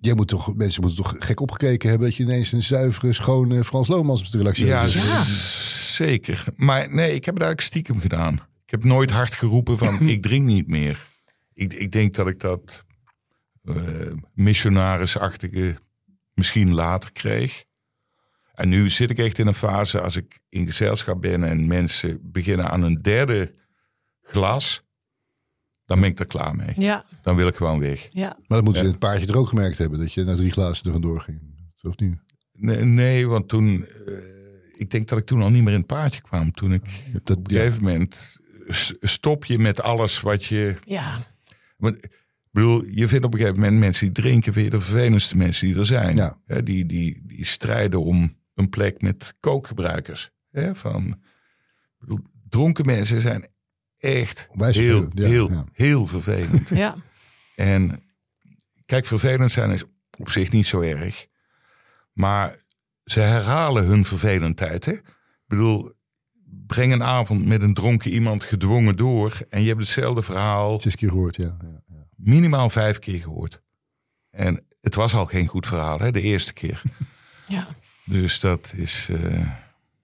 Jij 0.00 0.14
moet 0.14 0.28
toch, 0.28 0.54
mensen 0.54 0.82
moeten 0.82 1.02
toch 1.02 1.16
gek 1.18 1.40
opgekeken 1.40 1.88
hebben 1.88 2.08
dat 2.08 2.16
je 2.16 2.22
ineens 2.22 2.52
een 2.52 2.62
zuivere, 2.62 3.12
schone 3.12 3.64
Frans 3.64 3.88
Lomans 3.88 4.20
op 4.20 4.30
de 4.30 4.38
redactie 4.38 4.66
ja, 4.66 4.82
ja, 4.84 5.24
zeker. 5.84 6.44
Maar 6.56 6.94
nee, 6.94 7.14
ik 7.14 7.24
heb 7.24 7.34
het 7.34 7.42
eigenlijk 7.42 7.60
stiekem 7.60 8.00
gedaan. 8.00 8.34
Ik 8.64 8.70
heb 8.70 8.84
nooit 8.84 9.10
hard 9.10 9.34
geroepen 9.34 9.78
van 9.78 10.00
ik 10.08 10.22
drink 10.22 10.44
niet 10.44 10.66
meer. 10.66 11.06
Ik, 11.52 11.72
ik 11.72 11.92
denk 11.92 12.14
dat 12.14 12.26
ik 12.26 12.40
dat 12.40 12.84
uh, 13.64 14.12
missionarisachtige 14.34 15.78
misschien 16.34 16.74
later 16.74 17.12
kreeg. 17.12 17.64
En 18.54 18.68
nu 18.68 18.90
zit 18.90 19.10
ik 19.10 19.18
echt 19.18 19.38
in 19.38 19.46
een 19.46 19.54
fase 19.54 20.00
als 20.00 20.16
ik 20.16 20.40
in 20.48 20.66
gezelschap 20.66 21.20
ben 21.20 21.44
en 21.44 21.66
mensen 21.66 22.18
beginnen 22.22 22.70
aan 22.70 22.82
een 22.82 23.02
derde 23.02 23.54
glas 24.22 24.82
dan 25.90 26.00
ben 26.00 26.08
ik 26.08 26.18
er 26.18 26.26
klaar 26.26 26.56
mee. 26.56 26.72
Ja. 26.76 27.04
Dan 27.22 27.36
wil 27.36 27.46
ik 27.48 27.54
gewoon 27.54 27.80
weg. 27.80 28.08
Ja. 28.12 28.28
Maar 28.28 28.44
dan 28.46 28.64
moeten 28.64 28.82
ze 28.82 28.88
het 28.88 28.98
paardje 28.98 29.26
er 29.26 29.38
ook 29.38 29.48
gemerkt 29.48 29.78
hebben 29.78 29.98
dat 29.98 30.12
je 30.12 30.24
na 30.24 30.34
drie 30.34 30.50
glazen 30.50 30.84
er 30.86 30.92
vandoor 30.92 31.20
ging. 31.20 31.40
Of 31.82 31.96
niet? 31.96 32.16
Nee, 32.52 32.84
nee 32.84 33.26
want 33.26 33.48
toen, 33.48 33.86
uh, 34.06 34.14
ik 34.76 34.90
denk 34.90 35.08
dat 35.08 35.18
ik 35.18 35.26
toen 35.26 35.42
al 35.42 35.50
niet 35.50 35.62
meer 35.62 35.72
in 35.72 35.78
het 35.78 35.86
paardje 35.86 36.20
kwam. 36.20 36.52
Toen 36.52 36.72
ik 36.72 36.82
dat, 37.24 37.36
op 37.36 37.50
een 37.50 37.56
gegeven 37.56 37.82
moment 37.82 38.38
stop 39.00 39.44
je 39.44 39.58
met 39.58 39.82
alles 39.82 40.20
wat 40.20 40.44
je. 40.44 40.74
Ja. 40.84 41.26
Want, 41.76 41.96
ik 42.04 42.10
bedoel, 42.50 42.84
je 42.84 43.08
vindt 43.08 43.24
op 43.24 43.32
een 43.32 43.38
gegeven 43.38 43.60
moment 43.60 43.80
mensen 43.80 44.06
die 44.06 44.24
drinken, 44.24 44.52
vind 44.52 44.64
je 44.64 44.70
de 44.70 44.80
vervelendste 44.80 45.36
mensen 45.36 45.66
die 45.66 45.76
er 45.76 45.86
zijn. 45.86 46.16
Ja. 46.16 46.36
die, 46.46 46.86
die, 46.86 47.22
die 47.26 47.46
strijden 47.46 48.02
om 48.02 48.36
een 48.54 48.68
plek 48.68 49.02
met 49.02 49.34
kookgebruikers. 49.40 50.30
Hè, 50.50 50.74
van, 50.74 51.20
bedoel, 51.98 52.18
dronken 52.48 52.86
mensen 52.86 53.20
zijn 53.20 53.48
echt 54.00 54.48
heel, 54.56 55.08
heel, 55.14 55.64
heel 55.72 56.06
vervelend. 56.06 56.68
Ja. 56.78 56.96
En 57.56 58.02
kijk, 58.86 59.06
vervelend 59.06 59.52
zijn 59.52 59.70
is 59.70 59.82
op 60.18 60.30
zich 60.30 60.52
niet 60.52 60.66
zo 60.66 60.80
erg. 60.80 61.26
Maar 62.12 62.56
ze 63.04 63.20
herhalen 63.20 63.84
hun 63.84 64.04
vervelendheid. 64.04 64.84
Hè? 64.84 64.92
Ik 64.92 65.02
bedoel, 65.46 65.92
breng 66.66 66.92
een 66.92 67.02
avond 67.02 67.46
met 67.46 67.62
een 67.62 67.74
dronken 67.74 68.10
iemand 68.10 68.44
gedwongen 68.44 68.96
door. 68.96 69.38
En 69.48 69.60
je 69.62 69.68
hebt 69.68 69.80
hetzelfde 69.80 70.22
verhaal. 70.22 70.80
Zes 70.80 70.96
keer 70.96 71.08
gehoord, 71.08 71.36
ja. 71.36 71.56
ja, 71.60 71.82
ja. 71.86 72.06
Minimaal 72.16 72.70
vijf 72.70 72.98
keer 72.98 73.20
gehoord. 73.20 73.62
En 74.30 74.66
het 74.80 74.94
was 74.94 75.14
al 75.14 75.26
geen 75.26 75.46
goed 75.46 75.66
verhaal, 75.66 75.98
hè, 75.98 76.10
de 76.10 76.20
eerste 76.20 76.52
keer. 76.52 76.82
Ja. 77.46 77.68
Dus 78.04 78.40
dat 78.40 78.72
is. 78.76 79.08
Uh, 79.10 79.50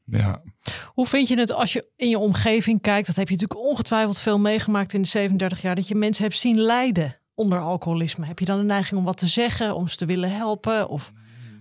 ja. 0.06 0.42
Hoe 0.84 1.06
vind 1.06 1.28
je 1.28 1.38
het 1.38 1.52
als 1.52 1.72
je 1.72 1.90
in 1.96 2.08
je 2.08 2.18
omgeving 2.18 2.80
kijkt? 2.80 3.06
Dat 3.06 3.16
heb 3.16 3.28
je 3.28 3.34
natuurlijk 3.34 3.68
ongetwijfeld 3.68 4.18
veel 4.18 4.38
meegemaakt 4.38 4.92
in 4.94 5.02
de 5.02 5.08
37 5.08 5.62
jaar. 5.62 5.74
Dat 5.74 5.88
je 5.88 5.94
mensen 5.94 6.24
hebt 6.24 6.36
zien 6.36 6.58
lijden 6.58 7.20
onder 7.34 7.60
alcoholisme. 7.60 8.26
Heb 8.26 8.38
je 8.38 8.44
dan 8.44 8.58
een 8.58 8.66
neiging 8.66 8.98
om 8.98 9.04
wat 9.04 9.18
te 9.18 9.26
zeggen, 9.26 9.74
om 9.74 9.88
ze 9.88 9.96
te 9.96 10.06
willen 10.06 10.30
helpen? 10.30 10.88
Of 10.88 11.12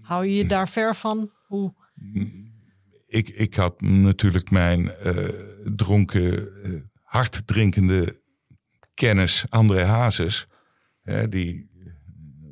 Hou 0.05 0.25
je 0.25 0.35
je 0.35 0.45
daar 0.45 0.69
ver 0.69 0.95
van? 0.95 1.31
Hoe? 1.47 1.73
Ik, 3.07 3.29
ik 3.29 3.55
had 3.55 3.81
natuurlijk 3.81 4.51
mijn 4.51 4.91
uh, 5.05 5.27
dronken, 5.75 6.49
uh, 6.65 6.81
harddrinkende 7.03 8.21
kennis 8.93 9.45
André 9.49 9.83
Hazes. 9.83 10.47
Hè, 11.01 11.29
die, 11.29 11.69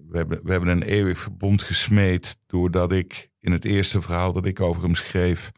we, 0.10 0.18
hebben, 0.18 0.44
we 0.44 0.52
hebben 0.52 0.70
een 0.70 0.84
eeuwig 0.84 1.20
verbond 1.20 1.62
gesmeed 1.62 2.38
doordat 2.48 2.92
ik 2.92 3.30
in 3.40 3.52
het 3.52 3.66
eerste 3.66 4.02
verhaal 4.02 4.34
dat 4.34 4.46
ik 4.46 4.60
over 4.60 4.84
hem 4.84 4.96
schreef 4.96 5.52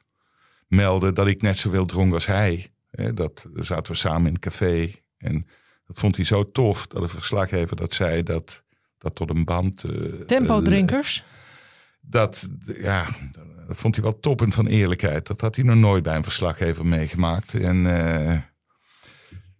meldde 0.76 1.14
dat 1.14 1.28
ik 1.28 1.42
net 1.42 1.58
zoveel 1.58 1.86
dronk 1.86 2.14
als 2.14 2.26
hij. 2.26 2.70
Dat 3.14 3.46
zaten 3.54 3.92
we 3.92 3.98
samen 3.98 4.28
in 4.28 4.34
het 4.34 4.42
café 4.42 4.92
en 5.18 5.48
dat 5.86 6.00
vond 6.00 6.16
hij 6.16 6.26
zo 6.26 6.52
tof 6.52 6.88
dat 6.88 7.02
de 7.02 7.08
verslaggever 7.08 7.76
dat 7.76 7.94
zei 7.94 8.24
dat 8.24 8.64
dat 8.98 9.16
tot 9.16 9.30
een 9.30 9.46
band. 9.46 9.84
Uh, 9.84 10.22
Tempo-drinkers? 10.26 11.24
dat, 12.02 12.50
ja, 12.78 13.08
dat 13.68 13.78
vond 13.78 13.96
hij 13.96 14.04
wel 14.04 14.20
toppend 14.20 14.54
van 14.54 14.68
eerlijkheid. 14.68 15.28
Dat 15.28 15.42
had 15.42 15.56
hij 15.56 15.66
nog 15.66 15.76
nooit 15.76 16.04
bij 16.04 16.16
een 16.16 16.24
verslaggever 16.24 16.86
meegemaakt. 16.86 17.54
En 17.54 17.76
uh, 17.86 18.38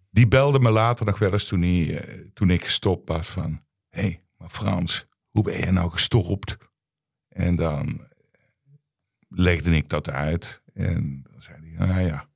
die 0.10 0.28
belde 0.28 0.60
me 0.60 0.70
later 0.70 1.06
nog 1.06 1.20
wel 1.20 1.32
eens 1.32 1.48
toen, 1.48 1.62
hij, 1.62 2.04
toen 2.34 2.50
ik 2.50 2.64
gestopt 2.64 3.10
was 3.10 3.28
van... 3.28 3.64
Hé, 3.90 4.02
hey, 4.02 4.24
maar 4.38 4.50
Frans, 4.50 5.06
hoe 5.30 5.44
ben 5.44 5.60
je 5.60 5.72
nou 5.72 5.92
gestopt? 5.92 6.58
En 7.30 7.56
dan 7.56 8.08
legde 9.28 9.76
ik 9.76 9.90
dat 9.90 10.10
uit. 10.10 10.62
En 10.76 11.26
dan 11.32 11.42
zei 11.42 11.58
hij, 11.62 11.88
nou 11.88 12.02
ja. 12.02 12.28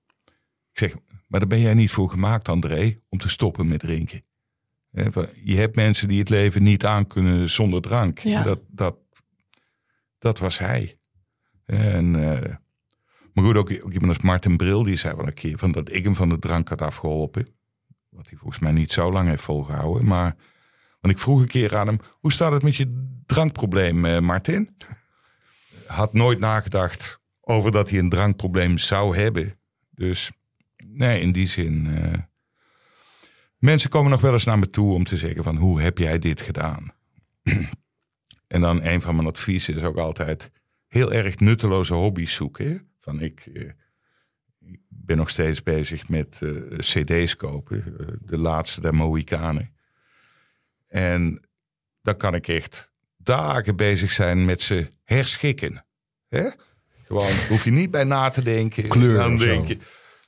Ik 0.71 0.77
zeg, 0.77 0.95
maar 1.27 1.39
daar 1.39 1.49
ben 1.49 1.59
jij 1.59 1.73
niet 1.73 1.91
voor 1.91 2.09
gemaakt, 2.09 2.49
André, 2.49 2.99
om 3.09 3.19
te 3.19 3.29
stoppen 3.29 3.67
met 3.67 3.79
drinken. 3.79 4.23
Je 5.43 5.55
hebt 5.55 5.75
mensen 5.75 6.07
die 6.07 6.19
het 6.19 6.29
leven 6.29 6.63
niet 6.63 6.85
aankunnen 6.85 7.49
zonder 7.49 7.81
drank. 7.81 8.19
Ja. 8.19 8.43
Dat, 8.43 8.59
dat, 8.67 8.97
dat 10.17 10.39
was 10.39 10.57
hij. 10.57 10.99
En, 11.65 12.17
uh, 12.17 12.39
maar 13.33 13.43
goed, 13.43 13.55
ook, 13.55 13.71
ook, 13.83 13.93
iemand 13.93 14.07
als 14.07 14.19
Martin 14.19 14.57
Bril, 14.57 14.83
die 14.83 14.95
zei 14.95 15.15
wel 15.15 15.27
een 15.27 15.33
keer 15.33 15.57
van 15.57 15.71
dat 15.71 15.91
ik 15.91 16.03
hem 16.03 16.15
van 16.15 16.29
de 16.29 16.39
drank 16.39 16.69
had 16.69 16.81
afgeholpen. 16.81 17.47
Wat 18.09 18.29
hij 18.29 18.37
volgens 18.37 18.59
mij 18.59 18.71
niet 18.71 18.91
zo 18.91 19.11
lang 19.11 19.27
heeft 19.27 19.43
volgehouden. 19.43 20.05
Maar, 20.05 20.35
want 21.01 21.13
ik 21.13 21.19
vroeg 21.19 21.41
een 21.41 21.47
keer 21.47 21.77
aan 21.77 21.87
hem, 21.87 21.99
hoe 22.19 22.31
staat 22.31 22.51
het 22.51 22.63
met 22.63 22.75
je 22.75 23.19
drankprobleem, 23.25 24.05
uh, 24.05 24.19
Martin? 24.19 24.75
Had 25.85 26.13
nooit 26.13 26.39
nagedacht 26.39 27.18
over 27.49 27.71
dat 27.71 27.89
hij 27.89 27.99
een 27.99 28.09
drankprobleem 28.09 28.77
zou 28.77 29.17
hebben. 29.17 29.59
Dus 29.89 30.31
nee, 30.85 31.21
in 31.21 31.31
die 31.31 31.47
zin... 31.47 31.85
Uh, 31.85 32.13
Mensen 33.59 33.89
komen 33.89 34.11
nog 34.11 34.21
wel 34.21 34.33
eens 34.33 34.43
naar 34.43 34.59
me 34.59 34.69
toe 34.69 34.93
om 34.93 35.03
te 35.03 35.17
zeggen 35.17 35.43
van 35.43 35.55
hoe 35.55 35.81
heb 35.81 35.97
jij 35.97 36.19
dit 36.19 36.41
gedaan? 36.41 36.91
en 38.47 38.61
dan 38.61 38.83
een 38.83 39.01
van 39.01 39.15
mijn 39.15 39.27
adviezen 39.27 39.75
is 39.75 39.83
ook 39.83 39.97
altijd 39.97 40.51
heel 40.87 41.13
erg 41.13 41.39
nutteloze 41.39 41.93
hobby's 41.93 42.33
zoeken. 42.33 42.91
Van 42.99 43.21
ik, 43.21 43.45
ik 44.59 44.79
ben 44.87 45.17
nog 45.17 45.29
steeds 45.29 45.63
bezig 45.63 46.09
met 46.09 46.39
uh, 46.43 46.77
cd's 46.77 47.35
kopen, 47.35 47.83
de 48.21 48.37
laatste 48.37 48.81
der 48.81 48.95
Mohikanen. 48.95 49.75
En 50.87 51.49
dan 52.01 52.17
kan 52.17 52.35
ik 52.35 52.47
echt 52.47 52.91
dagen 53.17 53.75
bezig 53.75 54.11
zijn 54.11 54.45
met 54.45 54.61
ze 54.61 54.89
herschikken. 55.03 55.85
Hè? 56.27 56.49
Gewoon, 57.09 57.31
hoef 57.47 57.63
je 57.63 57.71
niet 57.71 57.91
bij 57.91 58.03
na 58.03 58.29
te 58.29 58.43
denken. 58.43 58.87
Kleur 58.87 59.17
dan 59.17 59.37
denk 59.37 59.67
je, 59.67 59.77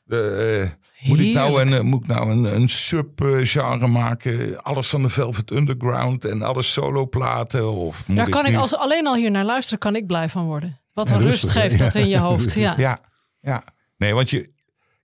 uh, 0.07 1.09
moet 1.09 1.19
ik 1.19 1.33
nou 1.33 1.61
een, 1.61 1.85
moet 1.85 2.01
ik 2.01 2.07
nou 2.07 2.31
een, 2.31 2.43
een 2.43 2.69
sub-genre 2.69 3.87
maken? 3.87 4.63
Alles 4.63 4.89
van 4.89 5.01
de 5.01 5.09
Velvet 5.09 5.51
Underground 5.51 6.25
en 6.25 6.41
alles 6.41 6.71
soloplaten? 6.71 7.71
Of 7.71 8.07
moet 8.07 8.17
Daar 8.17 8.29
kan 8.29 8.45
ik, 8.45 8.51
nu... 8.51 8.57
als 8.57 8.75
alleen 8.75 9.07
al 9.07 9.15
hier 9.15 9.31
naar 9.31 9.45
luisteren, 9.45 9.79
kan 9.79 9.95
ik 9.95 10.07
blij 10.07 10.29
van 10.29 10.45
worden. 10.45 10.79
Wat 10.93 11.09
een 11.09 11.19
ja, 11.19 11.25
rust 11.25 11.49
geeft 11.49 11.77
dat 11.77 11.95
in 11.95 12.07
je 12.07 12.17
hoofd. 12.17 12.53
Ja. 12.53 12.73
ja, 12.77 12.99
ja. 13.41 13.63
Nee, 13.97 14.13
want 14.13 14.29
je, 14.29 14.51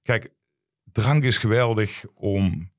kijk, 0.02 0.30
drank 0.92 1.24
is 1.24 1.38
geweldig 1.38 2.04
om 2.14 2.72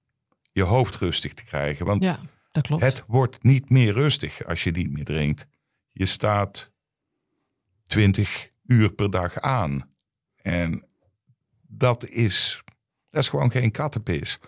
je 0.53 0.63
hoofd 0.63 0.97
rustig 0.97 1.35
te 1.35 1.45
krijgen. 1.45 1.87
Want 1.87 2.03
ja, 2.03 2.19
dat 2.53 2.67
klopt. 2.67 2.83
het 2.83 3.05
wordt 3.07 3.43
niet 3.43 3.71
meer 3.71 3.93
rustig 3.93 4.45
als 4.45 4.65
je 4.65 4.71
niet 4.71 4.91
meer 4.91 5.05
drinkt. 5.05 5.47
Je 5.93 6.07
staat 6.07 6.71
20 7.85 8.48
uur 8.69 8.93
per 8.93 9.11
dag 9.11 9.41
aan. 9.41 9.91
En 10.43 10.87
dat 11.69 12.07
is, 12.07 12.63
dat 13.09 13.23
is 13.23 13.29
gewoon 13.29 13.51
geen 13.51 13.71
kattenpis. 13.71 14.39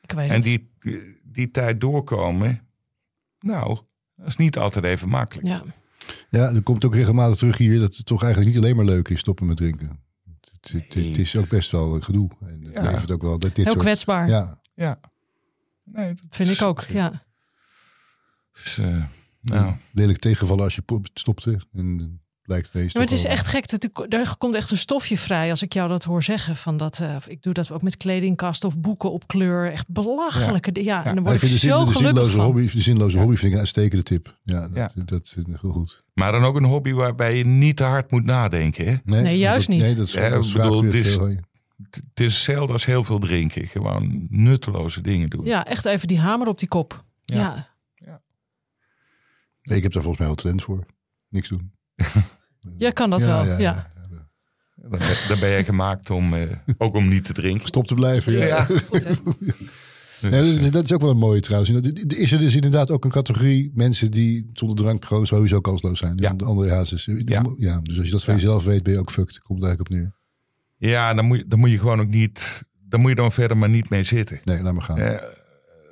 Ik 0.00 0.12
weet 0.12 0.30
en 0.30 0.40
die, 0.40 0.70
die 1.22 1.50
tijd 1.50 1.80
doorkomen, 1.80 2.68
nou, 3.38 3.78
dat 4.16 4.26
is 4.26 4.36
niet 4.36 4.58
altijd 4.58 4.84
even 4.84 5.08
makkelijk. 5.08 5.46
Ja. 5.46 5.62
Ja, 6.30 6.48
er 6.54 6.62
komt 6.62 6.84
ook 6.84 6.94
regelmatig 6.94 7.36
terug 7.38 7.58
hier 7.58 7.80
dat 7.80 7.96
het 7.96 8.06
toch 8.06 8.22
eigenlijk 8.22 8.54
niet 8.54 8.64
alleen 8.64 8.76
maar 8.76 8.84
leuk 8.84 9.08
is 9.08 9.18
stoppen 9.20 9.46
met 9.46 9.56
drinken. 9.56 10.02
Het, 10.24 10.72
het, 10.72 10.94
het 10.94 11.18
is 11.18 11.36
ook 11.36 11.48
best 11.48 11.70
wel 11.70 11.94
een 11.94 12.02
gedoe. 12.02 12.30
En 12.40 12.62
het 12.62 12.72
Ja. 12.74 12.82
levert 12.90 13.10
ook 13.10 13.22
wel 13.22 13.38
dat 13.38 13.54
dit 13.54 13.64
Heel 13.64 13.72
soort, 13.72 13.84
kwetsbaar. 13.84 14.28
Ja, 14.28 14.60
Ja. 14.74 15.00
Nee, 15.84 16.14
dat 16.14 16.24
Vind 16.30 16.48
is- 16.48 16.54
ik 16.56 16.62
ook, 16.62 16.80
ja. 16.84 17.22
is, 18.54 18.78
eh, 18.78 19.04
nou, 19.40 19.76
lelijk 19.92 20.18
tegenvallen 20.18 20.64
als 20.64 20.74
je 20.74 20.82
stopte. 21.14 21.60
En 21.72 22.20
het 22.46 22.70
Ja, 22.72 22.80
maar 22.92 23.02
het 23.02 23.12
is 23.12 23.24
echt 23.24 23.46
gek. 23.46 23.68
Dat, 23.68 24.12
er 24.12 24.34
komt 24.38 24.54
echt 24.54 24.70
een 24.70 24.76
stofje 24.76 25.18
vrij 25.18 25.50
als 25.50 25.62
ik 25.62 25.72
jou 25.72 25.88
dat 25.88 26.04
hoor 26.04 26.22
zeggen. 26.22 26.56
Van 26.56 26.76
dat, 26.76 27.00
eh, 27.00 27.16
ik 27.26 27.42
doe 27.42 27.52
dat 27.52 27.70
ook 27.70 27.82
met 27.82 27.96
kledingkasten 27.96 28.68
of 28.68 28.78
boeken 28.78 29.12
op 29.12 29.26
kleur. 29.26 29.72
Echt 29.72 29.88
belachelijke 29.88 30.72
dingen. 30.72 30.88
Ja, 30.88 31.04
en 31.04 31.14
dan 31.14 31.24
word 31.24 31.36
ik 31.36 31.42
ik, 31.42 31.48
vind 31.48 31.60
de, 31.60 31.66
zo 31.66 31.78
de 31.84 31.92
gelukkig 31.92 32.06
zinloze 32.06 32.36
van. 32.36 32.44
hobby, 32.44 32.66
de 32.66 32.82
zinloze 32.82 33.18
hobby 33.18 33.34
vind 33.34 33.46
ik 33.46 33.52
een 33.52 33.58
uitstekende 33.58 34.02
tip. 34.02 34.38
Ja, 34.42 34.68
dat, 35.04 35.20
is 35.22 35.36
heel 35.60 35.70
goed. 35.70 36.04
maar 36.14 36.32
dan 36.32 36.44
ook 36.44 36.56
een 36.56 36.64
hobby 36.64 36.92
waarbij 36.92 37.36
je 37.36 37.44
niet 37.44 37.76
te 37.76 37.84
hard 37.84 38.10
moet 38.10 38.24
nadenken. 38.24 38.86
Hè? 38.86 38.94
Nee, 39.22 39.38
juist 39.38 39.66
dat, 39.66 39.76
niet. 39.76 39.84
Nee, 39.84 39.94
dat 39.94 40.06
is, 40.06 40.12
Ja, 40.12 40.28
dat 40.28 40.44
ik 40.44 40.50
vraagt 40.50 40.68
bedoel, 40.68 40.82
weer 40.82 40.92
dit 40.92 41.06
is- 41.06 41.14
veel 41.14 41.28
je. 41.28 41.38
Het 41.82 42.02
het 42.08 42.20
is 42.20 42.34
hetzelfde 42.34 42.72
als 42.72 42.84
heel 42.84 43.04
veel 43.04 43.18
drinken. 43.18 43.66
Gewoon 43.66 44.26
nutteloze 44.30 45.00
dingen 45.00 45.30
doen. 45.30 45.44
Ja, 45.44 45.64
echt 45.64 45.84
even 45.84 46.08
die 46.08 46.18
hamer 46.18 46.48
op 46.48 46.58
die 46.58 46.68
kop. 46.68 47.04
Ja. 47.24 47.36
Ja, 47.94 48.22
Nee, 49.62 49.76
ik 49.76 49.82
heb 49.82 49.92
daar 49.92 50.02
volgens 50.02 50.18
mij 50.18 50.26
wel 50.26 50.36
talent 50.36 50.62
voor. 50.62 50.86
Niks 51.28 51.48
doen. 51.48 51.72
jij 52.78 52.92
kan 52.92 53.10
dat 53.10 53.22
wel. 53.22 53.58
Ja, 53.60 53.90
Dan, 54.76 55.00
dan 55.28 55.38
ben 55.40 55.48
je 55.48 55.64
gemaakt 55.64 56.10
om 56.10 56.34
eh, 56.34 56.42
ook 56.78 56.94
om 56.94 57.08
niet 57.08 57.24
te 57.24 57.32
drinken. 57.32 57.66
Stop 57.66 57.86
te 57.86 57.94
blijven. 57.94 58.32
Ja. 58.32 58.64
Goed, 58.64 59.04
hè? 59.04 59.12
Dus, 60.20 60.30
Nee, 60.60 60.70
dat, 60.70 60.84
is 60.84 60.92
ook 60.92 61.00
wel 61.00 61.10
een 61.10 61.16
mooie 61.16 61.40
trouwens. 61.40 61.70
Is 62.06 62.32
er 62.32 62.38
dus 62.38 62.54
inderdaad 62.54 62.90
ook 62.90 63.04
een 63.04 63.10
categorie 63.10 63.70
mensen 63.74 64.10
die 64.10 64.50
zonder 64.52 64.76
drank 64.76 65.04
gewoon 65.04 65.26
sowieso 65.26 65.60
kansloos 65.60 65.98
zijn. 65.98 66.16
Ja. 66.16 66.32
De 66.32 66.44
andere 66.44 66.70
hazes. 66.70 67.04
Ja. 67.24 67.44
Ja. 67.56 67.80
dus 67.82 67.96
als 67.98 68.06
je 68.06 68.12
dat 68.12 68.24
van 68.24 68.34
Ja. 68.34 68.40
jezelf 68.40 68.64
weet, 68.64 68.82
ben 68.82 68.92
je 68.92 68.98
ook 68.98 69.10
fucked. 69.10 69.40
Komt 69.40 69.62
er 69.62 69.66
eigenlijk 69.68 69.90
op 69.90 69.96
neer. 69.98 70.14
Ja, 70.90 71.14
dan 71.14 71.24
moet, 71.24 71.38
je, 71.38 71.46
dan 71.46 71.58
moet 71.58 71.70
je 71.70 71.78
gewoon 71.78 72.00
ook 72.00 72.08
niet. 72.08 72.62
Dan 72.88 73.00
moet 73.00 73.08
je 73.10 73.16
dan 73.16 73.32
verder 73.32 73.56
maar 73.56 73.68
niet 73.68 73.88
mee 73.88 74.02
zitten. 74.02 74.40
Nee, 74.44 74.62
laat 74.62 74.72
maar 74.72 74.82
gaan. 74.82 74.98
Eh, 74.98 75.22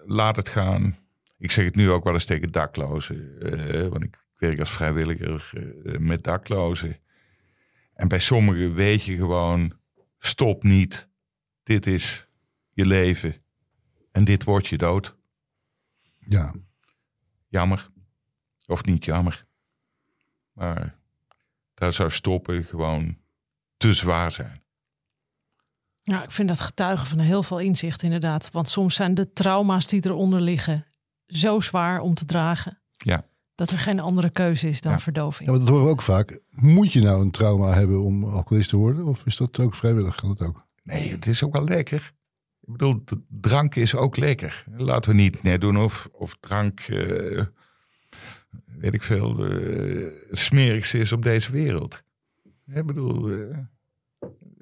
laat 0.07 0.37
het 0.37 0.49
gaan. 0.49 0.97
Ik 1.39 1.51
zeg 1.51 1.65
het 1.65 1.77
nu 1.77 1.91
ook 1.91 2.05
wel 2.05 2.13
eens 2.13 2.25
tegen 2.25 2.53
daklozen. 2.53 3.39
eh, 3.41 3.87
want 3.89 4.03
ik 4.05 4.22
werk 4.43 4.59
als 4.59 4.71
vrijwilliger 4.71 5.51
eh, 5.85 5.99
met 5.99 6.25
daklozen. 6.25 6.99
En 7.95 8.09
bij 8.09 8.19
sommigen 8.19 8.75
weet 8.75 9.05
je 9.05 9.17
gewoon: 9.17 9.79
stop 10.19 10.63
niet. 10.63 11.09
Dit 11.63 11.87
is 11.87 12.27
je 12.71 12.87
leven. 12.87 13.37
En 14.11 14.25
dit 14.25 14.45
wordt 14.45 14.67
je 14.67 14.79
dood. 14.79 15.17
Ja. 16.19 16.55
Jammer. 17.49 17.91
Of 18.67 18.85
niet 18.85 19.05
jammer. 19.05 19.47
Maar 20.53 20.99
daar 21.75 21.93
zou 21.93 22.11
stoppen 22.11 22.65
gewoon 22.65 23.19
te 23.77 23.95
zwaar 23.95 24.31
zijn. 24.31 24.63
Ja, 26.03 26.23
ik 26.23 26.31
vind 26.31 26.49
dat 26.49 26.61
getuigen 26.61 27.07
van 27.07 27.19
heel 27.19 27.43
veel 27.43 27.59
inzicht 27.59 28.03
inderdaad. 28.03 28.51
Want 28.51 28.69
soms 28.69 28.95
zijn 28.95 29.15
de 29.15 29.33
trauma's 29.33 29.87
die 29.87 30.07
eronder 30.07 30.41
liggen 30.41 30.87
zo 31.27 31.61
zwaar 31.61 32.01
om 32.01 32.15
te 32.15 32.25
dragen. 32.25 32.83
Ja. 32.97 33.27
Dat 33.63 33.71
er 33.71 33.79
geen 33.79 34.01
andere 34.01 34.31
keuze 34.31 34.69
is 34.69 34.81
dan 34.81 34.93
Ja. 34.93 34.99
verdoving. 34.99 35.45
ja, 35.49 35.51
maar 35.51 35.61
dat 35.61 35.69
horen 35.71 35.85
we 35.85 35.91
ook 35.91 36.03
vaak. 36.03 36.41
Moet 36.51 36.93
je 36.93 37.01
nou 37.01 37.21
een 37.23 37.31
trauma 37.31 37.73
hebben 37.73 38.03
om 38.03 38.25
alcoholist 38.25 38.69
te 38.69 38.77
worden? 38.77 39.05
Of 39.05 39.27
is 39.27 39.37
dat 39.37 39.61
ook 39.61 39.75
vrijwillig? 39.75 40.15
Kan 40.17 40.35
dat 40.35 40.49
ook? 40.49 40.67
Nee, 40.83 41.11
het 41.11 41.27
is 41.27 41.43
ook 41.45 41.53
wel 41.53 41.65
lekker. 41.65 42.13
Ik 42.61 42.73
bedoel, 42.73 43.05
drank 43.29 43.75
is 43.75 43.95
ook 43.95 44.17
lekker. 44.17 44.65
Laten 44.77 45.11
we 45.11 45.17
niet 45.17 45.43
net 45.43 45.61
doen 45.61 45.77
of, 45.79 46.09
of 46.13 46.37
drank, 46.41 46.81
eh, 46.81 47.45
weet 48.67 48.95
ik 48.95 49.03
veel, 49.03 49.45
eh, 49.47 50.11
het 50.29 50.39
smerigste 50.39 50.99
is 50.99 51.13
op 51.13 51.23
deze 51.23 51.53
wereld. 51.53 52.03
Ik 52.75 52.87
bedoel, 52.87 53.29
eh, 53.31 53.59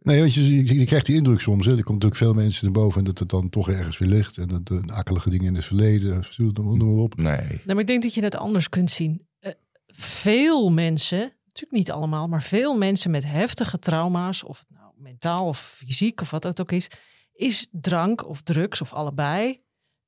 Nee, 0.03 0.20
weet 0.20 0.34
je, 0.34 0.57
je, 0.57 0.78
je 0.78 0.84
krijgt 0.84 1.07
die 1.07 1.16
indruk 1.16 1.40
soms. 1.40 1.66
Hè. 1.66 1.76
Er 1.76 1.82
komt 1.82 2.03
natuurlijk 2.03 2.16
veel 2.16 2.42
mensen 2.42 2.64
naar 2.64 2.82
boven 2.82 2.98
en 2.98 3.05
dat 3.05 3.18
het 3.18 3.28
dan 3.28 3.48
toch 3.48 3.70
ergens 3.70 3.98
weer 3.98 4.09
ligt. 4.09 4.38
En 4.38 4.48
dat 4.48 4.66
de 4.66 4.92
akelige 4.92 5.30
dingen 5.30 5.46
in 5.46 5.55
het 5.55 5.64
verleden. 5.64 6.24
Noem 6.36 6.78
noem 6.78 6.94
maar 6.94 7.03
op. 7.03 7.16
nee. 7.16 7.36
Nee, 7.36 7.61
maar 7.66 7.78
ik 7.78 7.86
denk 7.86 8.03
dat 8.03 8.14
je 8.14 8.22
het 8.22 8.36
anders 8.36 8.68
kunt 8.68 8.90
zien. 8.90 9.26
Eh, 9.38 9.53
veel 9.86 10.70
mensen, 10.70 11.18
natuurlijk 11.18 11.72
niet 11.72 11.90
allemaal, 11.90 12.26
maar 12.28 12.42
veel 12.42 12.76
mensen 12.76 13.11
met 13.11 13.24
heftige 13.24 13.78
trauma's, 13.78 14.44
of 14.44 14.59
het 14.59 14.78
nou 14.78 14.92
mentaal 14.96 15.46
of 15.46 15.59
fysiek 15.59 16.20
of 16.20 16.30
wat 16.30 16.42
het 16.42 16.61
ook 16.61 16.72
is, 16.72 16.88
is 17.32 17.68
drank 17.70 18.28
of 18.28 18.42
drugs 18.42 18.80
of 18.80 18.92
allebei 18.92 19.61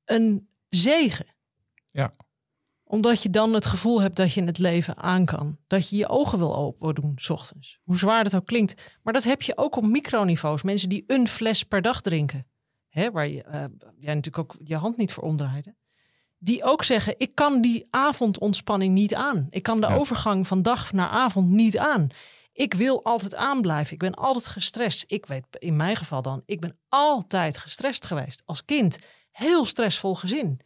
een 0.05 0.47
zegen. 0.69 1.25
Ja. 1.91 2.13
Omdat 2.93 3.23
je 3.23 3.29
dan 3.29 3.53
het 3.53 3.65
gevoel 3.65 4.01
hebt 4.01 4.15
dat 4.15 4.33
je 4.33 4.43
het 4.43 4.57
leven 4.57 4.97
aan 4.97 5.25
kan. 5.25 5.57
Dat 5.67 5.89
je 5.89 5.95
je 5.95 6.07
ogen 6.07 6.37
wil 6.37 6.55
open 6.55 6.95
doen, 6.95 7.13
s 7.15 7.29
ochtends. 7.29 7.79
Hoe 7.83 7.97
zwaar 7.97 8.23
dat 8.23 8.35
ook 8.35 8.45
klinkt. 8.45 8.91
Maar 9.03 9.13
dat 9.13 9.23
heb 9.23 9.41
je 9.41 9.57
ook 9.57 9.75
op 9.75 9.83
microniveaus. 9.83 10.63
Mensen 10.63 10.89
die 10.89 11.03
een 11.07 11.27
fles 11.27 11.63
per 11.63 11.81
dag 11.81 12.01
drinken. 12.01 12.47
Hè, 12.89 13.11
waar 13.11 13.27
je, 13.27 13.43
uh, 13.47 13.63
jij 13.97 14.13
natuurlijk 14.13 14.37
ook 14.37 14.55
je 14.63 14.75
hand 14.75 14.97
niet 14.97 15.11
voor 15.11 15.23
omdraaide. 15.23 15.75
Die 16.37 16.63
ook 16.63 16.83
zeggen, 16.83 17.15
ik 17.17 17.35
kan 17.35 17.61
die 17.61 17.87
avondontspanning 17.89 18.93
niet 18.93 19.15
aan. 19.15 19.47
Ik 19.49 19.63
kan 19.63 19.81
de 19.81 19.87
overgang 19.87 20.47
van 20.47 20.61
dag 20.61 20.91
naar 20.91 21.09
avond 21.09 21.49
niet 21.49 21.77
aan. 21.77 22.07
Ik 22.51 22.73
wil 22.73 23.03
altijd 23.03 23.35
aanblijven. 23.35 23.93
Ik 23.93 23.99
ben 23.99 24.13
altijd 24.13 24.47
gestrest. 24.47 25.03
Ik 25.07 25.25
weet 25.25 25.45
in 25.51 25.75
mijn 25.75 25.95
geval 25.95 26.21
dan, 26.21 26.43
ik 26.45 26.59
ben 26.59 26.77
altijd 26.89 27.57
gestrest 27.57 28.05
geweest. 28.05 28.41
Als 28.45 28.65
kind. 28.65 28.97
Heel 29.31 29.65
stressvol 29.65 30.15
gezin. 30.15 30.59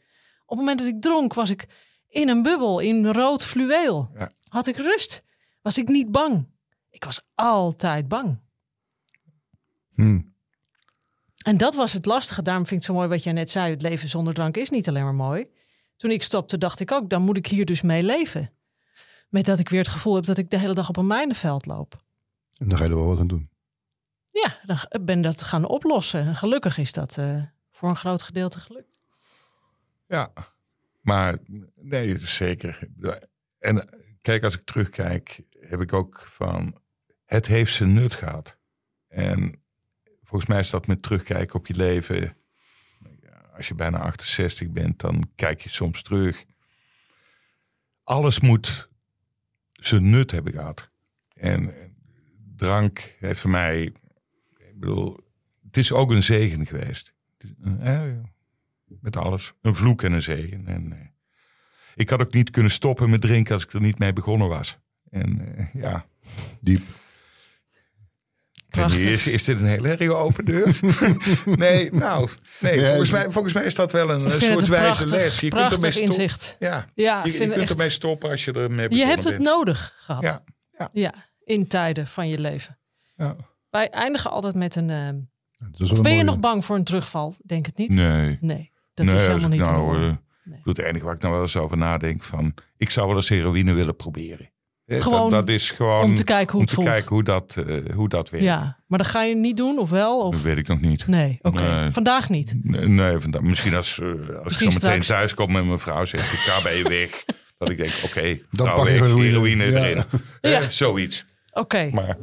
Op 0.45 0.57
het 0.57 0.57
moment 0.57 0.79
dat 0.79 0.87
ik 0.87 1.01
dronk, 1.01 1.33
was 1.33 1.49
ik 1.49 1.67
in 2.09 2.29
een 2.29 2.41
bubbel, 2.41 2.79
in 2.79 3.05
rood 3.05 3.43
fluweel. 3.43 4.09
Ja. 4.17 4.31
Had 4.47 4.67
ik 4.67 4.77
rust. 4.77 5.23
Was 5.61 5.77
ik 5.77 5.87
niet 5.87 6.11
bang. 6.11 6.47
Ik 6.89 7.03
was 7.03 7.21
altijd 7.35 8.07
bang. 8.07 8.39
Hmm. 9.93 10.35
En 11.43 11.57
dat 11.57 11.75
was 11.75 11.93
het 11.93 12.05
lastige. 12.05 12.41
Daarom 12.41 12.65
vind 12.65 12.81
ik 12.81 12.87
het 12.87 12.95
zo 12.95 13.01
mooi 13.01 13.13
wat 13.13 13.23
jij 13.23 13.33
net 13.33 13.49
zei. 13.49 13.71
Het 13.71 13.81
leven 13.81 14.09
zonder 14.09 14.33
drank 14.33 14.57
is 14.57 14.69
niet 14.69 14.87
alleen 14.87 15.03
maar 15.03 15.13
mooi. 15.13 15.45
Toen 15.95 16.11
ik 16.11 16.23
stopte, 16.23 16.57
dacht 16.57 16.79
ik 16.79 16.91
ook, 16.91 17.09
dan 17.09 17.21
moet 17.21 17.37
ik 17.37 17.47
hier 17.47 17.65
dus 17.65 17.81
mee 17.81 18.03
leven. 18.03 18.51
Met 19.29 19.45
dat 19.45 19.59
ik 19.59 19.69
weer 19.69 19.79
het 19.79 19.89
gevoel 19.89 20.15
heb 20.15 20.25
dat 20.25 20.37
ik 20.37 20.49
de 20.49 20.57
hele 20.57 20.73
dag 20.73 20.89
op 20.89 20.97
een 20.97 21.07
mijnenveld 21.07 21.65
loop. 21.65 22.03
En 22.57 22.67
dan 22.67 22.77
ga 22.77 22.83
je 22.83 22.89
er 22.89 22.95
wel 22.95 23.05
wat 23.05 23.19
aan 23.19 23.27
doen. 23.27 23.49
Ja, 24.31 24.59
dan 24.65 25.05
ben 25.05 25.21
dat 25.21 25.43
gaan 25.43 25.65
oplossen. 25.65 26.21
En 26.21 26.35
gelukkig 26.35 26.77
is 26.77 26.93
dat 26.93 27.17
uh, 27.17 27.41
voor 27.71 27.89
een 27.89 27.95
groot 27.95 28.23
gedeelte 28.23 28.59
gelukt. 28.59 28.99
Ja, 30.07 30.31
maar 31.07 31.37
nee, 31.75 32.17
zeker. 32.17 32.79
En 33.59 33.89
kijk, 34.21 34.43
als 34.43 34.53
ik 34.53 34.65
terugkijk, 34.65 35.41
heb 35.59 35.81
ik 35.81 35.93
ook 35.93 36.25
van... 36.25 36.81
Het 37.25 37.47
heeft 37.47 37.73
zijn 37.73 37.93
nut 37.93 38.13
gehad. 38.13 38.57
En 39.07 39.63
volgens 40.23 40.49
mij 40.49 40.59
is 40.59 40.69
dat 40.69 40.87
met 40.87 41.01
terugkijken 41.01 41.55
op 41.55 41.67
je 41.67 41.75
leven... 41.75 42.35
Als 43.55 43.67
je 43.67 43.75
bijna 43.75 43.99
68 43.99 44.69
bent, 44.69 44.99
dan 44.99 45.31
kijk 45.35 45.61
je 45.61 45.69
soms 45.69 46.01
terug. 46.01 46.45
Alles 48.03 48.39
moet 48.39 48.89
zijn 49.73 50.09
nut 50.09 50.31
hebben 50.31 50.53
gehad. 50.53 50.89
En 51.33 51.73
drank 52.55 53.15
heeft 53.19 53.39
voor 53.39 53.49
mij, 53.49 53.83
ik 54.57 54.79
bedoel, 54.79 55.19
het 55.65 55.77
is 55.77 55.91
ook 55.91 56.09
een 56.11 56.23
zegen 56.23 56.65
geweest. 56.65 57.13
Met 59.01 59.17
alles. 59.17 59.53
Een 59.61 59.75
vloek 59.75 60.01
en 60.01 60.11
een 60.11 60.21
zegen. 60.21 60.67
En, 60.67 60.91
eh, 60.91 60.97
ik 61.95 62.09
had 62.09 62.21
ook 62.21 62.33
niet 62.33 62.49
kunnen 62.49 62.71
stoppen 62.71 63.09
met 63.09 63.21
drinken 63.21 63.53
als 63.53 63.63
ik 63.63 63.73
er 63.73 63.81
niet 63.81 63.99
mee 63.99 64.13
begonnen 64.13 64.47
was. 64.47 64.77
En 65.09 65.55
eh, 65.57 65.65
ja. 65.73 66.05
Diep. 66.61 66.81
Is, 68.85 69.27
is 69.27 69.43
dit 69.43 69.59
een 69.59 69.65
hele 69.65 69.89
erg 69.89 70.09
open 70.09 70.45
deur? 70.45 70.79
nee, 71.45 71.91
nou, 71.91 72.29
nee, 72.59 72.85
volgens, 72.85 73.11
mij, 73.11 73.31
volgens 73.31 73.53
mij 73.53 73.63
is 73.63 73.75
dat 73.75 73.91
wel 73.91 74.09
een, 74.09 74.41
soort 74.41 74.67
wijze 74.67 75.07
les. 75.07 75.39
Je 75.39 75.49
kunt 75.49 75.71
ermee 75.71 75.91
stoppen. 75.91 76.17
inzicht. 76.17 76.55
Ja, 76.59 76.85
ja 76.95 77.25
je, 77.25 77.31
je 77.31 77.49
kunt 77.49 77.69
ermee 77.69 77.89
stoppen 77.89 78.29
als 78.29 78.45
je 78.45 78.51
ermee 78.53 78.95
Je 78.95 79.05
hebt 79.05 79.23
het 79.23 79.39
nodig 79.39 79.93
gehad. 79.97 80.23
Ja, 80.23 80.43
ja. 80.77 80.89
ja, 80.93 81.13
in 81.43 81.67
tijden 81.67 82.07
van 82.07 82.27
je 82.27 82.39
leven. 82.39 82.79
Ja. 83.15 83.35
Wij 83.69 83.89
eindigen 83.89 84.31
altijd 84.31 84.55
met 84.55 84.75
een... 84.75 84.89
Uh, 84.89 85.91
of 85.91 86.01
ben 86.01 86.15
je 86.15 86.23
nog 86.23 86.39
bang 86.39 86.65
voor 86.65 86.75
een 86.75 86.83
terugval? 86.83 87.35
Denk 87.45 87.65
het 87.65 87.77
niet. 87.77 87.93
Nee. 87.93 88.37
Nee, 88.41 88.71
dat 89.05 89.15
is 89.15 89.27
helemaal 89.27 89.49
niet. 89.49 89.59
Nou, 89.59 89.99
uh, 89.99 90.11
nee. 90.43 90.59
Het 90.63 90.79
enige 90.79 91.05
waar 91.05 91.15
ik 91.15 91.21
nou 91.21 91.33
wel 91.33 91.41
eens 91.41 91.57
over 91.57 91.77
nadenk 91.77 92.23
van... 92.23 92.53
Ik 92.77 92.89
zou 92.89 93.07
wel 93.07 93.15
eens 93.15 93.29
heroïne 93.29 93.73
willen 93.73 93.95
proberen. 93.95 94.51
Gewoon 94.87 95.31
dat, 95.31 95.49
is 95.49 95.71
gewoon 95.71 96.03
om 96.03 96.15
te 96.15 96.23
kijken 96.23 96.51
hoe, 96.51 96.61
om 96.61 96.65
te 96.67 96.75
kijken 96.75 97.09
hoe, 97.09 97.23
dat, 97.23 97.55
uh, 97.67 97.95
hoe 97.95 98.09
dat 98.09 98.29
werkt. 98.29 98.45
Ja, 98.45 98.79
maar 98.87 98.97
dat 98.97 99.07
ga 99.07 99.23
je 99.23 99.35
niet 99.35 99.57
doen, 99.57 99.79
of 99.79 99.89
wel? 99.89 100.19
Of? 100.19 100.33
Dat 100.33 100.41
weet 100.41 100.57
ik 100.57 100.67
nog 100.67 100.81
niet. 100.81 101.07
Nee, 101.07 101.39
oké. 101.41 101.91
Vandaag 101.91 102.29
niet? 102.29 102.55
Nee, 102.63 102.87
nee 102.87 103.17
vandaag, 103.17 103.41
misschien 103.41 103.75
als, 103.75 103.97
uh, 103.97 104.09
als 104.43 104.53
ik 104.53 104.59
zo 104.59 104.65
meteen 104.65 105.01
thuis 105.01 105.33
kom 105.33 105.51
met 105.51 105.65
mijn 105.65 105.79
vrouw 105.79 106.05
zegt, 106.05 106.33
ik 106.33 106.39
ga 106.39 106.61
bij 106.61 106.77
je 106.77 106.89
weg. 106.89 107.23
dat 107.57 107.69
ik 107.69 107.77
denk, 107.77 107.91
oké, 107.95 108.05
okay, 108.05 108.43
dan 108.51 108.73
pak 108.73 108.87
je 108.87 108.93
heroïne, 108.93 109.63
erin. 109.63 110.03
Ja. 110.41 110.69
zoiets. 110.69 111.25
Oké. 111.51 111.89
Maar 111.93 112.17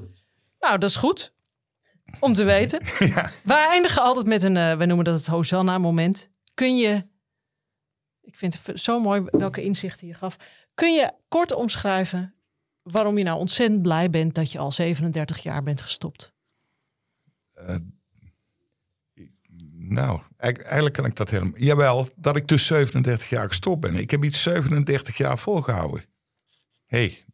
Nou, 0.61 0.79
dat 0.79 0.91
is 0.91 0.97
goed. 0.97 1.35
Om 2.21 2.33
te 2.33 2.45
weten. 2.45 2.81
ja. 3.15 3.31
Wij 3.43 3.67
eindigen 3.69 4.03
altijd 4.03 4.27
met 4.27 4.43
een, 4.43 4.57
uh, 4.57 4.77
wij 4.77 4.87
noemen 4.87 5.05
dat 5.05 5.19
het 5.19 5.27
Hosanna-moment. 5.27 6.31
Kun 6.55 6.77
je, 6.77 7.07
ik 8.21 8.37
vind 8.37 8.67
het 8.67 8.81
zo 8.81 9.01
mooi 9.01 9.25
welke 9.31 9.63
inzichten 9.63 10.07
je 10.07 10.15
gaf. 10.15 10.37
Kun 10.75 10.95
je 10.95 11.13
kort 11.29 11.53
omschrijven 11.53 12.35
waarom 12.83 13.19
je 13.19 13.25
nou 13.25 13.39
ontzettend 13.39 13.83
blij 13.83 14.11
bent 14.11 14.35
dat 14.35 14.53
je 14.53 14.59
al 14.59 14.73
37 14.73 15.43
jaar 15.43 15.63
bent 15.63 15.81
gestopt? 15.81 16.33
Uh, 17.55 17.77
nou, 19.89 20.21
eigenlijk 20.37 20.95
kan 20.95 21.05
ik 21.05 21.17
dat 21.17 21.31
helemaal. 21.31 21.59
Jawel, 21.59 22.09
dat 22.17 22.37
ik 22.37 22.49
dus 22.49 22.67
37 22.67 23.29
jaar 23.29 23.49
gestopt 23.49 23.81
ben. 23.81 23.95
Ik 23.95 24.11
heb 24.11 24.25
iets 24.25 24.43
37 24.43 25.17
jaar 25.17 25.39
volgehouden. 25.39 26.05
hey, 26.87 27.25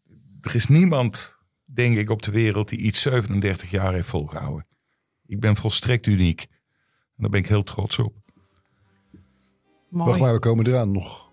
er 0.40 0.54
is 0.54 0.66
niemand, 0.66 1.36
denk 1.72 1.96
ik, 1.96 2.10
op 2.10 2.22
de 2.22 2.30
wereld 2.30 2.68
die 2.68 2.78
iets 2.78 3.00
37 3.00 3.70
jaar 3.70 3.92
heeft 3.92 4.08
volgehouden. 4.08 4.66
Ik 5.26 5.40
ben 5.40 5.56
volstrekt 5.56 6.06
uniek. 6.06 6.46
En 7.16 7.16
daar 7.16 7.30
ben 7.30 7.40
ik 7.40 7.46
heel 7.46 7.62
trots 7.62 7.98
op. 7.98 8.19
Mooi. 9.90 10.08
Wacht 10.08 10.20
maar, 10.20 10.32
we 10.32 10.38
komen 10.38 10.66
eraan 10.66 10.92
nog. 10.92 11.28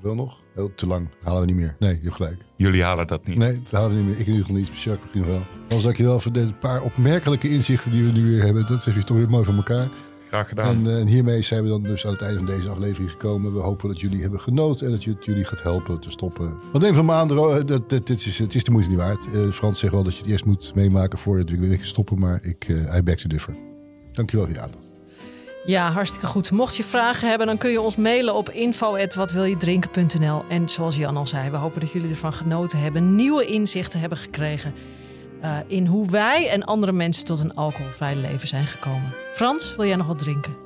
Wel 0.00 0.14
nog? 0.14 0.42
Heel 0.54 0.74
te 0.74 0.86
lang. 0.86 1.10
Halen 1.22 1.40
we 1.40 1.46
niet 1.46 1.56
meer. 1.56 1.76
Nee, 1.78 1.94
je 1.94 2.02
hebt 2.02 2.14
gelijk. 2.14 2.44
Jullie 2.56 2.82
halen 2.82 3.06
dat 3.06 3.26
niet? 3.26 3.36
Nee, 3.36 3.62
dat 3.62 3.70
halen 3.70 3.90
we 3.90 3.96
niet 3.96 4.06
meer. 4.06 4.18
Ik 4.18 4.26
in 4.26 4.32
ieder 4.32 4.46
geval 4.46 4.60
niet. 4.60 4.68
Jacques 4.68 5.12
misschien 5.12 5.26
wel. 5.26 5.42
Dan 5.68 5.80
dank 5.80 5.96
je 5.96 6.02
wel 6.02 6.20
voor 6.20 6.32
deze 6.32 6.52
paar 6.52 6.82
opmerkelijke 6.82 7.48
inzichten 7.48 7.90
die 7.90 8.04
we 8.04 8.12
nu 8.12 8.24
weer 8.24 8.42
hebben. 8.42 8.66
Dat 8.66 8.84
heb 8.84 8.94
je 8.94 9.04
toch 9.04 9.16
weer 9.16 9.28
mooi 9.28 9.44
van 9.44 9.56
elkaar. 9.56 9.88
Graag 10.28 10.48
gedaan. 10.48 10.74
En, 10.74 10.84
uh, 10.84 11.00
en, 11.00 11.06
hiermee 11.06 11.42
zijn 11.42 11.62
we 11.62 11.68
dan 11.68 11.82
dus 11.82 12.06
aan 12.06 12.12
het 12.12 12.22
einde 12.22 12.36
van 12.36 12.46
deze 12.46 12.68
aflevering 12.68 13.10
gekomen. 13.10 13.54
We 13.54 13.60
hopen 13.60 13.88
dat 13.88 14.00
jullie 14.00 14.20
hebben 14.20 14.40
genoten 14.40 14.86
en 14.86 14.92
dat 14.92 15.04
het 15.04 15.24
jullie 15.24 15.44
gaat 15.44 15.62
helpen 15.62 16.00
te 16.00 16.10
stoppen. 16.10 16.54
Want 16.72 16.84
een 16.84 16.94
van 16.94 17.04
maanden, 17.04 17.36
uh, 17.36 17.54
dat, 17.64 17.88
dat, 17.88 18.06
dit 18.06 18.26
is, 18.26 18.38
het 18.38 18.54
is 18.54 18.64
de 18.64 18.70
moeite 18.70 18.90
niet 18.90 18.98
waard. 18.98 19.26
Uh, 19.32 19.50
Frans 19.50 19.78
zegt 19.78 19.92
wel 19.92 20.02
dat 20.02 20.16
je 20.16 20.22
het 20.22 20.30
eerst 20.30 20.44
moet 20.44 20.74
meemaken 20.74 21.18
voordat 21.18 21.50
we 21.50 21.68
weer 21.68 21.78
stoppen. 21.82 22.18
Maar 22.18 22.44
ik, 22.44 22.68
uh, 22.68 22.96
I 22.96 23.02
back 23.02 23.16
to 23.16 23.28
differ. 23.28 23.54
Dankjewel 24.12 24.46
voor 24.46 24.54
je 24.54 24.60
aandacht. 24.60 24.91
Ja, 25.64 25.90
hartstikke 25.90 26.26
goed. 26.26 26.50
Mocht 26.50 26.76
je 26.76 26.84
vragen 26.84 27.28
hebben, 27.28 27.46
dan 27.46 27.58
kun 27.58 27.70
je 27.70 27.80
ons 27.80 27.96
mailen 27.96 28.34
op 28.34 28.50
info.watwiljedrinken.nl. 28.50 30.44
En 30.48 30.68
zoals 30.68 30.96
Jan 30.96 31.16
al 31.16 31.26
zei, 31.26 31.50
we 31.50 31.56
hopen 31.56 31.80
dat 31.80 31.92
jullie 31.92 32.10
ervan 32.10 32.32
genoten 32.32 32.78
hebben. 32.78 33.14
Nieuwe 33.14 33.44
inzichten 33.44 34.00
hebben 34.00 34.18
gekregen 34.18 34.74
uh, 35.44 35.56
in 35.66 35.86
hoe 35.86 36.10
wij 36.10 36.48
en 36.48 36.64
andere 36.64 36.92
mensen 36.92 37.24
tot 37.24 37.40
een 37.40 37.54
alcoholvrij 37.54 38.14
leven 38.14 38.48
zijn 38.48 38.66
gekomen. 38.66 39.14
Frans, 39.32 39.76
wil 39.76 39.86
jij 39.86 39.96
nog 39.96 40.06
wat 40.06 40.18
drinken? 40.18 40.56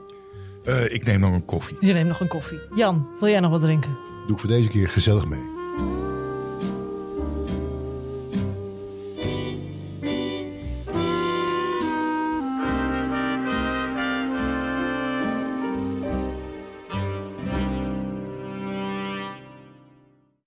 Uh, 0.65 0.85
ik 0.85 1.05
neem 1.05 1.21
nog 1.21 1.33
een 1.33 1.45
koffie. 1.45 1.77
Je 1.81 1.93
neemt 1.93 2.09
nog 2.09 2.21
een 2.21 2.29
koffie. 2.29 2.59
Jan, 2.75 3.09
wil 3.21 3.29
jij 3.29 3.41
nog 3.41 3.51
wat 3.51 3.61
drinken? 3.61 3.97
Doe 4.27 4.35
ik 4.35 4.41
voor 4.41 4.51
deze 4.51 4.69
keer 4.69 4.89
gezellig 4.89 5.27
mee. 5.27 5.56